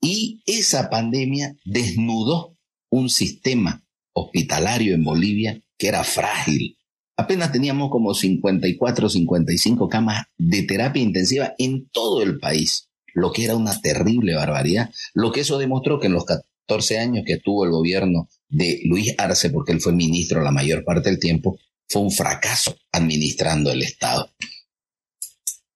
y 0.00 0.40
esa 0.46 0.90
pandemia 0.90 1.56
desnudó 1.64 2.56
un 2.90 3.10
sistema 3.10 3.84
hospitalario 4.12 4.94
en 4.94 5.04
Bolivia 5.04 5.60
que 5.78 5.88
era 5.88 6.04
frágil. 6.04 6.76
Apenas 7.16 7.52
teníamos 7.52 7.90
como 7.90 8.14
54, 8.14 9.08
55 9.08 9.88
camas 9.88 10.24
de 10.38 10.62
terapia 10.62 11.02
intensiva 11.02 11.54
en 11.58 11.88
todo 11.90 12.22
el 12.22 12.38
país, 12.38 12.88
lo 13.14 13.30
que 13.30 13.44
era 13.44 13.56
una 13.56 13.78
terrible 13.78 14.34
barbaridad. 14.34 14.90
Lo 15.14 15.30
que 15.30 15.40
eso 15.40 15.58
demostró 15.58 16.00
que 16.00 16.06
en 16.06 16.14
los 16.14 16.24
14 16.24 16.98
años 16.98 17.24
que 17.26 17.36
tuvo 17.36 17.64
el 17.64 17.70
gobierno 17.70 18.28
de 18.48 18.80
Luis 18.84 19.14
Arce, 19.18 19.50
porque 19.50 19.72
él 19.72 19.80
fue 19.80 19.92
ministro 19.92 20.42
la 20.42 20.50
mayor 20.50 20.82
parte 20.84 21.10
del 21.10 21.18
tiempo, 21.18 21.58
fue 21.88 22.02
un 22.02 22.10
fracaso 22.10 22.76
administrando 22.92 23.70
el 23.70 23.82
Estado. 23.82 24.30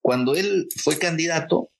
Cuando 0.05 0.35
él 0.35 0.67
fue 0.75 0.99
candidato, 0.99 1.71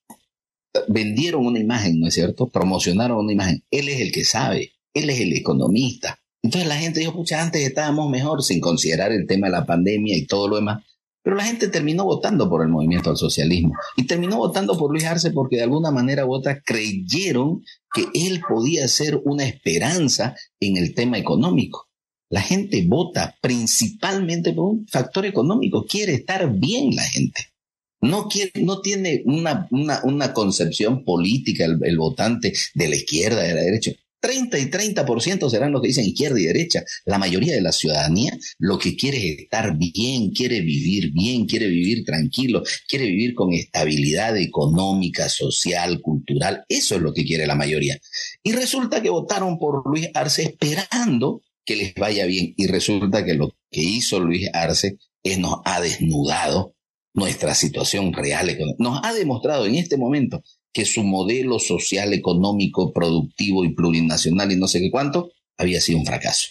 vendieron 0.88 1.46
una 1.46 1.60
imagen, 1.60 2.00
¿no 2.00 2.08
es 2.08 2.14
cierto? 2.14 2.48
Promocionaron 2.48 3.18
una 3.18 3.32
imagen. 3.32 3.62
Él 3.70 3.88
es 3.88 4.00
el 4.00 4.10
que 4.10 4.24
sabe, 4.24 4.72
él 4.94 5.10
es 5.10 5.20
el 5.20 5.32
economista. 5.32 6.18
Entonces 6.42 6.68
la 6.68 6.74
gente 6.74 6.98
dijo, 6.98 7.12
pucha, 7.12 7.40
antes 7.40 7.64
estábamos 7.64 8.10
mejor 8.10 8.42
sin 8.42 8.60
considerar 8.60 9.12
el 9.12 9.28
tema 9.28 9.46
de 9.46 9.52
la 9.52 9.64
pandemia 9.64 10.16
y 10.16 10.26
todo 10.26 10.48
lo 10.48 10.56
demás. 10.56 10.82
Pero 11.22 11.36
la 11.36 11.44
gente 11.44 11.68
terminó 11.68 12.04
votando 12.04 12.50
por 12.50 12.62
el 12.62 12.68
movimiento 12.68 13.10
al 13.10 13.16
socialismo 13.16 13.74
y 13.96 14.08
terminó 14.08 14.38
votando 14.38 14.76
por 14.76 14.90
Luis 14.90 15.04
Arce 15.04 15.30
porque 15.30 15.58
de 15.58 15.62
alguna 15.62 15.92
manera 15.92 16.26
u 16.26 16.34
otra 16.34 16.60
creyeron 16.60 17.62
que 17.94 18.06
él 18.12 18.40
podía 18.48 18.88
ser 18.88 19.20
una 19.24 19.44
esperanza 19.44 20.34
en 20.58 20.76
el 20.78 20.96
tema 20.96 21.16
económico. 21.16 21.86
La 22.28 22.40
gente 22.40 22.84
vota 22.88 23.36
principalmente 23.40 24.52
por 24.52 24.64
un 24.64 24.88
factor 24.88 25.26
económico, 25.26 25.86
quiere 25.86 26.14
estar 26.14 26.50
bien 26.50 26.96
la 26.96 27.04
gente. 27.04 27.52
No, 28.00 28.28
quiere, 28.28 28.52
no 28.56 28.80
tiene 28.80 29.22
una, 29.24 29.68
una, 29.70 30.32
concepción 30.32 31.04
política 31.04 31.64
el, 31.64 31.78
el, 31.82 31.98
votante 31.98 32.52
de 32.74 32.88
la 32.88 32.96
izquierda, 32.96 33.42
de 33.42 33.54
la 33.54 33.62
derecha. 33.62 33.92
30 34.20 34.58
y 34.58 34.64
30% 34.70 35.50
serán 35.50 35.72
los 35.72 35.80
que 35.80 35.88
dicen 35.88 36.04
izquierda 36.04 36.40
y 36.40 36.46
derecha. 36.46 36.82
La 37.04 37.18
mayoría 37.18 37.54
de 37.54 37.60
la 37.60 37.72
ciudadanía 37.72 38.36
lo 38.58 38.78
que 38.78 38.96
quiere 38.96 39.18
es 39.18 39.38
estar 39.38 39.76
bien, 39.76 40.30
quiere 40.30 40.60
vivir 40.60 41.12
bien, 41.12 41.46
quiere 41.46 41.68
vivir 41.68 42.04
tranquilo, 42.04 42.62
quiere 42.88 43.06
vivir 43.06 43.34
con 43.34 43.52
estabilidad 43.52 44.36
económica, 44.36 45.28
social, 45.28 46.00
cultural. 46.00 46.64
Eso 46.68 46.96
es 46.96 47.02
lo 47.02 47.12
que 47.12 47.24
quiere 47.24 47.46
la 47.46 47.54
mayoría. 47.54 47.98
Y 48.42 48.52
resulta 48.52 49.02
que 49.02 49.10
votaron 49.10 49.58
por 49.58 49.88
Luis 49.88 50.08
Arce 50.14 50.42
esperando 50.42 51.42
que 51.64 51.76
les 51.76 51.94
vaya 51.94 52.26
bien. 52.26 52.54
Y 52.56 52.66
resulta 52.66 53.24
que 53.24 53.34
lo 53.34 53.50
que 53.70 53.80
hizo 53.80 54.20
Luis 54.20 54.48
Arce 54.52 54.96
es 55.22 55.38
nos 55.38 55.60
ha 55.64 55.80
desnudado 55.80 56.75
nuestra 57.16 57.54
situación 57.54 58.12
real. 58.12 58.56
Nos 58.78 59.00
ha 59.02 59.12
demostrado 59.12 59.66
en 59.66 59.74
este 59.74 59.96
momento 59.96 60.44
que 60.72 60.84
su 60.84 61.02
modelo 61.02 61.58
social, 61.58 62.12
económico, 62.12 62.92
productivo 62.92 63.64
y 63.64 63.74
plurinacional 63.74 64.52
y 64.52 64.56
no 64.56 64.68
sé 64.68 64.78
qué 64.80 64.90
cuánto 64.90 65.32
había 65.56 65.80
sido 65.80 65.98
un 65.98 66.06
fracaso. 66.06 66.50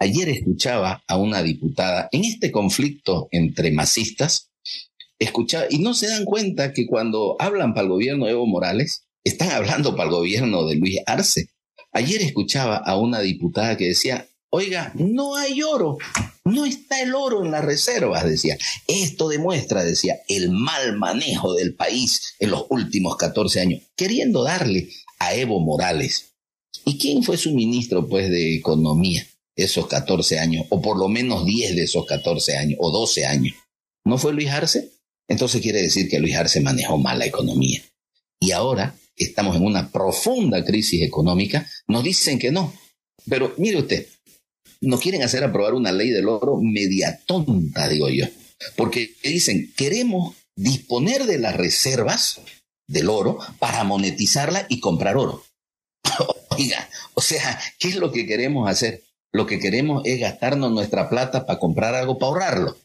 Ayer 0.00 0.28
escuchaba 0.28 1.02
a 1.06 1.16
una 1.16 1.42
diputada 1.42 2.08
en 2.10 2.24
este 2.24 2.50
conflicto 2.50 3.28
entre 3.30 3.70
masistas, 3.70 4.50
escuchaba, 5.20 5.66
y 5.70 5.78
no 5.78 5.94
se 5.94 6.08
dan 6.08 6.24
cuenta 6.24 6.72
que 6.72 6.86
cuando 6.86 7.36
hablan 7.38 7.72
para 7.72 7.84
el 7.84 7.90
gobierno 7.90 8.26
de 8.26 8.32
Evo 8.32 8.46
Morales, 8.46 9.04
están 9.22 9.50
hablando 9.50 9.94
para 9.94 10.08
el 10.08 10.16
gobierno 10.16 10.66
de 10.66 10.74
Luis 10.74 10.98
Arce. 11.06 11.50
Ayer 11.92 12.20
escuchaba 12.22 12.76
a 12.78 12.98
una 12.98 13.20
diputada 13.20 13.76
que 13.76 13.86
decía, 13.86 14.26
Oiga, 14.50 14.92
no 14.96 15.36
hay 15.36 15.62
oro, 15.62 15.98
no 16.48 16.64
está 16.64 17.00
el 17.00 17.14
oro 17.14 17.44
en 17.44 17.50
las 17.50 17.64
reservas, 17.64 18.24
decía. 18.24 18.56
Esto 18.86 19.28
demuestra, 19.28 19.84
decía, 19.84 20.20
el 20.28 20.50
mal 20.50 20.96
manejo 20.96 21.54
del 21.54 21.74
país 21.74 22.34
en 22.38 22.50
los 22.50 22.64
últimos 22.70 23.16
14 23.16 23.60
años, 23.60 23.82
queriendo 23.96 24.42
darle 24.42 24.88
a 25.18 25.34
Evo 25.34 25.60
Morales. 25.60 26.32
¿Y 26.84 26.98
quién 26.98 27.22
fue 27.22 27.36
su 27.36 27.54
ministro, 27.54 28.08
pues, 28.08 28.30
de 28.30 28.56
Economía 28.56 29.26
esos 29.56 29.86
14 29.88 30.38
años, 30.38 30.66
o 30.70 30.80
por 30.80 30.98
lo 30.98 31.08
menos 31.08 31.44
10 31.44 31.74
de 31.76 31.82
esos 31.82 32.06
14 32.06 32.56
años, 32.56 32.78
o 32.80 32.90
12 32.90 33.26
años? 33.26 33.54
¿No 34.04 34.18
fue 34.18 34.32
Luis 34.32 34.48
Arce? 34.48 34.92
Entonces 35.28 35.60
quiere 35.60 35.82
decir 35.82 36.08
que 36.08 36.18
Luis 36.18 36.36
Arce 36.36 36.60
manejó 36.60 36.96
mal 36.96 37.18
la 37.18 37.26
economía. 37.26 37.82
Y 38.40 38.52
ahora 38.52 38.96
estamos 39.16 39.56
en 39.56 39.64
una 39.64 39.90
profunda 39.90 40.64
crisis 40.64 41.02
económica, 41.02 41.68
nos 41.86 42.04
dicen 42.04 42.38
que 42.38 42.50
no. 42.50 42.72
Pero 43.28 43.52
mire 43.58 43.78
usted, 43.78 44.06
nos 44.80 45.00
quieren 45.00 45.22
hacer 45.22 45.44
aprobar 45.44 45.74
una 45.74 45.92
ley 45.92 46.10
del 46.10 46.28
oro 46.28 46.58
media 46.60 47.20
tonta, 47.26 47.88
digo 47.88 48.08
yo. 48.08 48.26
Porque 48.76 49.14
dicen, 49.22 49.72
queremos 49.76 50.36
disponer 50.56 51.24
de 51.24 51.38
las 51.38 51.56
reservas 51.56 52.40
del 52.86 53.08
oro 53.08 53.38
para 53.58 53.84
monetizarla 53.84 54.66
y 54.68 54.80
comprar 54.80 55.16
oro. 55.16 55.44
Oiga, 56.50 56.88
o 57.14 57.20
sea, 57.20 57.60
¿qué 57.78 57.88
es 57.88 57.96
lo 57.96 58.10
que 58.10 58.26
queremos 58.26 58.68
hacer? 58.68 59.04
Lo 59.32 59.46
que 59.46 59.58
queremos 59.58 60.02
es 60.04 60.20
gastarnos 60.20 60.72
nuestra 60.72 61.08
plata 61.08 61.46
para 61.46 61.58
comprar 61.58 61.94
algo, 61.94 62.18
para 62.18 62.30
ahorrarlo. 62.30 62.76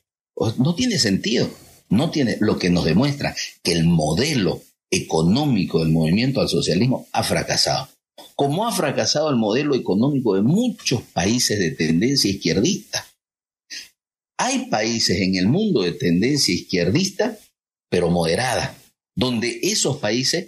No 0.58 0.76
tiene 0.76 1.00
sentido. 1.00 1.50
No 1.90 2.10
tiene, 2.10 2.38
lo 2.40 2.58
que 2.58 2.70
nos 2.70 2.86
demuestra 2.86 3.36
que 3.62 3.72
el 3.72 3.86
modelo 3.86 4.62
económico 4.92 5.80
del 5.80 5.90
movimiento 5.90 6.42
al 6.42 6.50
socialismo 6.50 7.08
ha 7.12 7.24
fracasado. 7.24 7.90
Como 8.36 8.68
ha 8.68 8.72
fracasado 8.72 9.30
el 9.30 9.36
modelo 9.36 9.76
económico 9.76 10.36
de 10.36 10.42
muchos 10.42 11.02
países 11.02 11.60
de 11.60 11.72
tendencia 11.72 12.30
izquierdista. 12.30 13.06
Hay 14.38 14.66
países 14.66 15.22
en 15.22 15.36
el 15.36 15.48
mundo 15.48 15.82
de 15.82 15.94
tendencia 15.94 16.54
izquierdista, 16.54 17.38
pero 17.90 18.10
moderada, 18.10 18.76
donde 19.16 19.60
esos 19.62 19.98
países, 19.98 20.48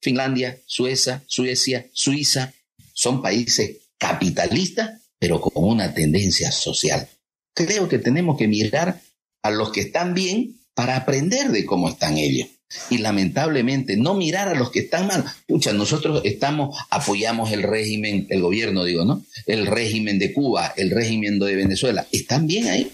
Finlandia, 0.00 0.60
Suecia, 0.66 1.22
Suecia, 1.26 1.86
Suiza, 1.92 2.54
son 2.92 3.20
países 3.20 3.78
capitalistas, 3.98 5.02
pero 5.18 5.40
con 5.40 5.64
una 5.64 5.92
tendencia 5.92 6.52
social. 6.52 7.08
Creo 7.54 7.88
que 7.88 7.98
tenemos 7.98 8.38
que 8.38 8.48
mirar 8.48 9.00
a 9.42 9.50
los 9.50 9.72
que 9.72 9.80
están 9.80 10.14
bien 10.14 10.60
para 10.74 10.96
aprender 10.96 11.50
de 11.50 11.66
cómo 11.66 11.88
están 11.88 12.18
ellos. 12.18 12.48
Y 12.90 12.98
lamentablemente 12.98 13.96
no 13.96 14.14
mirar 14.14 14.48
a 14.48 14.54
los 14.54 14.70
que 14.70 14.80
están 14.80 15.06
mal. 15.06 15.24
Pucha, 15.46 15.72
nosotros 15.72 16.22
estamos, 16.24 16.76
apoyamos 16.90 17.52
el 17.52 17.62
régimen, 17.62 18.26
el 18.30 18.40
gobierno, 18.40 18.84
digo, 18.84 19.04
¿no? 19.04 19.24
El 19.46 19.66
régimen 19.66 20.18
de 20.18 20.32
Cuba, 20.32 20.72
el 20.76 20.90
régimen 20.90 21.38
de 21.38 21.54
Venezuela. 21.54 22.06
¿Están 22.10 22.46
bien 22.46 22.68
ahí? 22.68 22.92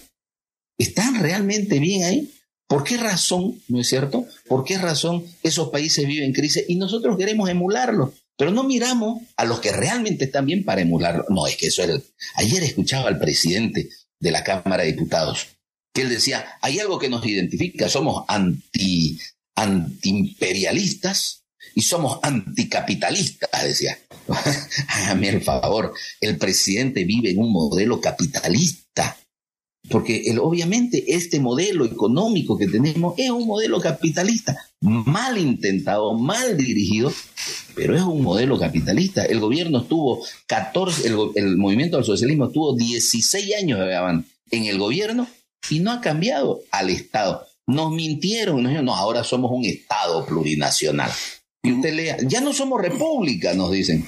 ¿Están 0.79 1.21
realmente 1.21 1.79
bien 1.79 2.05
ahí? 2.05 2.31
¿Por 2.67 2.85
qué 2.85 2.97
razón, 2.97 3.61
no 3.69 3.81
es 3.81 3.89
cierto? 3.89 4.27
¿Por 4.47 4.65
qué 4.65 4.79
razón 4.79 5.25
esos 5.43 5.71
países 5.71 6.07
viven 6.07 6.25
en 6.25 6.33
crisis 6.33 6.65
y 6.69 6.77
nosotros 6.77 7.17
queremos 7.17 7.49
emularlo? 7.49 8.13
Pero 8.37 8.53
no 8.53 8.65
miramos 8.65 9.23
a 9.37 9.45
los 9.45 9.61
que 9.61 9.73
realmente 9.73 10.27
están 10.27 10.47
bien 10.47 10.65
para 10.65 10.81
emularlo. 10.81 11.25
No, 11.29 11.47
es 11.47 11.57
que 11.57 11.67
eso 11.67 11.83
es... 11.83 12.03
Ayer 12.37 12.63
escuchaba 12.63 13.09
al 13.09 13.19
presidente 13.19 13.89
de 14.19 14.31
la 14.31 14.45
Cámara 14.45 14.85
de 14.85 14.93
Diputados 14.93 15.49
que 15.93 16.03
él 16.03 16.09
decía, 16.09 16.47
hay 16.61 16.79
algo 16.79 16.99
que 16.99 17.09
nos 17.09 17.27
identifica, 17.27 17.89
somos 17.89 18.25
anti, 18.29 19.19
antiimperialistas 19.55 21.41
y 21.75 21.83
somos 21.83 22.19
anticapitalistas, 22.23 23.51
decía. 23.63 23.99
Hágame 24.89 25.29
el 25.29 25.43
favor, 25.43 25.93
el 26.21 26.37
presidente 26.39 27.05
vive 27.05 27.31
en 27.31 27.39
un 27.39 27.53
modelo 27.53 28.01
capitalista, 28.01 29.17
porque 29.89 30.37
obviamente 30.41 31.15
este 31.15 31.41
modelo 31.41 31.85
económico 31.85 32.57
que 32.57 32.69
tenemos 32.69 33.15
es 33.17 33.31
un 33.31 33.47
modelo 33.47 33.81
capitalista, 33.81 34.57
mal 34.81 35.39
intentado, 35.39 36.15
mal 36.15 36.57
dirigido, 36.57 37.13
pero 37.75 37.97
es 37.97 38.03
un 38.03 38.23
modelo 38.23 38.59
capitalista. 38.59 39.25
El 39.25 39.41
gobierno 39.41 39.81
estuvo 39.81 40.25
14, 40.47 41.09
el, 41.09 41.17
el 41.35 41.57
movimiento 41.57 41.97
del 41.97 42.07
socialismo 42.07 42.47
estuvo 42.47 42.77
16 42.77 43.55
años 43.57 43.81
en 44.51 44.65
el 44.65 44.79
gobierno 44.79 45.27
y 45.69 45.81
no 45.81 45.93
ha 45.93 46.01
cambiado 46.01 46.61
al 46.71 46.91
Estado. 46.91 47.47
Nos 47.71 47.93
mintieron, 47.93 48.63
no, 48.85 48.97
ahora 48.97 49.23
somos 49.23 49.51
un 49.53 49.65
Estado 49.65 50.27
plurinacional. 50.27 51.11
Y 51.63 51.73
usted 51.73 51.95
lea, 51.95 52.17
ya 52.27 52.41
no 52.41 52.53
somos 52.53 52.81
república, 52.81 53.55
nos 53.55 53.71
dicen. 53.71 54.05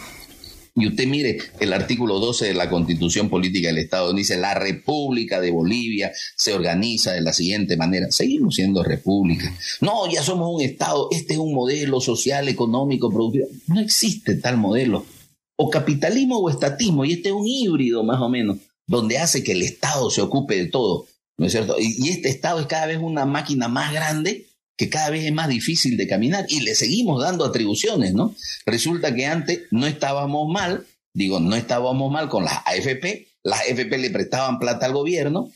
Y 0.74 0.86
usted 0.88 1.06
mire 1.06 1.38
el 1.60 1.72
artículo 1.74 2.18
12 2.18 2.46
de 2.46 2.54
la 2.54 2.70
Constitución 2.70 3.28
Política 3.28 3.68
del 3.68 3.78
Estado, 3.78 4.06
donde 4.06 4.22
dice 4.22 4.36
la 4.38 4.54
República 4.54 5.40
de 5.40 5.50
Bolivia 5.50 6.10
se 6.34 6.54
organiza 6.54 7.12
de 7.12 7.20
la 7.20 7.32
siguiente 7.32 7.76
manera. 7.76 8.06
Seguimos 8.10 8.54
siendo 8.56 8.82
república. 8.82 9.54
No, 9.80 10.10
ya 10.10 10.22
somos 10.22 10.48
un 10.52 10.62
Estado, 10.62 11.08
este 11.12 11.34
es 11.34 11.38
un 11.38 11.54
modelo 11.54 12.00
social, 12.00 12.48
económico, 12.48 13.10
productivo. 13.10 13.46
No 13.68 13.80
existe 13.80 14.36
tal 14.36 14.56
modelo. 14.56 15.04
O 15.56 15.68
capitalismo 15.70 16.38
o 16.38 16.50
estatismo, 16.50 17.04
y 17.04 17.12
este 17.12 17.28
es 17.28 17.34
un 17.34 17.46
híbrido 17.46 18.02
más 18.02 18.20
o 18.20 18.28
menos, 18.28 18.56
donde 18.86 19.18
hace 19.18 19.44
que 19.44 19.52
el 19.52 19.62
Estado 19.62 20.10
se 20.10 20.22
ocupe 20.22 20.56
de 20.56 20.66
todo. 20.66 21.06
¿No 21.38 21.46
es 21.46 21.52
cierto? 21.52 21.76
Y, 21.78 22.08
este 22.08 22.28
Estado 22.28 22.60
es 22.60 22.66
cada 22.66 22.86
vez 22.86 22.98
una 22.98 23.26
máquina 23.26 23.68
más 23.68 23.92
grande 23.92 24.46
que 24.76 24.88
cada 24.88 25.10
vez 25.10 25.24
es 25.24 25.32
más 25.32 25.48
difícil 25.48 25.96
de 25.96 26.08
caminar 26.08 26.46
y 26.48 26.60
le 26.60 26.74
seguimos 26.74 27.22
dando 27.22 27.44
atribuciones, 27.44 28.14
¿no? 28.14 28.34
Resulta 28.66 29.14
que 29.14 29.26
antes 29.26 29.62
no 29.70 29.86
estábamos 29.86 30.52
mal, 30.52 30.86
digo, 31.14 31.40
no 31.40 31.54
estábamos 31.54 32.10
mal 32.10 32.28
con 32.28 32.44
las 32.44 32.58
AFP, 32.66 33.28
las 33.42 33.60
AFP 33.60 33.98
le 33.98 34.10
prestaban 34.10 34.58
plata 34.58 34.86
al 34.86 34.92
gobierno, 34.92 35.50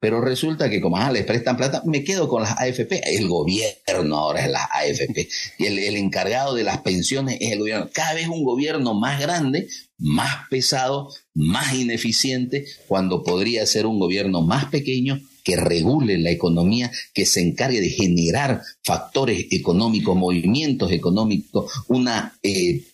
pero 0.00 0.22
resulta 0.22 0.70
que 0.70 0.80
como 0.80 0.96
ah, 0.96 1.12
les 1.12 1.26
prestan 1.26 1.58
plata, 1.58 1.82
me 1.84 2.02
quedo 2.02 2.26
con 2.26 2.42
las 2.42 2.58
AFP. 2.58 3.02
El 3.18 3.28
gobierno 3.28 4.16
ahora 4.16 4.44
es 4.44 4.50
las 4.50 4.66
AFP. 4.72 5.28
Y 5.58 5.66
el, 5.66 5.96
encargado 5.96 6.54
de 6.54 6.64
las 6.64 6.80
pensiones 6.80 7.36
es 7.38 7.52
el 7.52 7.58
gobierno. 7.58 7.90
Cada 7.92 8.14
vez 8.14 8.26
un 8.26 8.42
gobierno 8.42 8.94
más 8.94 9.20
grande, 9.20 9.68
más 9.98 10.48
pesado, 10.48 11.10
más 11.34 11.74
ineficiente, 11.74 12.64
cuando 12.88 13.22
podría 13.22 13.66
ser 13.66 13.84
un 13.84 13.98
gobierno 13.98 14.40
más 14.40 14.64
pequeño 14.66 15.20
que 15.44 15.56
regule 15.56 16.16
la 16.18 16.30
economía, 16.30 16.90
que 17.12 17.26
se 17.26 17.42
encargue 17.42 17.80
de 17.80 17.90
generar 17.90 18.62
factores 18.82 19.48
económicos, 19.50 20.16
movimientos 20.16 20.92
económicos, 20.92 21.70
una, 21.88 22.38
eh, 22.42 22.84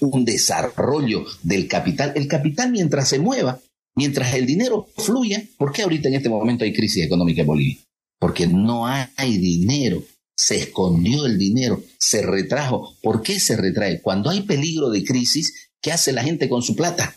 un 0.00 0.26
desarrollo 0.26 1.24
del 1.42 1.66
capital. 1.66 2.12
El 2.14 2.28
capital 2.28 2.72
mientras 2.72 3.08
se 3.08 3.18
mueva, 3.18 3.58
mientras 3.94 4.34
el 4.34 4.46
dinero 4.46 4.88
fluya, 4.96 5.42
¿por 5.58 5.72
qué 5.72 5.82
ahorita 5.82 6.08
en 6.08 6.14
este 6.14 6.28
momento 6.28 6.64
hay 6.64 6.72
crisis 6.72 7.04
económica 7.04 7.42
en 7.42 7.46
Bolivia? 7.46 7.78
Porque 8.18 8.46
no 8.46 8.86
hay 8.86 9.38
dinero, 9.38 10.02
se 10.36 10.56
escondió 10.56 11.26
el 11.26 11.38
dinero, 11.38 11.82
se 11.98 12.22
retrajo. 12.22 12.96
¿Por 13.02 13.22
qué 13.22 13.40
se 13.40 13.56
retrae? 13.56 14.00
Cuando 14.00 14.30
hay 14.30 14.42
peligro 14.42 14.90
de 14.90 15.04
crisis, 15.04 15.70
¿qué 15.80 15.92
hace 15.92 16.12
la 16.12 16.22
gente 16.22 16.48
con 16.48 16.62
su 16.62 16.76
plata? 16.76 17.14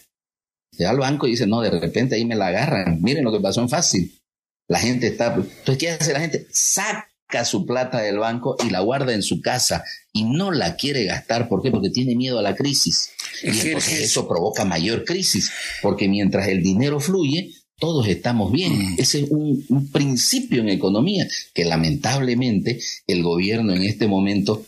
Se 0.72 0.84
va 0.84 0.90
al 0.90 1.00
banco 1.00 1.28
y 1.28 1.32
dice, 1.32 1.48
no, 1.48 1.62
de 1.62 1.72
repente 1.72 2.16
ahí 2.16 2.26
me 2.26 2.36
la 2.36 2.48
agarran. 2.48 3.02
Miren 3.02 3.24
lo 3.24 3.32
que 3.32 3.40
pasó 3.40 3.62
en 3.62 3.70
Fácil. 3.70 4.20
La 4.68 4.80
gente 4.80 5.08
está... 5.08 5.36
Entonces, 5.36 5.78
¿qué 5.78 5.92
hace 5.92 6.12
la 6.12 6.20
gente? 6.20 6.48
Saca 6.52 7.15
su 7.44 7.66
plata 7.66 8.02
del 8.02 8.20
banco 8.20 8.56
y 8.66 8.70
la 8.70 8.80
guarda 8.80 9.14
en 9.14 9.24
su 9.24 9.42
casa 9.42 9.84
y 10.14 10.24
no 10.24 10.52
la 10.52 10.76
quiere 10.76 11.06
gastar. 11.06 11.50
¿Por 11.50 11.62
qué? 11.62 11.72
Porque 11.72 11.90
tiene 11.90 12.16
miedo 12.16 12.40
a 12.40 12.42
la 12.42 12.56
crisis. 12.56 13.10
Y 13.44 13.50
entonces 13.50 14.00
eso 14.02 14.28
provoca 14.28 14.64
mayor 14.64 15.04
crisis, 15.04 15.52
porque 15.82 16.08
mientras 16.08 16.48
el 16.48 16.64
dinero 16.64 17.00
fluye, 17.00 17.52
todos 17.78 18.08
estamos 18.08 18.52
bien. 18.52 18.94
Mm. 18.94 18.96
Ese 18.98 19.24
es 19.24 19.30
un, 19.30 19.66
un, 19.68 19.92
principio 19.92 20.62
en 20.62 20.70
economía 20.70 21.28
que 21.54 21.66
lamentablemente 21.66 22.80
el 23.08 23.24
gobierno 23.24 23.74
en 23.74 23.84
este 23.84 24.08
momento, 24.08 24.66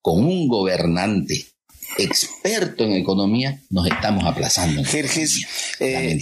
con 0.00 0.24
un 0.24 0.48
gobernante 0.48 1.44
experto 1.98 2.84
en 2.84 2.92
economía, 2.92 3.60
nos 3.68 3.86
estamos 3.86 4.24
aplazando. 4.24 4.82
Jerjes, 4.84 5.42
eh, 5.80 6.18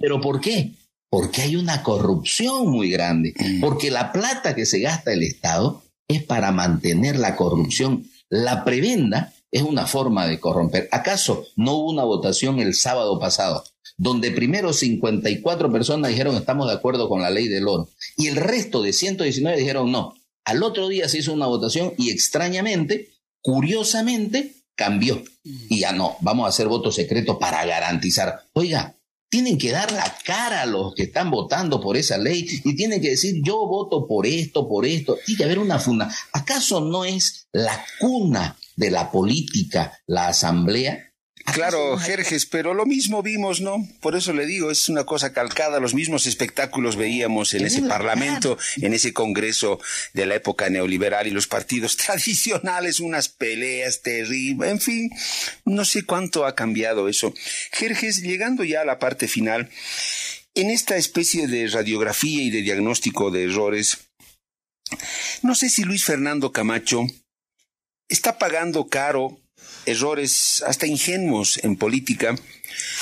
¿pero 0.00 0.20
por 0.20 0.40
qué? 0.40 0.72
Porque 1.16 1.40
hay 1.40 1.56
una 1.56 1.82
corrupción 1.82 2.68
muy 2.68 2.90
grande, 2.90 3.32
mm. 3.38 3.60
porque 3.62 3.90
la 3.90 4.12
plata 4.12 4.54
que 4.54 4.66
se 4.66 4.80
gasta 4.80 5.14
el 5.14 5.22
Estado 5.22 5.82
es 6.08 6.22
para 6.22 6.52
mantener 6.52 7.16
la 7.16 7.36
corrupción. 7.36 8.04
La 8.28 8.66
prebenda 8.66 9.32
es 9.50 9.62
una 9.62 9.86
forma 9.86 10.26
de 10.26 10.38
corromper. 10.38 10.90
¿Acaso 10.92 11.46
no 11.56 11.72
hubo 11.72 11.90
una 11.90 12.04
votación 12.04 12.58
el 12.58 12.74
sábado 12.74 13.18
pasado 13.18 13.64
donde 13.96 14.30
primero 14.30 14.74
54 14.74 15.72
personas 15.72 16.10
dijeron 16.10 16.36
estamos 16.36 16.68
de 16.68 16.74
acuerdo 16.74 17.08
con 17.08 17.22
la 17.22 17.30
ley 17.30 17.48
del 17.48 17.66
oro 17.66 17.88
y 18.18 18.26
el 18.26 18.36
resto 18.36 18.82
de 18.82 18.92
119 18.92 19.56
dijeron 19.56 19.90
no? 19.90 20.12
Al 20.44 20.62
otro 20.62 20.86
día 20.86 21.08
se 21.08 21.20
hizo 21.20 21.32
una 21.32 21.46
votación 21.46 21.94
y 21.96 22.10
extrañamente, 22.10 23.08
curiosamente, 23.40 24.56
cambió. 24.74 25.24
Mm. 25.44 25.56
Y 25.70 25.80
ya 25.80 25.94
no, 25.94 26.18
vamos 26.20 26.44
a 26.44 26.50
hacer 26.50 26.68
voto 26.68 26.92
secreto 26.92 27.38
para 27.38 27.64
garantizar. 27.64 28.42
Oiga, 28.52 28.95
tienen 29.28 29.58
que 29.58 29.72
dar 29.72 29.90
la 29.92 30.16
cara 30.24 30.62
a 30.62 30.66
los 30.66 30.94
que 30.94 31.04
están 31.04 31.30
votando 31.30 31.80
por 31.80 31.96
esa 31.96 32.18
ley 32.18 32.46
y 32.64 32.76
tienen 32.76 33.00
que 33.00 33.10
decir 33.10 33.42
yo 33.44 33.66
voto 33.66 34.06
por 34.06 34.26
esto, 34.26 34.68
por 34.68 34.86
esto. 34.86 35.18
Tiene 35.24 35.38
que 35.38 35.44
haber 35.44 35.58
una 35.58 35.78
funda. 35.78 36.10
¿Acaso 36.32 36.80
no 36.80 37.04
es 37.04 37.48
la 37.52 37.84
cuna 37.98 38.56
de 38.76 38.90
la 38.90 39.10
política 39.10 39.98
la 40.06 40.28
asamblea? 40.28 41.12
Claro, 41.52 41.96
Jerjes, 41.96 42.44
pero 42.44 42.74
lo 42.74 42.86
mismo 42.86 43.22
vimos, 43.22 43.60
¿no? 43.60 43.88
Por 44.00 44.16
eso 44.16 44.32
le 44.32 44.46
digo, 44.46 44.70
es 44.70 44.88
una 44.88 45.04
cosa 45.04 45.32
calcada, 45.32 45.80
los 45.80 45.94
mismos 45.94 46.26
espectáculos 46.26 46.96
veíamos 46.96 47.54
en 47.54 47.64
ese 47.64 47.82
Parlamento, 47.82 48.58
en 48.76 48.92
ese 48.92 49.12
Congreso 49.12 49.78
de 50.12 50.26
la 50.26 50.34
época 50.34 50.68
neoliberal 50.70 51.26
y 51.26 51.30
los 51.30 51.46
partidos 51.46 51.96
tradicionales, 52.06 53.00
unas 53.00 53.28
peleas 53.28 54.02
terribles, 54.02 54.70
en 54.70 54.80
fin, 54.80 55.10
no 55.64 55.84
sé 55.84 56.04
cuánto 56.04 56.46
ha 56.46 56.54
cambiado 56.54 57.08
eso. 57.08 57.32
Jerjes, 57.72 58.22
llegando 58.22 58.64
ya 58.64 58.80
a 58.80 58.84
la 58.84 58.98
parte 58.98 59.28
final, 59.28 59.70
en 60.54 60.70
esta 60.70 60.96
especie 60.96 61.46
de 61.46 61.68
radiografía 61.68 62.42
y 62.42 62.50
de 62.50 62.62
diagnóstico 62.62 63.30
de 63.30 63.44
errores, 63.44 63.98
no 65.42 65.54
sé 65.54 65.68
si 65.68 65.84
Luis 65.84 66.04
Fernando 66.04 66.52
Camacho 66.52 67.04
está 68.08 68.38
pagando 68.38 68.88
caro 68.88 69.40
errores 69.86 70.62
hasta 70.66 70.86
ingenuos 70.86 71.58
en 71.62 71.76
política, 71.76 72.34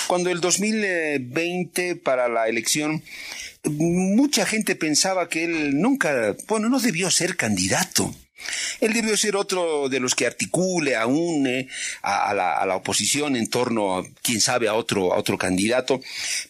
cuando 0.07 0.31
el 0.31 0.41
2020 0.41 1.97
para 1.97 2.29
la 2.29 2.49
elección 2.49 3.03
mucha 3.65 4.47
gente 4.47 4.77
pensaba 4.77 5.29
que 5.29 5.45
él 5.45 5.81
nunca, 5.81 6.37
bueno, 6.47 6.69
no 6.69 6.79
debió 6.81 7.11
ser 7.11 7.37
candidato. 7.37 8.15
Él 8.81 8.93
debió 8.93 9.17
ser 9.17 9.37
otro 9.37 9.89
de 9.89 10.01
los 10.01 10.15
que 10.15 10.27
articule, 10.27 10.97
aúne 10.97 11.69
a, 12.03 12.35
la, 12.35 12.59
a 12.59 12.67
la, 12.67 12.77
oposición 12.77 13.37
en 13.37 13.49
torno, 13.49 13.99
a, 13.99 14.05
quién 14.23 14.41
sabe, 14.41 14.69
a 14.69 14.75
otro, 14.75 15.13
a 15.13 15.19
otro 15.19 15.39
candidato. 15.39 16.01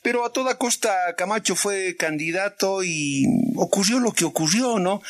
Pero 0.02 0.24
a 0.24 0.32
toda 0.32 0.58
costa 0.58 1.14
Camacho 1.16 1.54
fue 1.54 1.96
candidato 1.96 2.82
y 2.82 3.26
ocurrió 3.56 4.00
lo 4.00 4.12
que 4.12 4.24
ocurrió, 4.24 4.78
¿no? 4.78 5.02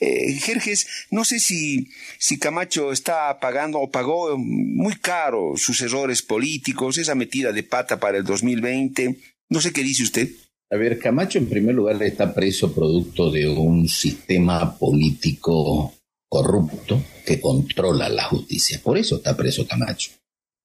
Eh, 0.00 0.32
Jerjes, 0.34 0.86
no 1.10 1.24
sé 1.24 1.38
si, 1.38 1.88
si 2.18 2.38
Camacho 2.38 2.92
está 2.92 3.38
pagando 3.38 3.78
o 3.78 3.90
pagó 3.90 4.36
muy 4.38 4.96
caro 4.96 5.54
sus 5.56 5.80
errores 5.82 6.22
políticos, 6.22 6.98
esa 6.98 7.14
metida 7.14 7.52
de 7.52 7.62
pata 7.62 8.00
para 8.00 8.18
el 8.18 8.24
2020. 8.24 9.16
No 9.50 9.60
sé 9.60 9.72
qué 9.72 9.82
dice 9.82 10.02
usted. 10.02 10.28
A 10.70 10.76
ver, 10.76 10.98
Camacho 10.98 11.38
en 11.38 11.50
primer 11.50 11.74
lugar 11.74 12.02
está 12.02 12.32
preso 12.32 12.74
producto 12.74 13.30
de 13.30 13.46
un 13.46 13.86
sistema 13.88 14.78
político 14.78 15.92
corrupto 16.32 16.98
que 17.26 17.42
controla 17.42 18.08
la 18.08 18.24
justicia. 18.24 18.80
Por 18.82 18.96
eso 18.96 19.16
está 19.16 19.36
preso 19.36 19.66
Camacho. 19.66 20.12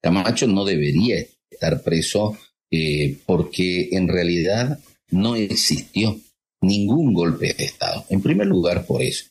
Camacho 0.02 0.48
no 0.48 0.64
debería 0.64 1.18
estar 1.52 1.84
preso 1.84 2.38
eh, 2.72 3.18
porque 3.26 3.90
en 3.92 4.08
realidad 4.08 4.80
no 5.12 5.36
existió 5.36 6.18
ningún 6.62 7.14
golpe 7.14 7.54
de 7.54 7.66
Estado. 7.66 8.06
En 8.08 8.22
primer 8.22 8.48
lugar, 8.48 8.86
por 8.86 9.02
eso. 9.02 9.26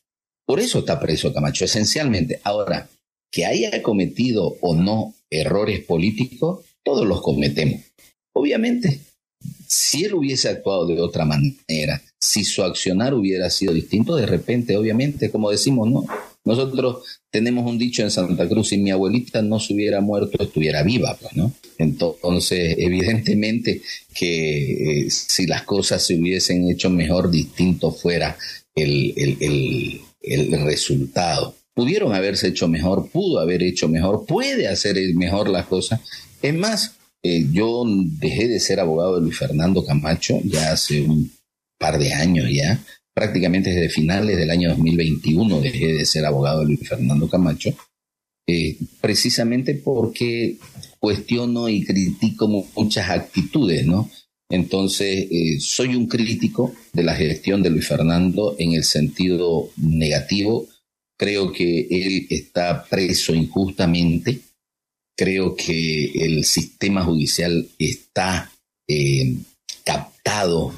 Por 0.46 0.60
eso 0.60 0.80
está 0.80 1.00
preso 1.00 1.32
Camacho, 1.32 1.64
esencialmente. 1.64 2.38
Ahora, 2.44 2.86
que 3.32 3.46
haya 3.46 3.82
cometido 3.82 4.58
o 4.60 4.74
no 4.74 5.14
errores 5.30 5.80
políticos, 5.86 6.66
todos 6.84 7.06
los 7.06 7.22
cometemos. 7.22 7.80
Obviamente, 8.34 9.00
si 9.66 10.04
él 10.04 10.12
hubiese 10.12 10.50
actuado 10.50 10.86
de 10.86 11.00
otra 11.00 11.24
manera, 11.24 12.02
si 12.26 12.42
su 12.42 12.64
accionar 12.64 13.14
hubiera 13.14 13.48
sido 13.50 13.72
distinto, 13.72 14.16
de 14.16 14.26
repente, 14.26 14.76
obviamente, 14.76 15.30
como 15.30 15.48
decimos, 15.48 15.88
no. 15.88 16.04
Nosotros 16.44 17.04
tenemos 17.30 17.70
un 17.70 17.78
dicho 17.78 18.02
en 18.02 18.10
Santa 18.10 18.48
Cruz, 18.48 18.68
si 18.68 18.78
mi 18.78 18.90
abuelita 18.90 19.42
no 19.42 19.60
se 19.60 19.74
hubiera 19.74 20.00
muerto, 20.00 20.42
estuviera 20.42 20.82
viva, 20.82 21.16
pues, 21.20 21.36
¿no? 21.36 21.52
Entonces, 21.78 22.74
evidentemente 22.78 23.80
que 24.12 25.04
eh, 25.04 25.10
si 25.10 25.46
las 25.46 25.62
cosas 25.62 26.04
se 26.04 26.16
hubiesen 26.16 26.68
hecho 26.68 26.90
mejor, 26.90 27.30
distinto 27.30 27.92
fuera 27.92 28.36
el, 28.74 29.14
el, 29.16 30.00
el 30.20 30.64
resultado. 30.64 31.54
Pudieron 31.74 32.12
haberse 32.12 32.48
hecho 32.48 32.66
mejor, 32.66 33.08
pudo 33.08 33.38
haber 33.38 33.62
hecho 33.62 33.88
mejor, 33.88 34.26
puede 34.26 34.66
hacer 34.66 34.96
mejor 35.14 35.48
las 35.48 35.66
cosas. 35.66 36.00
Es 36.42 36.54
más, 36.54 36.96
eh, 37.22 37.46
yo 37.52 37.84
dejé 37.86 38.48
de 38.48 38.60
ser 38.60 38.80
abogado 38.80 39.16
de 39.16 39.22
Luis 39.22 39.38
Fernando 39.38 39.84
Camacho 39.84 40.40
ya 40.44 40.72
hace 40.72 41.02
un 41.02 41.35
par 41.78 41.98
de 41.98 42.12
años 42.12 42.48
ya, 42.50 42.82
prácticamente 43.14 43.70
desde 43.70 43.88
finales 43.88 44.36
del 44.36 44.50
año 44.50 44.70
2021 44.70 45.60
dejé 45.60 45.94
de 45.94 46.06
ser 46.06 46.24
abogado 46.24 46.60
de 46.60 46.66
Luis 46.66 46.88
Fernando 46.88 47.28
Camacho, 47.28 47.74
eh, 48.46 48.76
precisamente 49.00 49.74
porque 49.74 50.56
cuestiono 50.98 51.68
y 51.68 51.84
critico 51.84 52.48
muchas 52.48 53.10
actitudes, 53.10 53.86
¿no? 53.86 54.10
Entonces, 54.48 55.26
eh, 55.30 55.58
soy 55.58 55.96
un 55.96 56.06
crítico 56.06 56.72
de 56.92 57.02
la 57.02 57.16
gestión 57.16 57.62
de 57.62 57.70
Luis 57.70 57.88
Fernando 57.88 58.54
en 58.58 58.74
el 58.74 58.84
sentido 58.84 59.70
negativo. 59.76 60.68
Creo 61.18 61.52
que 61.52 61.88
él 61.90 62.26
está 62.30 62.84
preso 62.84 63.34
injustamente 63.34 64.40
Creo 65.16 65.56
que 65.56 66.12
el 66.12 66.44
sistema 66.44 67.02
judicial 67.02 67.66
está 67.78 68.52
eh, 68.86 69.34
captado 69.82 70.74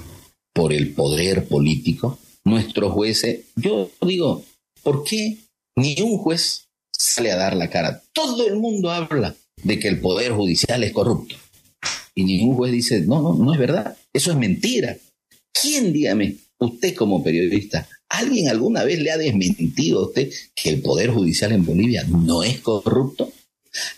por 0.58 0.72
el 0.72 0.92
poder 0.92 1.44
político. 1.44 2.18
Nuestros 2.44 2.92
jueces, 2.92 3.44
yo 3.54 3.92
digo, 4.04 4.44
¿por 4.82 5.04
qué 5.04 5.36
ni 5.76 5.94
un 6.02 6.18
juez 6.18 6.64
sale 6.92 7.30
a 7.30 7.36
dar 7.36 7.54
la 7.54 7.70
cara? 7.70 8.02
Todo 8.12 8.44
el 8.44 8.56
mundo 8.56 8.90
habla 8.90 9.36
de 9.62 9.78
que 9.78 9.86
el 9.86 10.00
poder 10.00 10.32
judicial 10.32 10.82
es 10.82 10.90
corrupto. 10.90 11.36
Y 12.16 12.24
ningún 12.24 12.56
juez 12.56 12.72
dice, 12.72 13.02
no, 13.02 13.22
no, 13.22 13.34
no 13.34 13.52
es 13.52 13.58
verdad, 13.60 13.96
eso 14.12 14.32
es 14.32 14.36
mentira. 14.36 14.96
¿Quién, 15.52 15.92
dígame, 15.92 16.34
usted 16.58 16.92
como 16.96 17.22
periodista, 17.22 17.88
alguien 18.08 18.48
alguna 18.48 18.82
vez 18.82 18.98
le 18.98 19.12
ha 19.12 19.16
desmentido 19.16 20.00
a 20.00 20.06
usted 20.08 20.28
que 20.56 20.70
el 20.70 20.82
poder 20.82 21.10
judicial 21.10 21.52
en 21.52 21.64
Bolivia 21.64 22.04
no 22.08 22.42
es 22.42 22.58
corrupto? 22.58 23.30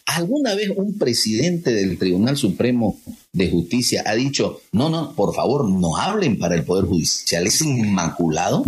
¿Alguna 0.06 0.54
vez 0.54 0.70
un 0.74 0.98
presidente 0.98 1.72
del 1.72 1.98
Tribunal 1.98 2.36
Supremo 2.36 3.00
de 3.32 3.50
Justicia 3.50 4.02
ha 4.06 4.14
dicho, 4.14 4.62
no, 4.72 4.88
no, 4.90 5.14
por 5.14 5.34
favor, 5.34 5.68
no 5.68 5.96
hablen 5.96 6.38
para 6.38 6.54
el 6.54 6.64
Poder 6.64 6.84
Judicial, 6.86 7.46
es 7.46 7.60
inmaculado? 7.60 8.64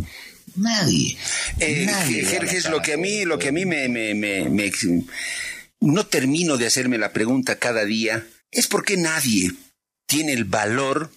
Nadie. 0.57 1.17
Eh, 1.59 1.87
Jerjes, 2.27 2.69
lo 2.69 2.83
que 2.83 2.95
a 2.95 2.97
mí, 2.97 3.25
lo 3.25 3.39
que 3.39 3.49
a 3.49 3.53
mí 3.53 3.65
me, 3.65 3.89
me, 3.89 4.15
me, 4.15 4.49
me, 4.49 4.71
no 5.81 6.07
termino 6.07 6.57
de 6.57 6.67
hacerme 6.67 6.99
la 6.99 7.13
pregunta 7.13 7.59
cada 7.59 7.85
día, 7.85 8.27
es 8.51 8.67
por 8.67 8.85
qué 8.85 8.97
nadie 8.97 9.51
tiene 10.07 10.33
el 10.33 10.45
valor 10.45 11.11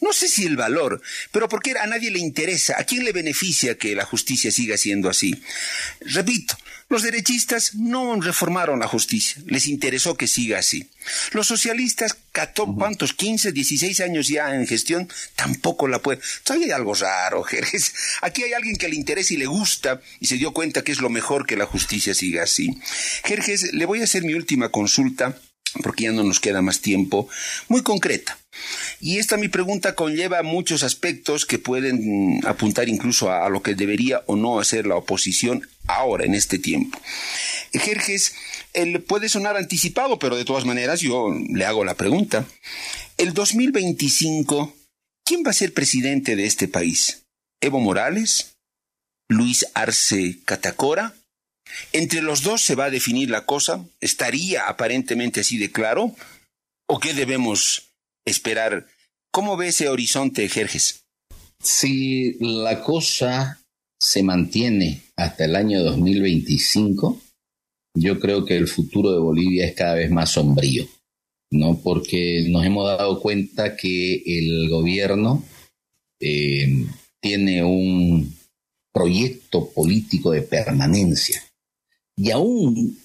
no 0.00 0.12
sé 0.12 0.28
si 0.28 0.44
el 0.46 0.56
valor, 0.56 1.00
pero 1.32 1.48
porque 1.48 1.72
a 1.72 1.86
nadie 1.86 2.10
le 2.10 2.18
interesa, 2.18 2.76
a 2.78 2.84
quién 2.84 3.04
le 3.04 3.12
beneficia 3.12 3.76
que 3.76 3.94
la 3.94 4.04
justicia 4.04 4.50
siga 4.50 4.76
siendo 4.76 5.08
así. 5.08 5.42
Repito, 6.00 6.56
los 6.88 7.02
derechistas 7.02 7.74
no 7.74 8.18
reformaron 8.20 8.80
la 8.80 8.88
justicia, 8.88 9.42
les 9.46 9.66
interesó 9.66 10.16
que 10.16 10.26
siga 10.26 10.58
así. 10.58 10.88
Los 11.32 11.46
socialistas, 11.46 12.16
¿cuántos? 12.76 13.12
15, 13.12 13.52
16 13.52 14.00
años 14.00 14.28
ya 14.28 14.54
en 14.54 14.66
gestión, 14.66 15.08
tampoco 15.36 15.86
la 15.86 16.00
pueden. 16.00 16.22
hay 16.50 16.70
algo 16.70 16.94
raro, 16.94 17.42
Jerez. 17.44 17.92
Aquí 18.22 18.42
hay 18.42 18.54
alguien 18.54 18.76
que 18.76 18.88
le 18.88 18.96
interesa 18.96 19.34
y 19.34 19.36
le 19.36 19.46
gusta 19.46 20.00
y 20.20 20.26
se 20.26 20.36
dio 20.36 20.52
cuenta 20.52 20.82
que 20.82 20.92
es 20.92 21.00
lo 21.00 21.10
mejor 21.10 21.46
que 21.46 21.56
la 21.56 21.66
justicia 21.66 22.14
siga 22.14 22.44
así. 22.44 22.78
Jerjes, 23.24 23.74
le 23.74 23.84
voy 23.84 24.00
a 24.00 24.04
hacer 24.04 24.24
mi 24.24 24.34
última 24.34 24.70
consulta 24.70 25.38
porque 25.82 26.04
ya 26.04 26.12
no 26.12 26.24
nos 26.24 26.40
queda 26.40 26.62
más 26.62 26.80
tiempo, 26.80 27.28
muy 27.68 27.82
concreta. 27.82 28.38
Y 29.00 29.18
esta 29.18 29.36
mi 29.36 29.48
pregunta 29.48 29.94
conlleva 29.94 30.42
muchos 30.42 30.82
aspectos 30.82 31.46
que 31.46 31.58
pueden 31.58 32.38
mm, 32.38 32.46
apuntar 32.46 32.88
incluso 32.88 33.30
a, 33.32 33.48
lo 33.48 33.62
que 33.62 33.74
debería 33.74 34.22
o 34.26 34.36
no 34.36 34.60
hacer 34.60 34.86
la 34.86 34.96
oposición 34.96 35.68
ahora, 35.86 36.24
en 36.24 36.34
este 36.34 36.58
tiempo. 36.58 37.00
Jerjes, 37.72 38.34
él 38.72 39.02
puede 39.02 39.28
sonar 39.28 39.56
anticipado, 39.56 40.18
pero 40.18 40.36
de 40.36 40.44
todas 40.44 40.64
maneras 40.64 41.00
yo 41.00 41.28
le 41.30 41.64
hago 41.64 41.84
la 41.84 41.94
pregunta. 41.94 42.46
El 43.16 43.34
2025, 43.34 44.74
¿quién 45.24 45.42
va 45.46 45.50
a 45.50 45.54
ser 45.54 45.72
presidente 45.74 46.36
de 46.36 46.46
este 46.46 46.68
país? 46.68 47.24
¿Evo 47.60 47.80
Morales? 47.80 48.52
¿Luis 49.28 49.66
Arce 49.74 50.38
Catacora? 50.44 51.14
Entre 51.92 52.22
los 52.22 52.42
dos 52.42 52.62
se 52.62 52.74
va 52.74 52.86
a 52.86 52.90
definir 52.90 53.30
la 53.30 53.44
cosa. 53.44 53.84
¿Estaría 54.00 54.68
aparentemente 54.68 55.40
así 55.40 55.58
de 55.58 55.70
claro? 55.70 56.14
¿O 56.86 56.98
qué 56.98 57.14
debemos 57.14 57.87
esperar? 58.28 58.86
¿Cómo 59.30 59.56
ve 59.56 59.68
ese 59.68 59.88
horizonte, 59.88 60.48
Jerjes? 60.48 61.04
Si 61.62 62.36
la 62.40 62.82
cosa 62.82 63.60
se 63.98 64.22
mantiene 64.22 65.02
hasta 65.16 65.44
el 65.44 65.56
año 65.56 65.82
2025, 65.82 67.20
yo 67.94 68.20
creo 68.20 68.44
que 68.44 68.56
el 68.56 68.68
futuro 68.68 69.12
de 69.12 69.18
Bolivia 69.18 69.66
es 69.66 69.74
cada 69.74 69.94
vez 69.94 70.10
más 70.10 70.30
sombrío, 70.30 70.86
¿no? 71.50 71.78
Porque 71.80 72.46
nos 72.48 72.64
hemos 72.64 72.86
dado 72.86 73.20
cuenta 73.20 73.76
que 73.76 74.22
el 74.24 74.68
gobierno 74.68 75.44
eh, 76.20 76.86
tiene 77.20 77.64
un 77.64 78.36
proyecto 78.92 79.70
político 79.70 80.30
de 80.30 80.42
permanencia 80.42 81.42
y 82.16 82.30
aún 82.30 82.98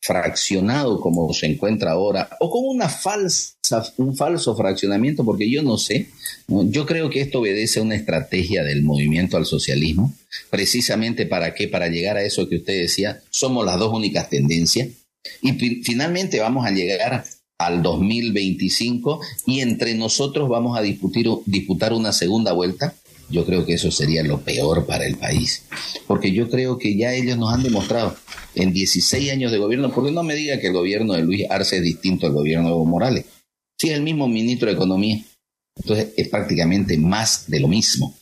fraccionado 0.00 1.00
como 1.00 1.32
se 1.34 1.46
encuentra 1.46 1.92
ahora, 1.92 2.30
o 2.40 2.50
con 2.50 2.64
una 2.64 2.88
falsa, 2.88 3.54
un 3.98 4.16
falso 4.16 4.56
fraccionamiento, 4.56 5.24
porque 5.24 5.50
yo 5.50 5.62
no 5.62 5.76
sé, 5.76 6.08
yo 6.48 6.86
creo 6.86 7.10
que 7.10 7.20
esto 7.20 7.40
obedece 7.40 7.80
a 7.80 7.82
una 7.82 7.96
estrategia 7.96 8.64
del 8.64 8.82
movimiento 8.82 9.36
al 9.36 9.44
socialismo, 9.44 10.14
precisamente 10.48 11.26
para 11.26 11.54
qué, 11.54 11.68
para 11.68 11.88
llegar 11.88 12.16
a 12.16 12.22
eso 12.22 12.48
que 12.48 12.56
usted 12.56 12.80
decía, 12.80 13.20
somos 13.30 13.64
las 13.66 13.78
dos 13.78 13.92
únicas 13.92 14.30
tendencias, 14.30 14.88
y 15.42 15.52
finalmente 15.82 16.40
vamos 16.40 16.66
a 16.66 16.70
llegar 16.70 17.24
al 17.58 17.82
2025 17.82 19.20
y 19.46 19.60
entre 19.60 19.94
nosotros 19.94 20.48
vamos 20.48 20.78
a 20.78 20.82
disputar, 20.82 21.24
disputar 21.44 21.92
una 21.92 22.12
segunda 22.12 22.52
vuelta 22.52 22.94
yo 23.30 23.44
creo 23.44 23.64
que 23.64 23.74
eso 23.74 23.90
sería 23.90 24.22
lo 24.22 24.40
peor 24.40 24.86
para 24.86 25.06
el 25.06 25.16
país. 25.16 25.64
Porque 26.06 26.32
yo 26.32 26.50
creo 26.50 26.78
que 26.78 26.96
ya 26.96 27.14
ellos 27.14 27.38
nos 27.38 27.52
han 27.52 27.62
demostrado 27.62 28.16
en 28.54 28.72
16 28.72 29.30
años 29.30 29.52
de 29.52 29.58
gobierno, 29.58 29.92
porque 29.92 30.12
no 30.12 30.22
me 30.22 30.34
diga 30.34 30.58
que 30.58 30.68
el 30.68 30.72
gobierno 30.72 31.14
de 31.14 31.22
Luis 31.22 31.46
Arce 31.48 31.76
es 31.76 31.82
distinto 31.82 32.26
al 32.26 32.32
gobierno 32.32 32.68
de 32.68 32.74
Evo 32.74 32.84
Morales. 32.84 33.24
Sí, 33.78 33.88
es 33.88 33.96
el 33.96 34.02
mismo 34.02 34.28
ministro 34.28 34.68
de 34.68 34.74
Economía. 34.74 35.22
Entonces 35.76 36.08
es 36.16 36.28
prácticamente 36.28 36.98
más 36.98 37.48
de 37.48 37.60
lo 37.60 37.68
mismo. 37.68 38.14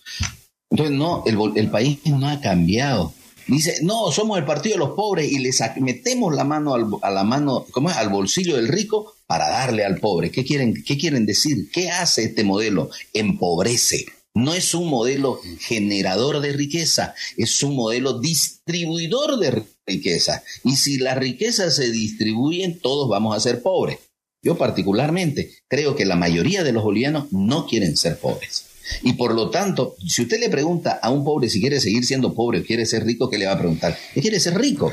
Entonces 0.71 0.95
no, 0.95 1.25
el, 1.27 1.37
el 1.57 1.71
país 1.71 1.99
no 2.05 2.29
ha 2.29 2.41
cambiado. 2.41 3.15
Dice, 3.47 3.79
no, 3.83 4.13
somos 4.13 4.39
el 4.39 4.45
partido 4.45 4.75
de 4.75 4.81
los 4.81 4.91
pobres 4.95 5.33
y 5.33 5.39
les 5.39 5.63
metemos 5.81 6.35
la 6.35 6.45
mano 6.45 6.75
al, 6.75 6.85
a 7.01 7.11
la 7.11 7.25
mano, 7.25 7.65
¿cómo 7.71 7.89
es? 7.89 7.97
al 7.97 8.11
bolsillo 8.11 8.57
del 8.57 8.69
rico 8.69 9.15
para 9.27 9.49
darle 9.49 9.87
al 9.87 9.99
pobre. 9.99 10.31
¿Qué 10.31 10.45
quieren, 10.45 10.75
¿Qué 10.85 10.99
quieren 10.99 11.25
decir? 11.25 11.71
¿Qué 11.73 11.89
hace 11.91 12.25
este 12.25 12.45
modelo? 12.45 12.91
Empobrece 13.15 14.05
no 14.39 14.55
es 14.55 14.73
un 14.73 14.89
modelo 14.89 15.41
generador 15.59 16.41
de 16.41 16.53
riqueza, 16.53 17.15
es 17.37 17.63
un 17.63 17.75
modelo 17.75 18.21
distribuidor 18.21 19.39
de 19.39 19.65
riqueza. 19.87 20.45
Y 20.65 20.77
si 20.77 20.99
las 20.99 21.19
riquezas 21.19 21.75
se 21.75 21.91
distribuyen, 21.91 22.79
todos 22.79 23.09
vamos 23.09 23.37
a 23.37 23.41
ser 23.41 23.63
pobres. 23.63 23.99
Yo 24.41 24.57
particularmente 24.57 25.51
creo 25.67 25.97
que 25.97 26.05
la 26.05 26.15
mayoría 26.15 26.63
de 26.63 26.73
los 26.73 26.85
bolivianos 26.85 27.33
no 27.33 27.67
quieren 27.67 27.97
ser 27.97 28.19
pobres. 28.19 28.67
Y 29.03 29.15
por 29.15 29.35
lo 29.35 29.51
tanto, 29.51 29.97
si 30.07 30.23
usted 30.23 30.39
le 30.39 30.49
pregunta 30.49 30.99
a 31.03 31.11
un 31.11 31.25
pobre 31.25 31.51
si 31.51 31.61
quiere 31.61 31.81
seguir 31.81 32.05
siendo 32.07 32.33
pobre 32.33 32.61
o 32.61 32.65
quiere 32.65 32.87
ser 32.87 33.05
rico, 33.05 33.29
¿qué 33.29 33.39
le 33.39 33.47
va 33.47 33.53
a 33.53 33.59
preguntar? 33.59 33.99
¿Qué 34.15 34.21
quiere 34.21 34.39
ser 34.39 34.57
rico? 34.57 34.93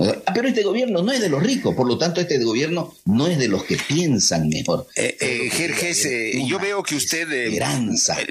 Ah, 0.00 0.32
pero 0.34 0.48
este 0.48 0.62
gobierno 0.62 1.02
no 1.02 1.12
es 1.12 1.20
de 1.20 1.28
los 1.28 1.42
ricos, 1.42 1.74
por 1.74 1.86
lo 1.86 1.98
tanto 1.98 2.20
este 2.20 2.42
gobierno 2.42 2.94
no 3.04 3.26
es 3.26 3.38
de 3.38 3.48
los 3.48 3.64
que 3.64 3.76
piensan 3.76 4.48
mejor. 4.48 4.86
Eh, 4.94 5.16
eh, 5.20 5.50
Jerjes, 5.50 6.04
eh, 6.04 6.44
yo 6.46 6.58
veo 6.58 6.82
que 6.82 6.94
usted 6.94 7.30
eh, 7.32 7.58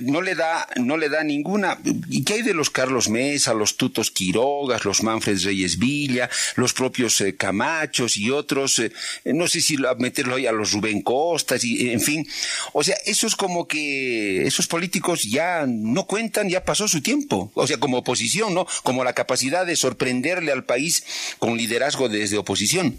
no 0.01 0.21
le 0.21 0.35
da 0.35 0.67
no 0.77 0.97
le 0.97 1.09
da 1.09 1.23
ninguna. 1.23 1.79
¿Y 2.09 2.23
qué 2.23 2.35
hay 2.35 2.41
de 2.41 2.53
los 2.53 2.69
Carlos 2.69 3.09
Mesa, 3.09 3.53
los 3.53 3.75
Tutos 3.75 4.11
Quirogas, 4.11 4.85
los 4.85 5.03
Manfred 5.03 5.39
Reyes 5.43 5.77
Villa, 5.77 6.29
los 6.55 6.73
propios 6.73 7.23
Camachos 7.37 8.17
y 8.17 8.29
otros? 8.29 8.81
no 9.25 9.47
sé 9.47 9.61
si 9.61 9.77
meterlo 9.97 10.35
ahí 10.35 10.45
a 10.45 10.51
los 10.51 10.71
Rubén 10.71 11.01
Costas 11.01 11.63
y 11.63 11.89
en 11.89 12.01
fin. 12.01 12.27
O 12.73 12.83
sea, 12.83 12.95
eso 13.05 13.27
es 13.27 13.35
como 13.35 13.67
que 13.67 14.45
esos 14.45 14.67
políticos 14.67 15.23
ya 15.23 15.65
no 15.67 16.05
cuentan, 16.05 16.49
ya 16.49 16.63
pasó 16.63 16.87
su 16.87 17.01
tiempo. 17.01 17.51
O 17.55 17.67
sea, 17.67 17.79
como 17.79 17.97
oposición, 17.97 18.53
¿no? 18.53 18.67
Como 18.83 19.03
la 19.03 19.13
capacidad 19.13 19.65
de 19.65 19.75
sorprenderle 19.75 20.51
al 20.51 20.63
país 20.63 21.03
con 21.39 21.56
liderazgo 21.57 22.09
desde 22.09 22.37
oposición. 22.37 22.97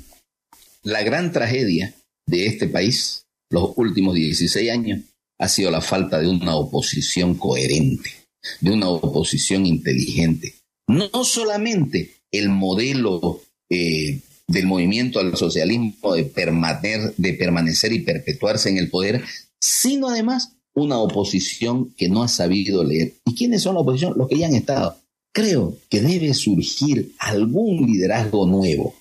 La 0.83 1.03
gran 1.03 1.33
tragedia 1.33 1.95
de 2.27 2.47
este 2.47 2.69
país, 2.69 3.25
los 3.51 3.73
últimos 3.77 4.15
16 4.15 4.71
años, 4.71 5.01
ha 5.39 5.49
sido 5.49 5.71
la 5.71 5.81
falta 5.81 6.21
de 6.21 6.29
una 6.29 6.57
oposición 6.57 7.35
coherente, 7.35 8.11
de 8.61 8.73
una 8.73 8.89
oposición 8.89 9.67
inteligente. 9.67 10.55
No 10.89 11.25
solamente 11.25 12.15
el 12.31 12.49
modelo 12.49 13.41
eh, 13.71 14.21
del 14.47 14.67
movimiento 14.67 15.21
al 15.21 15.37
socialismo 15.37 16.15
de, 16.15 16.25
permanecer, 16.25 17.15
de 17.17 17.35
permanecer 17.35 17.93
y 17.93 18.01
perpetuarse 18.01 18.71
en 18.71 18.79
el 18.79 18.91
poder, 18.91 19.23
sino 19.61 20.09
además 20.09 20.55
una 20.75 20.99
oposición 20.99 21.93
que 21.97 22.09
no 22.09 22.23
ha 22.23 22.29
sabido 22.29 22.85
leer. 22.85 23.15
¿Y 23.27 23.35
quiénes 23.35 23.63
son 23.63 23.75
la 23.75 23.81
oposición? 23.81 24.15
Los 24.17 24.29
que 24.29 24.39
ya 24.39 24.47
han 24.47 24.55
estado. 24.55 24.97
Creo 25.33 25.77
que 25.89 26.01
debe 26.01 26.35
surgir 26.35 27.13
algún 27.19 27.87
liderazgo 27.87 28.47
nuevo. 28.47 28.95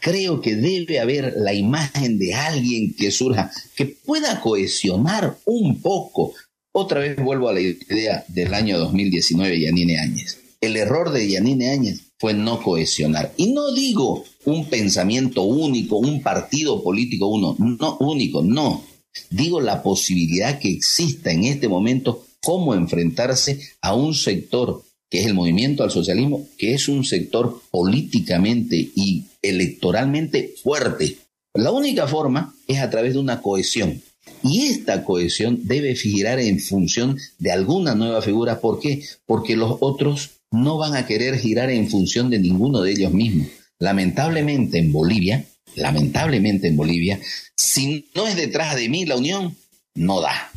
Creo 0.00 0.40
que 0.40 0.56
debe 0.56 1.00
haber 1.00 1.34
la 1.36 1.54
imagen 1.54 2.18
de 2.18 2.34
alguien 2.34 2.94
que 2.94 3.10
surja, 3.10 3.50
que 3.74 3.86
pueda 3.86 4.40
cohesionar 4.40 5.38
un 5.44 5.80
poco. 5.80 6.32
Otra 6.72 7.00
vez 7.00 7.16
vuelvo 7.16 7.48
a 7.48 7.52
la 7.52 7.60
idea 7.60 8.24
del 8.28 8.54
año 8.54 8.78
2019, 8.78 9.60
Yanine 9.60 9.98
Áñez. 9.98 10.38
El 10.60 10.76
error 10.76 11.12
de 11.12 11.28
Yanine 11.28 11.70
Áñez 11.70 12.00
fue 12.18 12.34
no 12.34 12.62
cohesionar. 12.62 13.32
Y 13.36 13.52
no 13.52 13.72
digo 13.72 14.24
un 14.44 14.68
pensamiento 14.68 15.42
único, 15.42 15.96
un 15.96 16.22
partido 16.22 16.82
político 16.82 17.26
uno, 17.26 17.56
no 17.58 17.98
único, 17.98 18.42
no. 18.42 18.84
Digo 19.30 19.60
la 19.60 19.82
posibilidad 19.82 20.58
que 20.58 20.70
exista 20.70 21.30
en 21.30 21.44
este 21.44 21.68
momento 21.68 22.26
cómo 22.42 22.74
enfrentarse 22.74 23.60
a 23.80 23.94
un 23.94 24.14
sector 24.14 24.84
que 25.10 25.20
es 25.20 25.26
el 25.26 25.34
movimiento 25.34 25.82
al 25.82 25.90
socialismo, 25.90 26.46
que 26.58 26.74
es 26.74 26.88
un 26.88 27.04
sector 27.04 27.62
políticamente 27.70 28.76
y 28.94 29.24
electoralmente 29.42 30.54
fuerte. 30.62 31.16
La 31.54 31.70
única 31.70 32.06
forma 32.06 32.54
es 32.66 32.80
a 32.80 32.90
través 32.90 33.14
de 33.14 33.20
una 33.20 33.40
cohesión. 33.40 34.02
Y 34.42 34.66
esta 34.66 35.04
cohesión 35.04 35.60
debe 35.64 35.94
girar 35.94 36.40
en 36.40 36.60
función 36.60 37.18
de 37.38 37.52
alguna 37.52 37.94
nueva 37.94 38.20
figura. 38.22 38.60
¿Por 38.60 38.80
qué? 38.80 39.02
Porque 39.24 39.56
los 39.56 39.76
otros 39.80 40.30
no 40.50 40.78
van 40.78 40.94
a 40.94 41.06
querer 41.06 41.38
girar 41.38 41.70
en 41.70 41.88
función 41.88 42.30
de 42.30 42.38
ninguno 42.38 42.82
de 42.82 42.92
ellos 42.92 43.12
mismos. 43.12 43.48
Lamentablemente 43.78 44.78
en 44.78 44.92
Bolivia, 44.92 45.44
lamentablemente 45.74 46.68
en 46.68 46.76
Bolivia, 46.76 47.20
si 47.54 48.06
no 48.14 48.26
es 48.26 48.36
detrás 48.36 48.76
de 48.76 48.88
mí 48.88 49.04
la 49.04 49.16
unión, 49.16 49.56
no 49.94 50.20
da. 50.20 50.50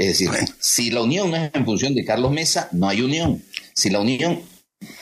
Es 0.00 0.18
decir, 0.18 0.30
si 0.58 0.90
la 0.90 1.02
unión 1.02 1.30
no 1.30 1.36
es 1.36 1.50
en 1.52 1.66
función 1.66 1.94
de 1.94 2.06
Carlos 2.06 2.32
Mesa, 2.32 2.70
no 2.72 2.88
hay 2.88 3.02
unión 3.02 3.42
si 3.74 3.90
la 3.90 4.00
unión... 4.00 4.40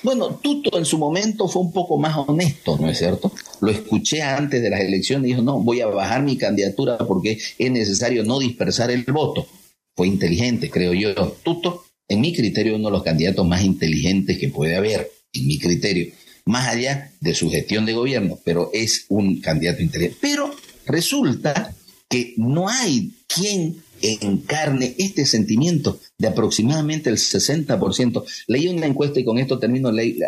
Bueno, 0.03 0.41
Tuto 0.43 0.77
en 0.77 0.85
su 0.85 0.99
momento 0.99 1.47
fue 1.47 1.63
un 1.63 1.73
poco 1.73 1.99
más 1.99 2.17
honesto, 2.17 2.77
¿no 2.81 2.91
es 2.91 2.99
cierto? 2.99 3.31
Lo 3.61 3.71
escuché 3.71 4.23
antes 4.23 4.61
de 4.61 4.71
las 4.71 4.81
elecciones 4.81 5.27
y 5.27 5.35
dijo, 5.35 5.43
no, 5.43 5.61
voy 5.61 5.83
a 5.83 5.87
bajar 5.87 6.25
mi 6.25 6.37
candidatura 6.37 6.99
porque 6.99 7.39
es 7.59 7.71
necesario 7.71 8.25
no 8.25 8.41
dispersar 8.41 8.91
el 8.91 9.05
voto. 9.05 9.47
Fue 9.95 10.09
inteligente, 10.09 10.69
creo 10.69 10.93
yo. 10.95 11.15
Tuto, 11.45 11.85
en 12.09 12.21
mi 12.21 12.35
criterio, 12.35 12.75
uno 12.75 12.89
de 12.89 12.93
los 12.93 13.05
candidatos 13.05 13.47
más 13.47 13.63
inteligentes 13.63 14.37
que 14.37 14.49
puede 14.49 14.75
haber, 14.75 15.13
en 15.33 15.47
mi 15.47 15.61
criterio, 15.61 16.13
más 16.45 16.67
allá 16.67 17.13
de 17.21 17.37
su 17.37 17.49
gestión 17.49 17.87
de 17.87 17.93
gobierno, 17.93 18.37
pero 18.45 18.71
es 18.73 19.05
un 19.11 19.41
candidato 19.41 19.81
inteligente. 19.81 20.19
Pero 20.21 20.53
resulta 20.87 21.73
que 22.09 22.35
no 22.37 22.69
hay 22.69 23.13
quien 23.29 23.77
encarne 24.03 24.95
este 24.99 25.27
sentimiento 25.27 26.01
de 26.19 26.29
aproximadamente 26.29 27.11
el 27.11 27.17
60%. 27.17 28.25
Leí 28.47 28.69
una 28.69 28.87
encuesta 28.87 29.21
y 29.21 29.25
con 29.25 29.39
esto 29.39 29.59
termino, 29.59 29.91
leí, 29.93 30.19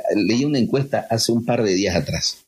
una 0.45 0.59
encuesta 0.59 1.07
hace 1.11 1.33
un 1.33 1.45
par 1.45 1.63
de 1.63 1.75
días 1.75 1.97
atrás. 1.97 2.39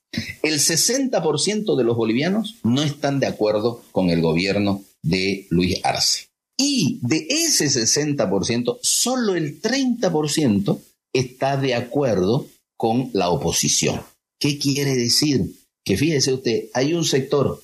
El 0.42 0.54
60% 0.54 1.76
de 1.76 1.84
los 1.84 1.96
bolivianos 1.96 2.56
no 2.64 2.82
están 2.82 3.18
de 3.20 3.26
acuerdo 3.26 3.82
con 3.92 4.10
el 4.10 4.20
gobierno 4.20 4.82
de 5.02 5.46
Luis 5.50 5.80
Arce. 5.82 6.28
Y 6.58 7.00
de 7.02 7.26
ese 7.28 7.66
60%, 7.66 8.78
solo 8.82 9.34
el 9.34 9.60
30% 9.60 10.78
está 11.14 11.56
de 11.56 11.74
acuerdo 11.74 12.46
con 12.76 13.10
la 13.12 13.30
oposición. 13.30 14.02
¿Qué 14.38 14.58
quiere 14.58 14.94
decir? 14.94 15.54
Que 15.84 15.96
fíjese 15.96 16.32
usted, 16.32 16.64
hay 16.74 16.94
un 16.94 17.04
sector 17.04 17.62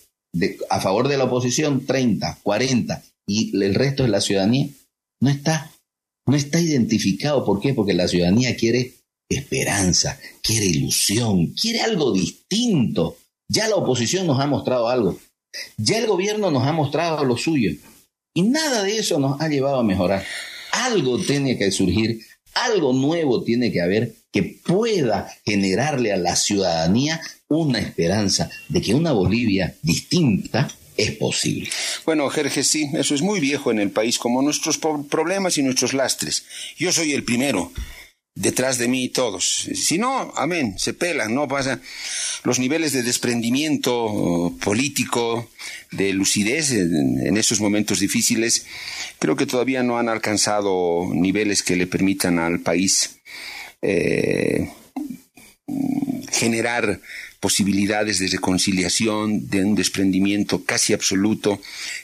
a 0.70 0.80
favor 0.80 1.08
de 1.08 1.18
la 1.18 1.24
oposición, 1.24 1.84
30, 1.86 2.38
40, 2.42 3.02
y 3.28 3.56
el 3.62 3.74
resto 3.74 4.02
de 4.02 4.08
la 4.08 4.20
ciudadanía 4.20 4.68
no 5.20 5.30
está, 5.30 5.70
no 6.26 6.34
está 6.34 6.60
identificado. 6.60 7.44
¿Por 7.44 7.60
qué? 7.60 7.74
Porque 7.74 7.92
la 7.92 8.08
ciudadanía 8.08 8.56
quiere 8.56 8.94
esperanza, 9.28 10.18
quiere 10.42 10.66
ilusión, 10.66 11.48
quiere 11.48 11.82
algo 11.82 12.12
distinto. 12.12 13.18
Ya 13.46 13.68
la 13.68 13.76
oposición 13.76 14.26
nos 14.26 14.40
ha 14.40 14.46
mostrado 14.46 14.88
algo, 14.88 15.18
ya 15.76 15.98
el 15.98 16.06
gobierno 16.06 16.50
nos 16.50 16.66
ha 16.66 16.72
mostrado 16.72 17.24
lo 17.24 17.36
suyo, 17.36 17.72
y 18.34 18.42
nada 18.42 18.82
de 18.82 18.98
eso 18.98 19.18
nos 19.18 19.40
ha 19.40 19.48
llevado 19.48 19.78
a 19.78 19.84
mejorar. 19.84 20.24
Algo 20.72 21.18
tiene 21.18 21.56
que 21.56 21.70
surgir, 21.70 22.20
algo 22.54 22.92
nuevo 22.92 23.42
tiene 23.42 23.72
que 23.72 23.80
haber 23.80 24.14
que 24.30 24.42
pueda 24.42 25.28
generarle 25.44 26.12
a 26.12 26.18
la 26.18 26.36
ciudadanía 26.36 27.20
una 27.48 27.78
esperanza 27.78 28.50
de 28.68 28.82
que 28.82 28.94
una 28.94 29.12
Bolivia 29.12 29.74
distinta 29.82 30.68
es 30.98 31.12
posible. 31.12 31.70
Bueno, 32.04 32.28
Jerjes, 32.28 32.66
sí, 32.66 32.90
eso 32.94 33.14
es 33.14 33.22
muy 33.22 33.40
viejo 33.40 33.70
en 33.70 33.78
el 33.78 33.90
país, 33.90 34.18
como 34.18 34.42
nuestros 34.42 34.78
problemas 34.78 35.56
y 35.56 35.62
nuestros 35.62 35.94
lastres. 35.94 36.44
Yo 36.76 36.92
soy 36.92 37.12
el 37.12 37.24
primero, 37.24 37.72
detrás 38.34 38.78
de 38.78 38.88
mí 38.88 39.08
todos. 39.08 39.68
Si 39.74 39.96
no, 39.96 40.32
amén, 40.36 40.74
se 40.76 40.94
pelan, 40.94 41.34
no 41.34 41.46
pasa. 41.46 41.80
Los 42.42 42.58
niveles 42.58 42.92
de 42.92 43.04
desprendimiento 43.04 44.52
político, 44.62 45.48
de 45.92 46.12
lucidez 46.12 46.72
en, 46.72 47.36
esos 47.36 47.60
momentos 47.60 48.00
difíciles, 48.00 48.66
creo 49.20 49.36
que 49.36 49.46
todavía 49.46 49.84
no 49.84 49.98
han 49.98 50.08
alcanzado 50.08 51.08
niveles 51.14 51.62
que 51.62 51.76
le 51.76 51.86
permitan 51.86 52.40
al 52.40 52.58
país 52.60 53.20
eh, 53.82 54.68
generar 56.32 57.00
posibilidades 57.40 58.18
de 58.18 58.28
reconciliación, 58.28 59.48
de 59.48 59.64
un 59.64 59.74
desprendimiento 59.74 60.64
casi 60.64 60.92
absoluto 60.92 61.60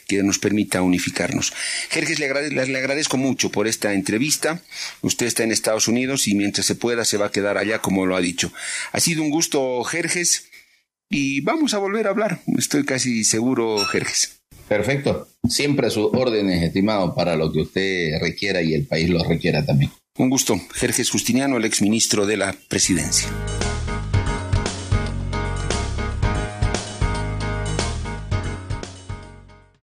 que 0.07 0.23
nos 0.23 0.39
permita 0.39 0.81
unificarnos. 0.81 1.53
Jerjes, 1.89 2.19
le, 2.19 2.49
le, 2.49 2.77
agradezco 2.77 3.17
mucho 3.17 3.51
por 3.51 3.67
esta 3.67 3.93
entrevista. 3.93 4.61
Usted 5.01 5.25
está 5.25 5.43
en 5.43 5.51
Estados 5.51 5.87
Unidos 5.87 6.27
y 6.27 6.35
mientras 6.35 6.65
se 6.65 6.75
pueda 6.75 7.05
se 7.05 7.17
va 7.17 7.27
a 7.27 7.31
quedar 7.31 7.57
allá, 7.57 7.79
como 7.79 8.05
lo 8.05 8.15
ha 8.15 8.21
dicho. 8.21 8.51
Ha 8.91 8.99
sido 8.99 9.21
un 9.21 9.29
gusto, 9.29 9.83
Jerjes, 9.83 10.45
y 11.09 11.41
vamos 11.41 11.73
a 11.73 11.79
volver 11.79 12.07
a 12.07 12.11
hablar. 12.11 12.41
Estoy 12.57 12.85
casi 12.85 13.23
seguro, 13.23 13.77
Jerjes. 13.85 14.39
Perfecto. 14.67 15.27
Siempre 15.47 15.87
a 15.87 15.89
sus 15.89 16.07
órdenes, 16.13 16.63
estimado, 16.63 17.13
para 17.13 17.35
lo 17.35 17.51
que 17.51 17.61
usted 17.61 18.19
requiera 18.19 18.61
y 18.61 18.73
el 18.73 18.85
país 18.85 19.09
lo 19.09 19.23
requiera 19.23 19.65
también. 19.65 19.91
Un 20.17 20.29
gusto. 20.29 20.59
Jerjes 20.73 21.09
Justiniano, 21.09 21.57
el 21.57 21.65
exministro 21.65 22.25
de 22.25 22.37
la 22.37 22.55
Presidencia. 22.69 23.27